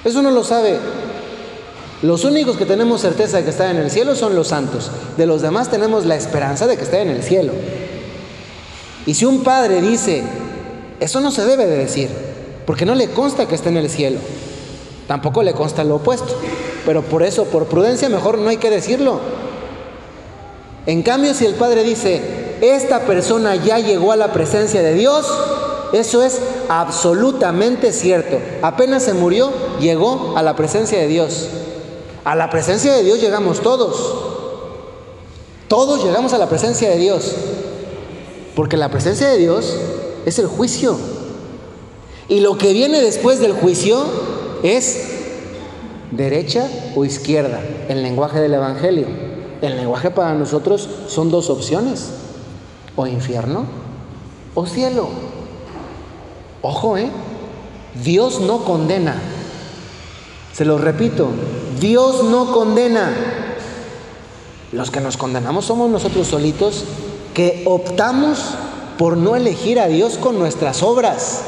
Eso 0.05 0.21
no 0.21 0.31
lo 0.31 0.45
sabe 0.45 0.79
los 2.01 2.23
únicos 2.23 2.55
que 2.55 2.65
tenemos 2.65 3.01
certeza 3.01 3.37
de 3.37 3.43
que 3.43 3.49
están 3.49 3.75
en 3.75 3.83
el 3.83 3.91
cielo 3.91 4.15
son 4.15 4.33
los 4.33 4.47
santos. 4.47 4.89
De 5.17 5.25
los 5.25 5.41
demás 5.41 5.69
tenemos 5.69 6.05
la 6.05 6.15
esperanza 6.15 6.65
de 6.65 6.77
que 6.77 6.83
estén 6.83 7.09
en 7.09 7.17
el 7.17 7.23
cielo. 7.23 7.51
Y 9.05 9.15
si 9.15 9.25
un 9.25 9.43
padre 9.43 9.81
dice, 9.81 10.23
eso 11.01 11.19
no 11.19 11.29
se 11.29 11.43
debe 11.43 11.65
de 11.65 11.75
decir, 11.75 12.09
porque 12.65 12.85
no 12.85 12.95
le 12.95 13.09
consta 13.09 13.47
que 13.47 13.55
esté 13.55 13.67
en 13.67 13.77
el 13.77 13.89
cielo. 13.89 14.19
Tampoco 15.07 15.43
le 15.43 15.51
consta 15.51 15.83
lo 15.83 15.95
opuesto. 15.95 16.39
Pero 16.85 17.01
por 17.01 17.21
eso, 17.21 17.45
por 17.45 17.65
prudencia, 17.65 18.07
mejor 18.07 18.37
no 18.37 18.47
hay 18.47 18.57
que 18.57 18.69
decirlo. 18.69 19.19
En 20.85 21.03
cambio, 21.03 21.33
si 21.33 21.45
el 21.45 21.55
padre 21.55 21.83
dice, 21.83 22.21
esta 22.61 23.01
persona 23.01 23.57
ya 23.57 23.77
llegó 23.79 24.13
a 24.13 24.15
la 24.15 24.31
presencia 24.31 24.81
de 24.81 24.93
Dios, 24.93 25.27
eso 25.93 26.23
es 26.23 26.39
absolutamente 26.67 27.91
cierto. 27.91 28.39
Apenas 28.61 29.03
se 29.03 29.13
murió, 29.13 29.51
llegó 29.79 30.33
a 30.35 30.43
la 30.43 30.55
presencia 30.55 30.99
de 30.99 31.07
Dios. 31.07 31.47
A 32.23 32.35
la 32.35 32.49
presencia 32.49 32.93
de 32.93 33.03
Dios 33.03 33.21
llegamos 33.21 33.61
todos. 33.61 34.15
Todos 35.67 36.03
llegamos 36.03 36.33
a 36.33 36.37
la 36.37 36.49
presencia 36.49 36.89
de 36.89 36.97
Dios. 36.97 37.33
Porque 38.55 38.77
la 38.77 38.89
presencia 38.89 39.29
de 39.29 39.37
Dios 39.37 39.75
es 40.25 40.39
el 40.39 40.47
juicio. 40.47 40.97
Y 42.27 42.41
lo 42.41 42.57
que 42.57 42.73
viene 42.73 43.01
después 43.01 43.39
del 43.39 43.53
juicio 43.53 44.03
es 44.63 45.09
derecha 46.11 46.67
o 46.95 47.05
izquierda, 47.05 47.61
el 47.87 48.03
lenguaje 48.03 48.39
del 48.39 48.53
Evangelio. 48.53 49.07
El 49.61 49.75
lenguaje 49.77 50.11
para 50.11 50.33
nosotros 50.35 50.87
son 51.07 51.31
dos 51.31 51.49
opciones, 51.49 52.09
o 52.95 53.07
infierno 53.07 53.65
o 54.55 54.65
cielo. 54.65 55.07
Ojo, 56.61 56.97
¿eh? 56.97 57.09
Dios 58.03 58.41
no 58.41 58.63
condena. 58.65 59.15
Se 60.53 60.65
lo 60.65 60.77
repito, 60.77 61.29
Dios 61.79 62.23
no 62.25 62.51
condena. 62.51 63.11
Los 64.71 64.91
que 64.91 65.01
nos 65.01 65.17
condenamos 65.17 65.65
somos 65.65 65.89
nosotros 65.89 66.27
solitos 66.27 66.83
que 67.33 67.63
optamos 67.65 68.39
por 68.97 69.15
no 69.15 69.35
elegir 69.35 69.79
a 69.79 69.87
Dios 69.87 70.17
con 70.17 70.37
nuestras 70.37 70.83
obras. 70.83 71.41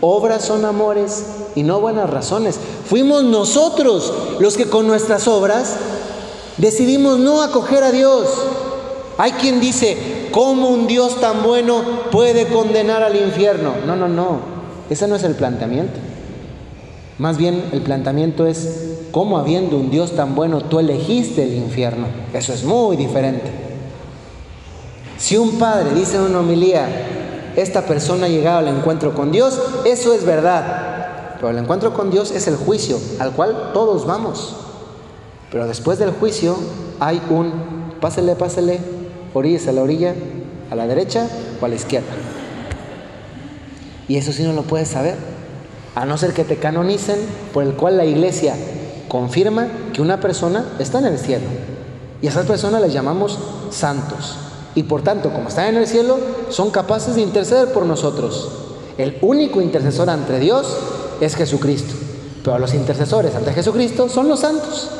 Obras 0.00 0.44
son 0.44 0.64
amores 0.64 1.24
y 1.54 1.62
no 1.62 1.80
buenas 1.80 2.08
razones. 2.08 2.58
Fuimos 2.88 3.24
nosotros 3.24 4.12
los 4.40 4.56
que 4.56 4.68
con 4.68 4.86
nuestras 4.86 5.28
obras 5.28 5.76
decidimos 6.56 7.18
no 7.18 7.42
acoger 7.42 7.84
a 7.84 7.92
Dios. 7.92 8.28
Hay 9.18 9.32
quien 9.32 9.60
dice, 9.60 10.15
¿cómo 10.36 10.68
un 10.68 10.86
Dios 10.86 11.18
tan 11.18 11.42
bueno 11.42 11.82
puede 12.12 12.48
condenar 12.48 13.02
al 13.02 13.16
infierno? 13.16 13.72
No, 13.86 13.96
no, 13.96 14.06
no. 14.06 14.40
Ese 14.90 15.08
no 15.08 15.16
es 15.16 15.22
el 15.22 15.34
planteamiento. 15.34 15.98
Más 17.16 17.38
bien 17.38 17.70
el 17.72 17.80
planteamiento 17.80 18.46
es, 18.46 18.98
¿cómo 19.12 19.38
habiendo 19.38 19.78
un 19.78 19.90
Dios 19.90 20.12
tan 20.12 20.34
bueno 20.34 20.60
tú 20.60 20.78
elegiste 20.78 21.42
el 21.42 21.54
infierno? 21.54 22.06
Eso 22.34 22.52
es 22.52 22.64
muy 22.64 22.98
diferente. 22.98 23.50
Si 25.16 25.38
un 25.38 25.52
padre 25.52 25.94
dice 25.94 26.16
en 26.16 26.24
una 26.24 26.40
homilía, 26.40 26.86
esta 27.56 27.86
persona 27.86 28.26
ha 28.26 28.28
llegado 28.28 28.58
al 28.58 28.68
encuentro 28.68 29.14
con 29.14 29.32
Dios, 29.32 29.58
eso 29.86 30.12
es 30.12 30.26
verdad. 30.26 31.36
Pero 31.36 31.48
el 31.48 31.56
encuentro 31.56 31.94
con 31.94 32.10
Dios 32.10 32.30
es 32.30 32.46
el 32.46 32.56
juicio 32.56 32.98
al 33.20 33.32
cual 33.32 33.70
todos 33.72 34.04
vamos. 34.04 34.54
Pero 35.50 35.66
después 35.66 35.98
del 35.98 36.10
juicio 36.10 36.58
hay 37.00 37.22
un, 37.30 37.94
pásele, 38.02 38.36
pásele, 38.36 38.95
orillas 39.36 39.68
a 39.68 39.72
la 39.72 39.82
orilla, 39.82 40.14
a 40.70 40.74
la 40.74 40.86
derecha 40.86 41.28
o 41.60 41.64
a 41.64 41.68
la 41.68 41.74
izquierda. 41.74 42.12
Y 44.08 44.16
eso 44.16 44.32
sí 44.32 44.42
no 44.42 44.52
lo 44.52 44.62
puedes 44.62 44.88
saber 44.88 45.16
a 45.96 46.04
no 46.04 46.18
ser 46.18 46.34
que 46.34 46.44
te 46.44 46.56
canonicen, 46.56 47.16
por 47.54 47.64
el 47.64 47.72
cual 47.72 47.96
la 47.96 48.04
iglesia 48.04 48.54
confirma 49.08 49.66
que 49.94 50.02
una 50.02 50.20
persona 50.20 50.66
está 50.78 50.98
en 50.98 51.06
el 51.06 51.18
cielo. 51.18 51.46
Y 52.20 52.26
a 52.26 52.30
esas 52.30 52.44
personas 52.44 52.82
les 52.82 52.92
llamamos 52.92 53.38
santos. 53.70 54.36
Y 54.74 54.82
por 54.82 55.02
tanto, 55.02 55.32
como 55.32 55.48
están 55.48 55.68
en 55.68 55.76
el 55.76 55.86
cielo, 55.86 56.18
son 56.50 56.70
capaces 56.70 57.14
de 57.14 57.22
interceder 57.22 57.72
por 57.72 57.86
nosotros. 57.86 58.50
El 58.98 59.16
único 59.22 59.62
intercesor 59.62 60.10
ante 60.10 60.38
Dios 60.38 60.76
es 61.22 61.34
Jesucristo. 61.34 61.94
Pero 62.44 62.58
los 62.58 62.74
intercesores 62.74 63.34
ante 63.34 63.54
Jesucristo 63.54 64.10
son 64.10 64.28
los 64.28 64.40
santos. 64.40 64.90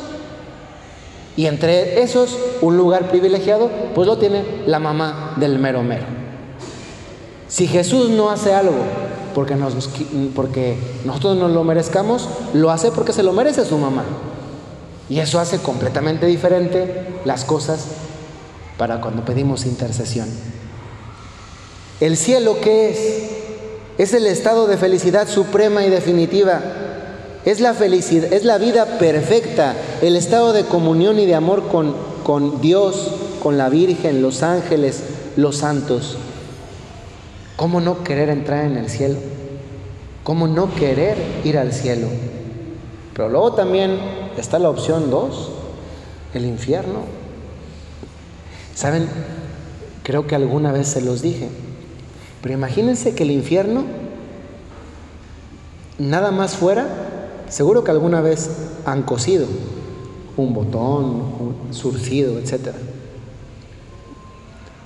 Y 1.36 1.46
entre 1.46 2.02
esos, 2.02 2.38
un 2.62 2.76
lugar 2.76 3.10
privilegiado, 3.10 3.70
pues 3.94 4.06
lo 4.06 4.16
tiene 4.18 4.42
la 4.66 4.78
mamá 4.78 5.34
del 5.36 5.58
mero 5.58 5.82
mero. 5.82 6.06
Si 7.48 7.66
Jesús 7.66 8.10
no 8.10 8.30
hace 8.30 8.54
algo 8.54 8.78
porque, 9.34 9.54
nos, 9.54 9.74
nosotros 11.04 11.36
no 11.36 11.48
lo 11.48 11.62
merezcamos, 11.62 12.28
lo 12.54 12.70
hace 12.70 12.90
porque 12.90 13.12
se 13.12 13.22
lo 13.22 13.32
merece 13.32 13.66
su 13.66 13.76
mamá. 13.76 14.04
Y 15.08 15.20
eso 15.20 15.38
hace 15.38 15.58
completamente 15.58 16.26
diferente 16.26 17.06
las 17.24 17.44
cosas 17.44 17.84
para 18.78 19.00
cuando 19.00 19.24
pedimos 19.24 19.66
intercesión. 19.66 20.28
¿El 22.00 22.16
cielo 22.16 22.56
qué 22.60 22.90
es? 22.90 23.30
Es 23.98 24.14
el 24.14 24.26
estado 24.26 24.66
de 24.66 24.76
felicidad 24.76 25.28
suprema 25.28 25.84
y 25.84 25.90
definitiva. 25.90 26.60
Es 27.46 27.60
la 27.60 27.74
felicidad, 27.74 28.32
es 28.32 28.44
la 28.44 28.58
vida 28.58 28.98
perfecta, 28.98 29.76
el 30.02 30.16
estado 30.16 30.52
de 30.52 30.64
comunión 30.64 31.20
y 31.20 31.26
de 31.26 31.36
amor 31.36 31.68
con, 31.68 31.94
con 32.24 32.60
Dios, 32.60 33.12
con 33.40 33.56
la 33.56 33.68
Virgen, 33.68 34.20
los 34.20 34.42
ángeles, 34.42 35.04
los 35.36 35.58
santos. 35.58 36.18
¿Cómo 37.54 37.80
no 37.80 38.02
querer 38.02 38.30
entrar 38.30 38.64
en 38.64 38.76
el 38.76 38.90
cielo? 38.90 39.16
¿Cómo 40.24 40.48
no 40.48 40.74
querer 40.74 41.16
ir 41.44 41.56
al 41.56 41.72
cielo? 41.72 42.08
Pero 43.14 43.28
luego 43.28 43.52
también 43.52 43.96
está 44.36 44.58
la 44.58 44.68
opción 44.68 45.08
dos, 45.08 45.52
el 46.34 46.46
infierno. 46.46 47.02
¿Saben? 48.74 49.08
Creo 50.02 50.26
que 50.26 50.34
alguna 50.34 50.72
vez 50.72 50.88
se 50.88 51.00
los 51.00 51.22
dije. 51.22 51.48
Pero 52.42 52.54
imagínense 52.54 53.14
que 53.14 53.22
el 53.22 53.30
infierno 53.30 53.84
nada 55.98 56.32
más 56.32 56.56
fuera, 56.56 57.15
seguro 57.48 57.84
que 57.84 57.90
alguna 57.90 58.20
vez 58.20 58.50
han 58.84 59.02
cosido 59.02 59.46
un 60.36 60.52
botón, 60.54 61.04
un 61.38 61.74
surcido, 61.74 62.38
etc. 62.38 62.72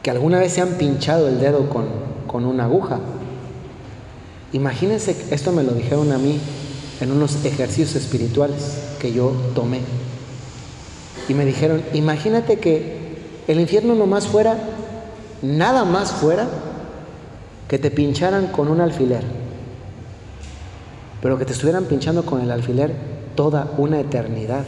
Que 0.03 0.11
alguna 0.11 0.39
vez 0.39 0.53
se 0.53 0.61
han 0.61 0.71
pinchado 0.71 1.29
el 1.29 1.41
dedo 1.41 1.69
con 1.69 2.11
con 2.31 2.45
una 2.45 2.67
aguja. 2.67 3.01
Imagínense, 4.53 5.17
esto 5.33 5.51
me 5.51 5.65
lo 5.65 5.73
dijeron 5.73 6.13
a 6.13 6.19
mí 6.19 6.39
en 7.01 7.11
unos 7.11 7.45
ejercicios 7.45 7.97
espirituales 7.97 8.79
que 9.01 9.13
yo 9.13 9.33
tomé. 9.53 9.81
Y 11.29 11.35
me 11.35 11.45
dijeron, 11.45 11.83
imagínate 11.93 12.61
que 12.61 13.17
el 13.49 13.59
infierno 13.59 13.97
nomás 13.97 14.29
fuera, 14.29 14.57
nada 15.43 15.85
más 15.85 16.13
fuera, 16.13 16.47
que 17.67 17.81
te 17.81 17.91
pincharan 17.91 18.47
con 18.47 18.69
un 18.69 18.81
alfiler. 18.81 19.25
Pero 21.23 21.39
que 21.39 21.45
te 21.45 21.53
estuvieran 21.53 21.85
pinchando 21.85 22.25
con 22.25 22.41
el 22.41 22.51
alfiler 22.51 22.95
toda 23.35 23.71
una 23.77 24.01
eternidad. 24.01 24.65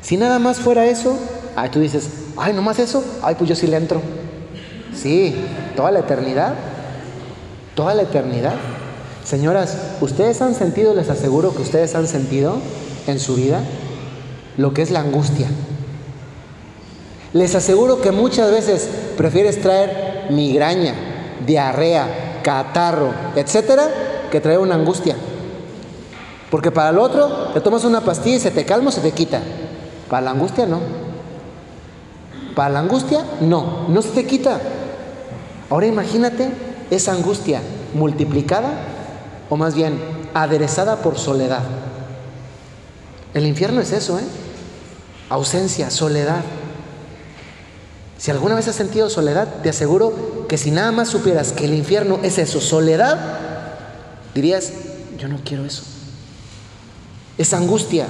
Si 0.00 0.16
nada 0.16 0.38
más 0.38 0.58
fuera 0.58 0.86
eso, 0.86 1.18
ay, 1.54 1.70
tú 1.70 1.80
dices, 1.80 2.08
ay, 2.36 2.52
nomás 2.52 2.78
eso, 2.78 3.04
ay, 3.22 3.34
pues 3.36 3.48
yo 3.48 3.56
sí 3.56 3.66
le 3.66 3.76
entro. 3.76 4.00
Sí, 4.94 5.34
toda 5.76 5.90
la 5.90 6.00
eternidad. 6.00 6.54
Toda 7.74 7.94
la 7.94 8.02
eternidad. 8.02 8.54
Señoras, 9.24 9.78
¿ustedes 10.00 10.42
han 10.42 10.54
sentido, 10.54 10.94
les 10.94 11.08
aseguro 11.08 11.54
que 11.54 11.62
ustedes 11.62 11.94
han 11.94 12.06
sentido 12.06 12.56
en 13.06 13.18
su 13.18 13.36
vida 13.36 13.60
lo 14.56 14.74
que 14.74 14.82
es 14.82 14.90
la 14.90 15.00
angustia? 15.00 15.48
Les 17.32 17.54
aseguro 17.54 18.02
que 18.02 18.10
muchas 18.10 18.50
veces 18.50 18.88
prefieres 19.16 19.62
traer 19.62 20.26
migraña, 20.30 20.94
diarrea, 21.46 22.40
catarro, 22.42 23.14
etcétera, 23.36 23.88
que 24.32 24.40
traer 24.40 24.58
una 24.58 24.74
angustia. 24.74 25.14
Porque 26.50 26.70
para 26.70 26.88
el 26.88 26.98
otro 26.98 27.50
te 27.52 27.60
tomas 27.60 27.84
una 27.84 28.00
pastilla 28.00 28.36
y 28.36 28.40
se 28.40 28.50
te 28.50 28.64
calma 28.64 28.88
o 28.88 28.92
se 28.92 29.02
te 29.02 29.12
quita. 29.12 29.42
Para 30.08 30.22
la 30.22 30.30
angustia 30.30 30.66
no. 30.66 30.80
Para 32.56 32.70
la 32.70 32.78
angustia 32.80 33.24
no, 33.42 33.86
no 33.88 34.00
se 34.00 34.08
te 34.08 34.26
quita. 34.26 34.58
Ahora 35.68 35.86
imagínate 35.86 36.50
esa 36.90 37.12
angustia 37.12 37.60
multiplicada 37.92 38.70
o 39.50 39.56
más 39.56 39.74
bien 39.74 40.00
aderezada 40.32 40.96
por 40.96 41.18
soledad. 41.18 41.62
El 43.34 43.46
infierno 43.46 43.82
es 43.82 43.92
eso, 43.92 44.18
¿eh? 44.18 44.24
Ausencia, 45.28 45.90
soledad. 45.90 46.40
Si 48.16 48.30
alguna 48.30 48.54
vez 48.54 48.66
has 48.68 48.76
sentido 48.76 49.10
soledad, 49.10 49.48
te 49.62 49.68
aseguro 49.68 50.46
que 50.48 50.56
si 50.56 50.70
nada 50.70 50.90
más 50.90 51.08
supieras 51.08 51.52
que 51.52 51.66
el 51.66 51.74
infierno 51.74 52.18
es 52.22 52.38
eso, 52.38 52.60
soledad, 52.60 53.51
dirías, 54.34 54.72
yo 55.18 55.28
no 55.28 55.38
quiero 55.44 55.64
eso. 55.64 55.82
Es 57.38 57.54
angustia. 57.54 58.06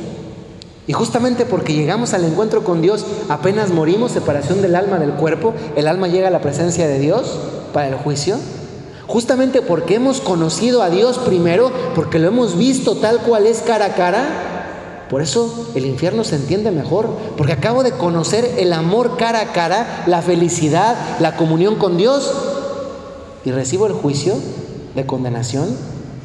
Y 0.86 0.92
justamente 0.92 1.46
porque 1.46 1.74
llegamos 1.74 2.12
al 2.12 2.24
encuentro 2.24 2.64
con 2.64 2.82
Dios, 2.82 3.06
apenas 3.28 3.70
morimos, 3.70 4.12
separación 4.12 4.62
del 4.62 4.74
alma 4.74 4.98
del 4.98 5.12
cuerpo, 5.12 5.54
el 5.76 5.86
alma 5.86 6.08
llega 6.08 6.28
a 6.28 6.32
la 6.32 6.40
presencia 6.40 6.88
de 6.88 6.98
Dios 6.98 7.38
para 7.72 7.88
el 7.88 7.94
juicio. 7.94 8.36
Justamente 9.06 9.62
porque 9.62 9.96
hemos 9.96 10.20
conocido 10.20 10.82
a 10.82 10.90
Dios 10.90 11.18
primero, 11.18 11.70
porque 11.94 12.18
lo 12.18 12.28
hemos 12.28 12.56
visto 12.56 12.96
tal 12.96 13.18
cual 13.18 13.46
es 13.46 13.60
cara 13.60 13.86
a 13.86 13.94
cara, 13.94 14.52
por 15.08 15.20
eso 15.20 15.68
el 15.74 15.84
infierno 15.84 16.24
se 16.24 16.36
entiende 16.36 16.70
mejor, 16.70 17.10
porque 17.36 17.52
acabo 17.52 17.82
de 17.82 17.92
conocer 17.92 18.54
el 18.58 18.72
amor 18.72 19.18
cara 19.18 19.40
a 19.40 19.52
cara, 19.52 20.04
la 20.06 20.22
felicidad, 20.22 20.96
la 21.20 21.36
comunión 21.36 21.76
con 21.76 21.98
Dios, 21.98 22.32
y 23.44 23.50
recibo 23.50 23.86
el 23.86 23.92
juicio 23.92 24.34
de 24.94 25.04
condenación 25.04 25.76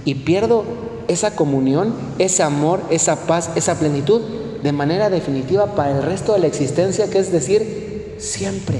y 0.08 0.16
pierdo 0.16 0.64
esa 1.10 1.36
comunión, 1.36 1.94
ese 2.18 2.42
amor, 2.42 2.82
esa 2.90 3.28
paz, 3.28 3.50
esa 3.56 3.78
plenitud 3.78 4.22
de 4.64 4.72
manera 4.72 5.10
definitiva 5.10 5.76
para 5.76 5.92
el 5.92 6.02
resto 6.02 6.32
de 6.32 6.40
la 6.40 6.48
existencia, 6.48 7.10
que 7.10 7.20
es 7.20 7.30
decir, 7.30 8.16
siempre, 8.18 8.80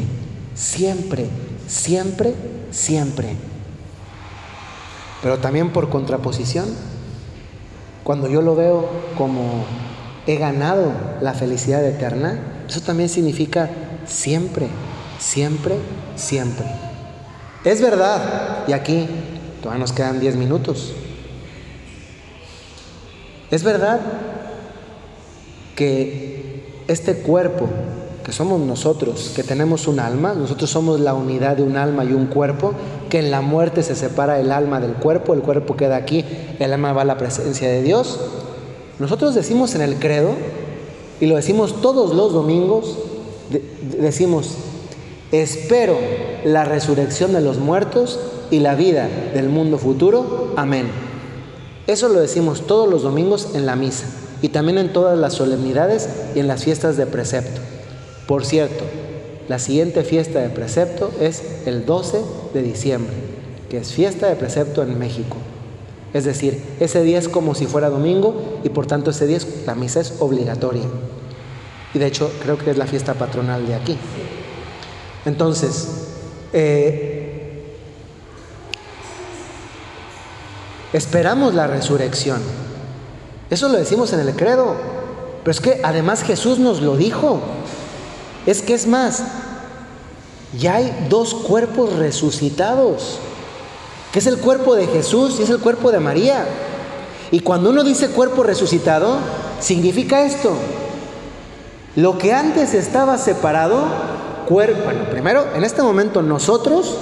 siempre, 0.56 1.28
siempre, 1.68 2.34
siempre. 2.72 3.36
Pero 5.22 5.40
también 5.40 5.74
por 5.74 5.90
contraposición, 5.90 6.68
cuando 8.06 8.30
yo 8.30 8.42
lo 8.42 8.56
veo 8.56 8.88
como 9.18 9.66
he 10.28 10.38
ganado 10.38 10.94
la 11.20 11.34
felicidad 11.34 11.86
eterna, 11.86 12.40
eso 12.70 12.80
también 12.80 13.10
significa 13.10 13.70
siempre, 14.06 14.68
siempre, 15.20 15.76
siempre. 16.16 16.68
Es 17.66 17.82
verdad, 17.82 18.64
y 18.66 18.72
aquí 18.72 19.10
todavía 19.62 19.82
nos 19.82 19.92
quedan 19.92 20.22
10 20.22 20.38
minutos, 20.38 20.94
es 23.52 23.64
verdad 23.64 24.00
que 25.76 26.64
este 26.88 27.18
cuerpo 27.18 27.68
que 28.26 28.34
somos 28.34 28.60
nosotros, 28.60 29.32
que 29.34 29.44
tenemos 29.44 29.88
un 29.88 30.02
alma, 30.02 30.34
nosotros 30.34 30.70
somos 30.70 31.00
la 31.00 31.14
unidad 31.14 31.56
de 31.56 31.64
un 31.64 31.78
alma 31.78 32.04
y 32.04 32.12
un 32.12 32.26
cuerpo, 32.26 32.74
que 33.10 33.20
en 33.20 33.32
la 33.32 33.40
muerte 33.40 33.84
se 33.84 33.96
separa 33.96 34.40
el 34.40 34.52
alma 34.52 34.82
del 34.82 34.94
cuerpo, 34.96 35.34
el 35.34 35.40
cuerpo 35.40 35.78
queda 35.78 35.96
aquí, 35.96 36.26
el 36.60 36.74
alma 36.74 36.92
va 36.92 37.04
a 37.04 37.06
la 37.06 37.18
presencia 37.18 37.70
de 37.70 37.82
Dios, 37.82 38.20
nosotros 39.00 39.34
decimos 39.34 39.76
en 39.76 39.82
el 39.82 39.96
credo, 39.96 40.32
y 41.22 41.28
lo 41.28 41.36
decimos 41.36 41.82
todos 41.82 42.14
los 42.14 42.34
domingos, 42.34 42.98
decimos, 43.98 44.56
espero 45.32 45.98
la 46.44 46.66
resurrección 46.66 47.32
de 47.32 47.42
los 47.42 47.60
muertos 47.60 48.20
y 48.52 48.60
la 48.60 48.76
vida 48.76 49.08
del 49.34 49.50
mundo 49.50 49.78
futuro. 49.78 50.54
Amén. 50.58 51.07
Eso 51.88 52.10
lo 52.10 52.20
decimos 52.20 52.68
todos 52.68 52.90
los 52.90 53.04
domingos 53.04 53.56
en 53.56 53.66
la 53.66 53.78
misa 53.78 54.06
y 54.42 54.50
también 54.50 54.78
en 54.78 54.92
todas 54.92 55.18
las 55.18 55.34
solemnidades 55.34 56.10
y 56.36 56.40
en 56.40 56.48
las 56.48 56.66
fiestas 56.66 56.98
de 56.98 57.06
precepto. 57.06 57.62
Por 58.28 58.46
cierto, 58.46 58.84
la 59.48 59.58
siguiente 59.58 60.04
fiesta 60.04 60.40
de 60.40 60.50
precepto 60.50 61.12
es 61.22 61.42
el 61.66 61.86
12 61.86 62.20
de 62.54 62.62
diciembre, 62.62 63.14
que 63.70 63.78
es 63.78 63.94
fiesta 63.94 64.28
de 64.28 64.36
precepto 64.36 64.84
en 64.84 65.00
México. 65.00 65.38
Es 66.14 66.26
decir, 66.26 66.62
ese 66.82 67.04
día 67.04 67.20
es 67.20 67.30
como 67.30 67.56
si 67.56 67.66
fuera 67.66 67.90
domingo 67.90 68.60
y 68.64 68.70
por 68.70 68.86
tanto 68.86 69.12
ese 69.12 69.26
día 69.26 69.40
la 69.66 69.76
misa 69.76 70.02
es 70.02 70.16
obligatoria. 70.20 70.84
Y 71.94 72.00
de 72.00 72.08
hecho 72.08 72.30
creo 72.44 72.58
que 72.58 72.72
es 72.72 72.78
la 72.78 72.86
fiesta 72.86 73.14
patronal 73.14 73.66
de 73.66 73.76
aquí. 73.76 73.98
Entonces, 75.26 75.88
eh, 76.52 77.17
esperamos 80.94 81.54
la 81.54 81.68
resurrección. 81.68 82.42
Eso 83.50 83.70
lo 83.70 83.78
decimos 83.78 84.14
en 84.14 84.22
el 84.22 84.36
credo. 84.36 84.76
Pero 85.44 85.52
es 85.52 85.62
que 85.62 85.82
además 85.84 86.24
Jesús 86.24 86.60
nos 86.60 86.82
lo 86.82 86.98
dijo. 86.98 87.40
Es 88.46 88.62
que 88.62 88.74
es 88.74 88.88
más, 88.88 89.24
ya 90.58 90.76
hay 90.76 91.08
dos 91.10 91.34
cuerpos 91.34 91.94
resucitados 91.94 93.20
que 94.12 94.20
es 94.20 94.28
el 94.28 94.38
cuerpo 94.38 94.76
de 94.76 94.88
Jesús 94.88 95.40
y 95.40 95.44
es 95.44 95.50
el 95.50 95.60
cuerpo 95.60 95.92
de 95.92 96.00
María. 96.00 96.46
Y 97.32 97.42
cuando 97.42 97.70
uno 97.70 97.84
dice 97.84 98.10
cuerpo 98.10 98.44
resucitado, 98.44 99.18
significa 99.60 100.24
esto. 100.24 100.54
Lo 101.96 102.18
que 102.18 102.34
antes 102.34 102.74
estaba 102.74 103.18
separado, 103.18 103.86
cuerpo, 104.48 104.86
bueno, 104.86 105.10
primero, 105.10 105.46
en 105.56 105.64
este 105.64 105.82
momento 105.82 106.22
nosotros 106.22 106.96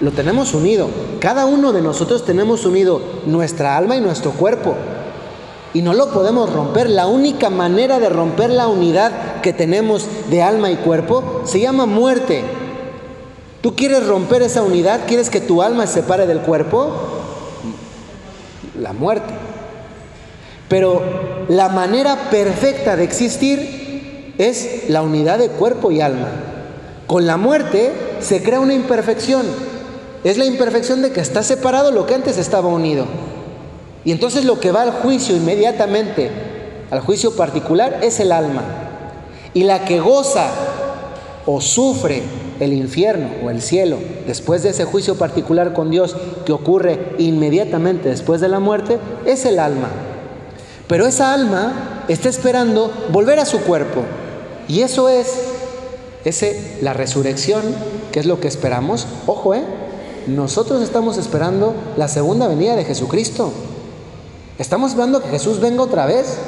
lo 0.00 0.10
tenemos 0.12 0.54
unido. 0.54 0.88
Cada 1.20 1.46
uno 1.46 1.72
de 1.72 1.82
nosotros 1.82 2.24
tenemos 2.24 2.64
unido 2.66 3.00
nuestra 3.26 3.76
alma 3.76 3.96
y 3.96 4.00
nuestro 4.00 4.32
cuerpo. 4.32 4.74
Y 5.72 5.82
no 5.82 5.94
lo 5.94 6.10
podemos 6.10 6.52
romper. 6.52 6.88
La 6.88 7.06
única 7.06 7.50
manera 7.50 7.98
de 7.98 8.08
romper 8.08 8.50
la 8.50 8.68
unidad 8.68 9.40
que 9.42 9.52
tenemos 9.52 10.06
de 10.30 10.42
alma 10.42 10.70
y 10.70 10.76
cuerpo 10.76 11.42
se 11.44 11.60
llama 11.60 11.86
muerte. 11.86 12.44
¿Tú 13.60 13.74
quieres 13.74 14.06
romper 14.06 14.42
esa 14.42 14.62
unidad? 14.62 15.00
¿Quieres 15.06 15.30
que 15.30 15.40
tu 15.40 15.62
alma 15.62 15.86
se 15.86 16.00
separe 16.00 16.26
del 16.26 16.40
cuerpo? 16.40 16.92
La 18.80 18.92
muerte. 18.92 19.34
Pero 20.68 21.02
la 21.48 21.68
manera 21.68 22.30
perfecta 22.30 22.96
de 22.96 23.04
existir 23.04 24.34
es 24.38 24.88
la 24.88 25.02
unidad 25.02 25.38
de 25.38 25.48
cuerpo 25.48 25.90
y 25.90 26.00
alma. 26.00 26.28
Con 27.06 27.26
la 27.26 27.36
muerte 27.36 27.92
se 28.20 28.42
crea 28.42 28.60
una 28.60 28.74
imperfección. 28.74 29.46
Es 30.26 30.38
la 30.38 30.44
imperfección 30.44 31.02
de 31.02 31.12
que 31.12 31.20
está 31.20 31.44
separado 31.44 31.92
lo 31.92 32.04
que 32.04 32.16
antes 32.16 32.36
estaba 32.36 32.66
unido. 32.66 33.06
Y 34.04 34.10
entonces 34.10 34.44
lo 34.44 34.58
que 34.58 34.72
va 34.72 34.82
al 34.82 34.90
juicio 34.90 35.36
inmediatamente, 35.36 36.32
al 36.90 36.98
juicio 36.98 37.36
particular, 37.36 38.00
es 38.02 38.18
el 38.18 38.32
alma. 38.32 38.64
Y 39.54 39.62
la 39.62 39.84
que 39.84 40.00
goza 40.00 40.48
o 41.46 41.60
sufre 41.60 42.24
el 42.58 42.72
infierno 42.72 43.28
o 43.44 43.50
el 43.50 43.62
cielo 43.62 43.98
después 44.26 44.64
de 44.64 44.70
ese 44.70 44.84
juicio 44.84 45.14
particular 45.14 45.72
con 45.72 45.92
Dios 45.92 46.16
que 46.44 46.50
ocurre 46.50 47.14
inmediatamente 47.18 48.08
después 48.08 48.40
de 48.40 48.48
la 48.48 48.58
muerte, 48.58 48.98
es 49.26 49.44
el 49.44 49.60
alma. 49.60 49.90
Pero 50.88 51.06
esa 51.06 51.34
alma 51.34 52.02
está 52.08 52.28
esperando 52.28 52.90
volver 53.12 53.38
a 53.38 53.46
su 53.46 53.60
cuerpo. 53.60 54.02
Y 54.66 54.80
eso 54.80 55.08
es 55.08 55.28
ese, 56.24 56.78
la 56.82 56.94
resurrección, 56.94 57.62
que 58.10 58.18
es 58.18 58.26
lo 58.26 58.40
que 58.40 58.48
esperamos. 58.48 59.06
Ojo, 59.28 59.54
¿eh? 59.54 59.85
Nosotros 60.26 60.82
estamos 60.82 61.18
esperando 61.18 61.74
la 61.96 62.08
segunda 62.08 62.48
venida 62.48 62.74
de 62.74 62.84
Jesucristo. 62.84 63.52
Estamos 64.58 64.90
esperando 64.90 65.22
que 65.22 65.28
Jesús 65.28 65.60
venga 65.60 65.82
otra 65.82 66.06
vez. 66.06 66.38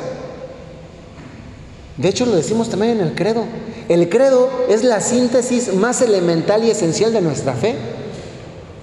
De 1.96 2.08
hecho, 2.08 2.26
lo 2.26 2.34
decimos 2.34 2.68
también 2.68 3.00
en 3.00 3.06
el 3.06 3.14
credo. 3.14 3.44
El 3.88 4.08
credo 4.08 4.48
es 4.68 4.82
la 4.82 5.00
síntesis 5.00 5.74
más 5.74 6.02
elemental 6.02 6.64
y 6.64 6.70
esencial 6.70 7.12
de 7.12 7.20
nuestra 7.20 7.54
fe. 7.54 7.76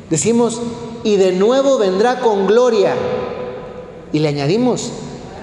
Decimos, 0.09 0.61
y 1.03 1.17
de 1.17 1.31
nuevo 1.33 1.77
vendrá 1.77 2.19
con 2.19 2.47
gloria. 2.47 2.95
Y 4.13 4.19
le 4.19 4.29
añadimos, 4.29 4.91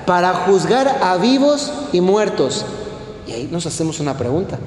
para 0.07 0.33
juzgar 0.33 1.01
a 1.03 1.17
vivos 1.17 1.73
y 1.93 2.01
muertos. 2.01 2.65
Y 3.27 3.33
ahí 3.33 3.49
nos 3.51 3.67
hacemos 3.67 4.01
una 4.01 4.17
pregunta. 4.17 4.59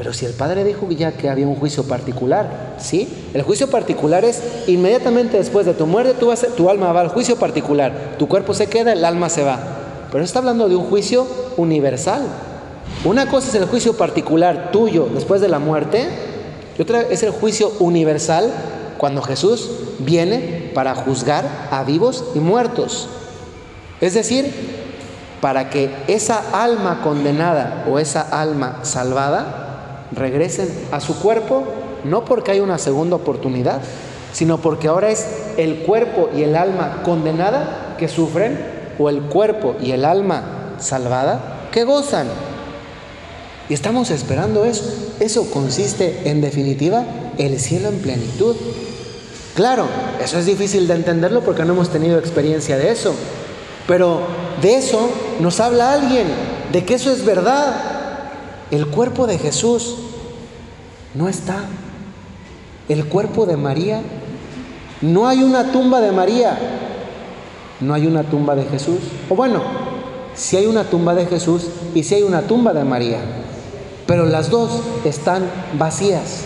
Pero 0.00 0.14
si 0.14 0.24
el 0.24 0.32
Padre 0.32 0.64
dijo 0.64 0.88
ya 0.88 1.12
que 1.12 1.28
había 1.28 1.46
un 1.46 1.56
juicio 1.56 1.84
particular, 1.84 2.76
¿sí? 2.78 3.06
El 3.34 3.42
juicio 3.42 3.68
particular 3.68 4.24
es 4.24 4.40
inmediatamente 4.66 5.36
después 5.36 5.66
de 5.66 5.74
tu 5.74 5.86
muerte, 5.86 6.14
tu, 6.14 6.70
alma 6.70 6.90
va 6.94 7.02
al 7.02 7.08
juicio 7.08 7.36
particular, 7.36 8.14
tu 8.18 8.26
cuerpo 8.26 8.54
se 8.54 8.66
queda, 8.66 8.94
el 8.94 9.04
alma 9.04 9.28
se 9.28 9.44
va. 9.44 9.60
Pero 10.10 10.24
está 10.24 10.38
hablando 10.38 10.70
de 10.70 10.76
un 10.76 10.86
juicio 10.86 11.26
universal. 11.58 12.22
Una 13.04 13.28
cosa 13.28 13.48
es 13.48 13.54
el 13.56 13.66
juicio 13.66 13.92
particular 13.92 14.70
tuyo 14.72 15.06
después 15.12 15.42
de 15.42 15.48
la 15.48 15.58
muerte 15.58 16.08
y 16.78 16.80
otra 16.80 17.02
es 17.02 17.22
el 17.22 17.32
juicio 17.32 17.70
universal 17.78 18.50
cuando 18.96 19.20
Jesús 19.20 19.68
viene 19.98 20.70
para 20.72 20.94
juzgar 20.94 21.44
a 21.70 21.84
vivos 21.84 22.24
y 22.34 22.38
muertos. 22.38 23.06
Es 24.00 24.14
decir, 24.14 24.50
para 25.42 25.68
que 25.68 25.94
esa 26.06 26.42
alma 26.54 27.02
condenada 27.02 27.84
o 27.86 27.98
esa 27.98 28.22
alma 28.22 28.78
salvada 28.80 29.66
regresen 30.12 30.68
a 30.92 31.00
su 31.00 31.18
cuerpo, 31.20 31.64
no 32.04 32.24
porque 32.24 32.52
hay 32.52 32.60
una 32.60 32.78
segunda 32.78 33.16
oportunidad, 33.16 33.80
sino 34.32 34.58
porque 34.58 34.88
ahora 34.88 35.10
es 35.10 35.26
el 35.56 35.80
cuerpo 35.80 36.30
y 36.34 36.42
el 36.42 36.56
alma 36.56 37.02
condenada 37.04 37.96
que 37.98 38.08
sufren 38.08 38.58
o 38.98 39.08
el 39.08 39.22
cuerpo 39.22 39.76
y 39.80 39.92
el 39.92 40.04
alma 40.04 40.74
salvada 40.78 41.68
que 41.72 41.84
gozan. 41.84 42.26
Y 43.68 43.74
estamos 43.74 44.10
esperando 44.10 44.64
eso. 44.64 44.84
Eso 45.20 45.50
consiste, 45.50 46.28
en 46.28 46.40
definitiva, 46.40 47.04
el 47.38 47.60
cielo 47.60 47.88
en 47.88 47.98
plenitud. 47.98 48.56
Claro, 49.54 49.86
eso 50.22 50.38
es 50.38 50.46
difícil 50.46 50.88
de 50.88 50.94
entenderlo 50.94 51.42
porque 51.42 51.64
no 51.64 51.72
hemos 51.74 51.90
tenido 51.90 52.18
experiencia 52.18 52.76
de 52.76 52.90
eso. 52.90 53.14
Pero 53.86 54.20
de 54.60 54.76
eso 54.76 55.10
nos 55.40 55.60
habla 55.60 55.92
alguien, 55.92 56.26
de 56.72 56.84
que 56.84 56.94
eso 56.94 57.12
es 57.12 57.24
verdad. 57.24 57.99
El 58.70 58.86
cuerpo 58.86 59.26
de 59.26 59.38
Jesús 59.38 59.96
no 61.14 61.28
está. 61.28 61.64
El 62.88 63.06
cuerpo 63.06 63.46
de 63.46 63.56
María, 63.56 64.02
no 65.00 65.26
hay 65.28 65.42
una 65.42 65.72
tumba 65.72 66.00
de 66.00 66.12
María, 66.12 66.58
no 67.80 67.94
hay 67.94 68.06
una 68.06 68.24
tumba 68.24 68.54
de 68.54 68.64
Jesús. 68.64 68.98
O 69.28 69.34
bueno, 69.34 69.62
si 70.34 70.56
hay 70.56 70.66
una 70.66 70.84
tumba 70.84 71.14
de 71.14 71.26
Jesús 71.26 71.66
y 71.94 72.02
si 72.02 72.14
hay 72.16 72.22
una 72.22 72.42
tumba 72.42 72.72
de 72.72 72.84
María, 72.84 73.20
pero 74.06 74.26
las 74.26 74.50
dos 74.50 74.70
están 75.04 75.50
vacías. 75.78 76.42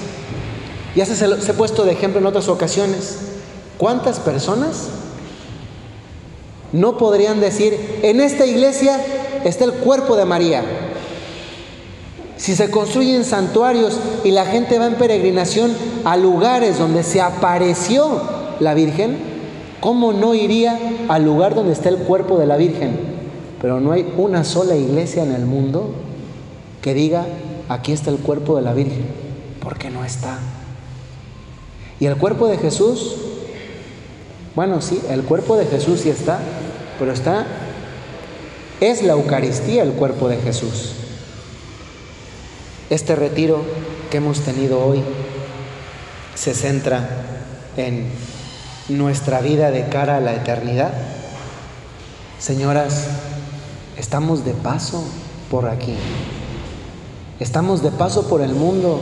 Ya 0.95 1.07
se, 1.07 1.17
se 1.17 1.51
he 1.51 1.55
puesto 1.55 1.85
de 1.85 1.93
ejemplo 1.93 2.21
en 2.21 2.27
otras 2.27 2.49
ocasiones. 2.49 3.19
¿Cuántas 3.79 4.21
personas 4.21 4.89
no 6.73 6.97
podrían 6.97 7.41
decir, 7.41 8.01
en 8.03 8.21
esta 8.21 8.47
iglesia 8.47 8.99
está 9.45 9.65
el 9.65 9.73
cuerpo 9.73 10.17
de 10.17 10.25
María? 10.25 10.84
Si 12.37 12.57
se 12.57 12.71
construyen 12.71 13.25
santuarios 13.25 13.99
y 14.25 14.31
la 14.31 14.45
gente 14.45 14.79
va 14.79 14.87
en 14.87 14.95
peregrinación 14.95 15.73
a 16.05 16.17
lugares 16.17 16.79
donde 16.79 17.03
se 17.03 17.21
apareció 17.21 18.21
la 18.61 18.75
Virgen, 18.75 19.19
¿cómo 19.81 20.13
no 20.13 20.35
iría 20.35 20.79
al 21.09 21.25
lugar 21.25 21.55
donde 21.55 21.73
está 21.73 21.89
el 21.89 21.99
cuerpo 21.99 22.39
de 22.39 22.47
la 22.47 22.57
Virgen? 22.57 22.99
Pero 23.61 23.81
no 23.81 23.93
hay 23.93 24.13
una 24.17 24.45
sola 24.45 24.77
iglesia 24.77 25.23
en 25.23 25.33
el 25.33 25.47
mundo 25.47 25.91
que 26.83 26.93
diga, 26.93 27.25
aquí 27.69 27.93
está 27.93 28.11
el 28.11 28.19
cuerpo 28.19 28.57
de 28.57 28.63
la 28.63 28.75
Virgen, 28.75 29.07
porque 29.63 29.91
no 29.91 30.05
está. 30.05 30.39
Y 32.01 32.07
el 32.07 32.17
cuerpo 32.17 32.49
de 32.49 32.59
Jesús, 32.59 33.17
bueno, 34.55 34.83
sí, 34.83 35.01
el 35.09 35.23
cuerpo 35.23 35.57
de 35.57 35.67
Jesús 35.67 36.01
sí 36.01 36.11
está, 36.11 36.41
pero 36.99 37.13
está, 37.13 37.47
es 38.81 39.03
la 39.03 39.15
Eucaristía 39.15 39.83
el 39.83 39.93
cuerpo 39.93 40.29
de 40.29 40.37
Jesús. 40.39 40.95
Este 42.95 43.17
retiro 43.17 43.61
que 44.09 44.19
hemos 44.19 44.43
tenido 44.43 44.79
hoy 44.87 45.03
se 46.37 46.55
centra 46.55 47.09
en 47.77 48.07
nuestra 48.89 49.41
vida 49.41 49.73
de 49.73 49.89
cara 49.89 50.19
a 50.19 50.21
la 50.21 50.33
eternidad. 50.33 50.93
Señoras, 52.39 53.07
estamos 53.99 54.45
de 54.45 54.53
paso 54.53 55.03
por 55.51 55.67
aquí. 55.67 55.97
Estamos 57.41 57.83
de 57.83 57.91
paso 57.91 58.29
por 58.29 58.43
el 58.43 58.55
mundo. 58.55 59.01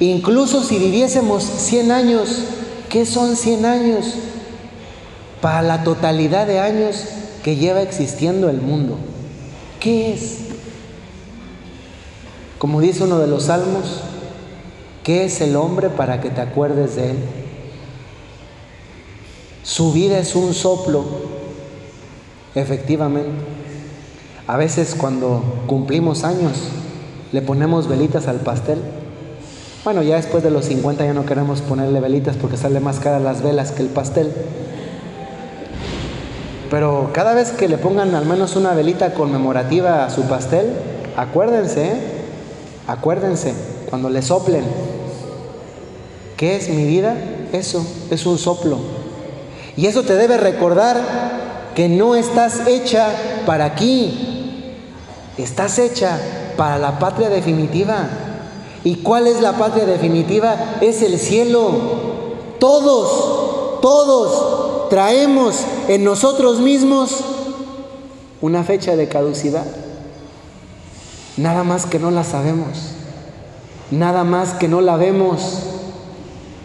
Incluso 0.00 0.62
si 0.62 0.78
viviésemos 0.78 1.44
100 1.44 1.92
años, 1.92 2.38
¿qué 2.88 3.04
son 3.04 3.36
100 3.36 3.66
años? 3.66 4.14
Para 5.42 5.60
la 5.60 5.84
totalidad 5.84 6.46
de 6.46 6.58
años 6.58 7.04
que 7.42 7.56
lleva 7.56 7.82
existiendo 7.82 8.48
el 8.48 8.62
mundo. 8.62 8.96
¿Qué 9.78 10.14
es? 10.14 10.43
Como 12.64 12.80
dice 12.80 13.04
uno 13.04 13.18
de 13.18 13.26
los 13.26 13.42
salmos, 13.42 14.00
¿qué 15.02 15.26
es 15.26 15.42
el 15.42 15.54
hombre 15.54 15.90
para 15.90 16.22
que 16.22 16.30
te 16.30 16.40
acuerdes 16.40 16.96
de 16.96 17.10
él? 17.10 17.18
Su 19.62 19.92
vida 19.92 20.18
es 20.18 20.34
un 20.34 20.54
soplo, 20.54 21.04
efectivamente. 22.54 23.28
A 24.46 24.56
veces 24.56 24.96
cuando 24.98 25.44
cumplimos 25.66 26.24
años 26.24 26.52
le 27.32 27.42
ponemos 27.42 27.86
velitas 27.86 28.28
al 28.28 28.40
pastel. 28.40 28.78
Bueno, 29.84 30.02
ya 30.02 30.16
después 30.16 30.42
de 30.42 30.50
los 30.50 30.64
50 30.64 31.04
ya 31.04 31.12
no 31.12 31.26
queremos 31.26 31.60
ponerle 31.60 32.00
velitas 32.00 32.36
porque 32.36 32.56
sale 32.56 32.80
más 32.80 32.98
cara 32.98 33.20
las 33.20 33.42
velas 33.42 33.72
que 33.72 33.82
el 33.82 33.88
pastel. 33.88 34.32
Pero 36.70 37.10
cada 37.12 37.34
vez 37.34 37.50
que 37.50 37.68
le 37.68 37.76
pongan 37.76 38.14
al 38.14 38.24
menos 38.24 38.56
una 38.56 38.72
velita 38.72 39.12
conmemorativa 39.12 40.06
a 40.06 40.08
su 40.08 40.22
pastel, 40.22 40.72
acuérdense, 41.14 41.88
¿eh? 41.88 42.13
Acuérdense, 42.86 43.54
cuando 43.88 44.10
le 44.10 44.20
soplen, 44.20 44.64
¿qué 46.36 46.56
es 46.56 46.68
mi 46.68 46.84
vida? 46.84 47.16
Eso, 47.52 47.84
es 48.10 48.26
un 48.26 48.38
soplo. 48.38 48.78
Y 49.76 49.86
eso 49.86 50.02
te 50.02 50.16
debe 50.16 50.36
recordar 50.36 51.72
que 51.74 51.88
no 51.88 52.14
estás 52.14 52.66
hecha 52.66 53.08
para 53.46 53.64
aquí, 53.64 54.74
estás 55.38 55.78
hecha 55.78 56.18
para 56.56 56.78
la 56.78 56.98
patria 56.98 57.30
definitiva. 57.30 58.08
¿Y 58.84 58.96
cuál 58.96 59.26
es 59.26 59.40
la 59.40 59.54
patria 59.54 59.86
definitiva? 59.86 60.76
Es 60.80 61.02
el 61.02 61.18
cielo. 61.18 61.70
Todos, 62.58 63.80
todos 63.80 64.88
traemos 64.90 65.56
en 65.88 66.04
nosotros 66.04 66.60
mismos 66.60 67.20
una 68.40 68.62
fecha 68.62 68.94
de 68.94 69.08
caducidad. 69.08 69.64
Nada 71.36 71.64
más 71.64 71.86
que 71.86 71.98
no 71.98 72.10
la 72.10 72.24
sabemos. 72.24 72.92
Nada 73.90 74.24
más 74.24 74.54
que 74.54 74.68
no 74.68 74.80
la 74.80 74.96
vemos. 74.96 75.62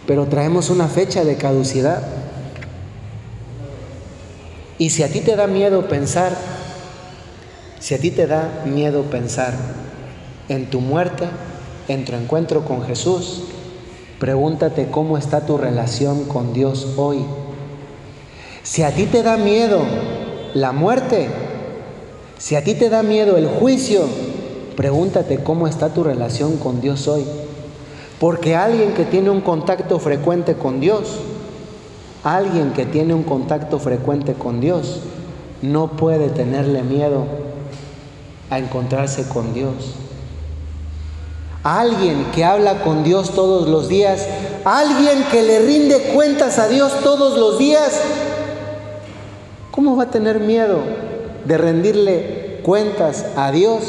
Pero 0.06 0.26
traemos 0.26 0.70
una 0.70 0.88
fecha 0.88 1.24
de 1.24 1.36
caducidad. 1.36 2.02
Y 4.78 4.90
si 4.90 5.02
a 5.02 5.08
ti 5.08 5.20
te 5.20 5.36
da 5.36 5.46
miedo 5.46 5.88
pensar, 5.88 6.36
si 7.80 7.94
a 7.94 7.98
ti 7.98 8.10
te 8.10 8.26
da 8.26 8.62
miedo 8.64 9.02
pensar 9.02 9.54
en 10.48 10.70
tu 10.70 10.80
muerte, 10.80 11.26
en 11.88 12.04
tu 12.04 12.14
encuentro 12.14 12.64
con 12.64 12.82
Jesús, 12.84 13.42
pregúntate 14.18 14.88
cómo 14.90 15.18
está 15.18 15.44
tu 15.44 15.58
relación 15.58 16.24
con 16.24 16.52
Dios 16.52 16.94
hoy. 16.96 17.24
Si 18.62 18.82
a 18.82 18.94
ti 18.94 19.06
te 19.06 19.22
da 19.22 19.36
miedo 19.36 19.82
la 20.54 20.72
muerte, 20.72 21.28
si 22.38 22.56
a 22.56 22.64
ti 22.64 22.74
te 22.74 22.88
da 22.88 23.02
miedo 23.02 23.36
el 23.36 23.48
juicio, 23.48 24.04
Pregúntate 24.80 25.42
cómo 25.44 25.68
está 25.68 25.90
tu 25.90 26.04
relación 26.04 26.56
con 26.56 26.80
Dios 26.80 27.06
hoy. 27.06 27.26
Porque 28.18 28.56
alguien 28.56 28.94
que 28.94 29.04
tiene 29.04 29.28
un 29.28 29.42
contacto 29.42 29.98
frecuente 29.98 30.54
con 30.54 30.80
Dios, 30.80 31.18
alguien 32.24 32.72
que 32.72 32.86
tiene 32.86 33.12
un 33.12 33.22
contacto 33.22 33.78
frecuente 33.78 34.32
con 34.32 34.62
Dios, 34.62 35.00
no 35.60 35.88
puede 35.98 36.30
tenerle 36.30 36.82
miedo 36.82 37.26
a 38.48 38.58
encontrarse 38.58 39.28
con 39.28 39.52
Dios. 39.52 39.96
Alguien 41.62 42.24
que 42.34 42.46
habla 42.46 42.80
con 42.80 43.04
Dios 43.04 43.34
todos 43.34 43.68
los 43.68 43.86
días, 43.86 44.26
alguien 44.64 45.24
que 45.30 45.42
le 45.42 45.58
rinde 45.58 46.12
cuentas 46.14 46.58
a 46.58 46.68
Dios 46.68 46.90
todos 47.04 47.38
los 47.38 47.58
días, 47.58 48.00
¿cómo 49.72 49.94
va 49.94 50.04
a 50.04 50.10
tener 50.10 50.40
miedo 50.40 50.78
de 51.44 51.58
rendirle 51.58 52.60
cuentas 52.62 53.26
a 53.36 53.52
Dios 53.52 53.82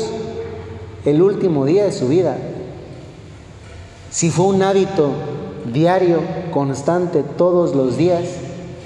el 1.06 1.22
último 1.22 1.65
día 1.65 1.86
de 1.86 1.91
su 1.91 2.07
vida. 2.07 2.38
Si 4.11 4.30
fue 4.30 4.45
un 4.45 4.61
hábito 4.61 5.11
diario, 5.72 6.22
constante, 6.52 7.23
todos 7.23 7.76
los 7.76 7.98
días, 7.98 8.23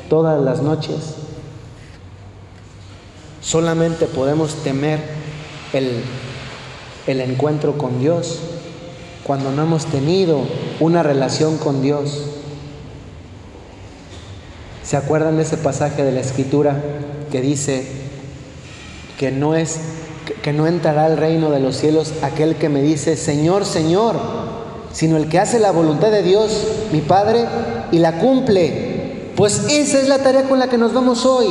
todas 0.10 0.42
las 0.42 0.62
noches, 0.62 1.16
solamente 3.42 4.06
podemos 4.06 4.56
temer 4.64 5.00
el, 5.74 6.04
el 7.08 7.22
encuentro 7.22 7.78
con 7.78 8.00
Dios 8.00 8.40
cuando 9.24 9.52
no 9.52 9.64
hemos 9.64 9.86
tenido 9.86 10.42
una 10.80 11.02
relación 11.02 11.58
con 11.58 11.82
Dios. 11.82 12.26
¿Se 14.84 14.98
acuerdan 14.98 15.38
de 15.38 15.44
ese 15.44 15.58
pasaje 15.58 16.04
de 16.04 16.12
la 16.12 16.20
escritura 16.20 16.80
que 17.32 17.42
dice 17.42 17.88
que 19.18 19.32
no 19.32 19.56
es 19.56 19.80
que 20.26 20.54
no 20.54 20.68
entrará 20.68 21.06
al 21.06 21.18
reino 21.18 21.52
de 21.52 21.60
los 21.60 21.78
cielos 21.78 22.14
aquel 22.22 22.56
que 22.56 22.70
me 22.70 22.82
dice, 22.82 23.16
Señor, 23.16 23.66
Señor, 23.66 24.16
sino 24.92 25.18
el 25.18 25.30
que 25.30 25.40
hace 25.40 25.60
la 25.60 25.72
voluntad 25.72 26.12
de 26.12 26.24
Dios, 26.24 26.52
mi 26.92 27.02
Padre, 27.02 27.46
y 27.92 28.00
la 28.00 28.20
cumple. 28.20 29.32
Pues 29.36 29.66
esa 29.70 30.00
es 30.00 30.08
la 30.08 30.20
tarea 30.20 30.44
con 30.44 30.60
la 30.60 30.70
que 30.70 30.78
nos 30.78 30.94
vamos 30.94 31.26
hoy. 31.26 31.48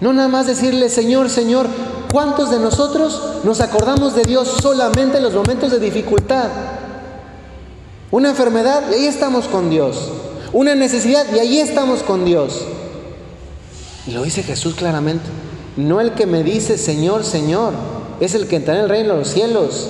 No 0.00 0.12
nada 0.12 0.28
más 0.28 0.46
decirle, 0.46 0.88
Señor, 0.88 1.30
Señor, 1.30 1.68
¿cuántos 2.12 2.50
de 2.50 2.58
nosotros 2.58 3.22
nos 3.44 3.60
acordamos 3.60 4.16
de 4.16 4.22
Dios 4.22 4.48
solamente 4.60 5.18
en 5.18 5.22
los 5.22 5.32
momentos 5.32 5.70
de 5.70 5.78
dificultad? 5.78 6.48
Una 8.10 8.30
enfermedad 8.30 8.82
y 8.90 8.94
ahí 8.94 9.06
estamos 9.06 9.46
con 9.46 9.70
Dios. 9.70 10.10
Una 10.52 10.74
necesidad 10.74 11.24
y 11.32 11.38
ahí 11.38 11.60
estamos 11.60 12.02
con 12.02 12.24
Dios. 12.24 12.62
Y 14.06 14.10
lo 14.10 14.22
dice 14.22 14.42
Jesús 14.42 14.74
claramente. 14.74 15.24
No 15.76 16.00
el 16.00 16.12
que 16.12 16.26
me 16.26 16.42
dice 16.42 16.76
Señor, 16.78 17.24
Señor, 17.24 17.72
es 18.20 18.34
el 18.34 18.46
que 18.46 18.56
entra 18.56 18.74
en 18.74 18.82
el 18.82 18.88
reino 18.88 19.14
de 19.14 19.20
los 19.20 19.28
cielos. 19.28 19.88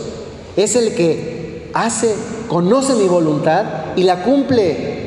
Es 0.57 0.77
el 0.77 0.95
que 0.95 1.71
hace, 1.75 2.15
conoce 2.49 2.95
mi 2.95 3.09
voluntad 3.09 3.65
y 3.97 4.05
la 4.05 4.23
cumple. 4.23 5.03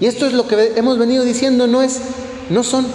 Y 0.00 0.06
esto 0.06 0.26
es 0.26 0.32
lo 0.32 0.46
que 0.46 0.72
hemos 0.76 0.98
venido 0.98 1.24
diciendo, 1.24 1.66
no 1.66 1.82
es, 1.82 2.00
no 2.50 2.62
son 2.62 2.86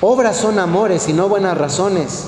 obras 0.00 0.36
son 0.36 0.58
amores 0.58 1.08
y 1.08 1.12
no 1.12 1.28
buenas 1.28 1.56
razones. 1.56 2.24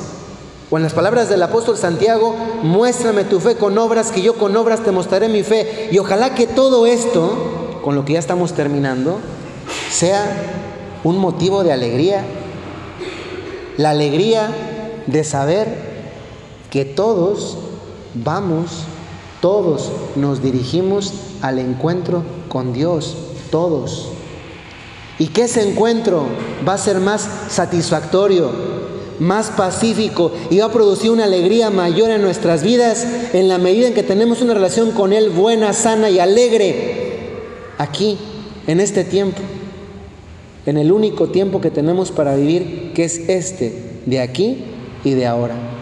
O 0.71 0.77
en 0.77 0.83
las 0.83 0.93
palabras 0.93 1.29
del 1.29 1.43
apóstol 1.43 1.79
Santiago, 1.79 2.35
muéstrame 2.63 3.25
tu 3.25 3.41
fe 3.41 3.57
con 3.57 3.79
obras, 3.79 4.11
que 4.11 4.21
yo 4.21 4.35
con 4.35 4.57
obras 4.57 4.81
te 4.81 4.91
mostraré 4.91 5.29
mi 5.29 5.43
fe. 5.43 5.89
Y 5.91 5.99
ojalá 5.99 6.35
que 6.35 6.47
todo 6.47 6.87
esto, 6.87 7.81
con 7.83 7.95
lo 7.95 8.05
que 8.05 8.15
ya 8.15 8.19
estamos 8.19 8.53
terminando, 8.53 9.19
sea 9.91 10.25
un 11.05 11.19
motivo 11.19 11.65
de 11.65 11.73
alegría 11.73 12.25
la 13.79 13.91
alegría 13.91 14.51
de 15.07 15.25
saber 15.25 15.69
que 16.71 16.85
todos 16.85 17.57
vamos, 18.15 18.83
todos 19.41 19.91
nos 20.17 20.43
dirigimos 20.43 21.15
al 21.41 21.59
encuentro 21.59 22.23
con 22.49 22.75
Dios, 22.75 23.17
todos. 23.51 24.09
Y 25.19 25.29
que 25.29 25.45
ese 25.45 25.69
encuentro 25.69 26.27
va 26.69 26.75
a 26.75 26.79
ser 26.79 26.99
más 26.99 27.27
satisfactorio, 27.49 28.51
más 29.21 29.49
pacífico 29.51 30.33
y 30.51 30.59
va 30.59 30.67
a 30.67 30.73
producir 30.73 31.11
una 31.11 31.25
alegría 31.25 31.71
mayor 31.71 32.11
en 32.11 32.23
nuestras 32.23 32.63
vidas 32.63 33.07
en 33.33 33.49
la 33.49 33.59
medida 33.59 33.89
en 33.89 33.95
que 33.95 34.03
tenemos 34.03 34.43
una 34.43 34.55
relación 34.55 34.93
con 34.93 35.13
Él 35.13 35.31
buena, 35.31 35.73
sana 35.73 36.11
y 36.11 36.19
alegre 36.19 36.99
aquí, 37.79 38.19
en 38.67 38.81
este 38.81 39.03
tiempo, 39.05 39.41
en 40.69 40.77
el 40.77 40.93
único 40.93 41.29
tiempo 41.29 41.63
que 41.63 41.71
tenemos 41.71 42.11
para 42.11 42.37
vivir, 42.37 42.93
que 42.95 43.05
es 43.05 43.27
este, 43.31 43.73
de 44.05 44.21
aquí 44.21 44.65
y 45.03 45.13
de 45.13 45.27
ahora. 45.27 45.78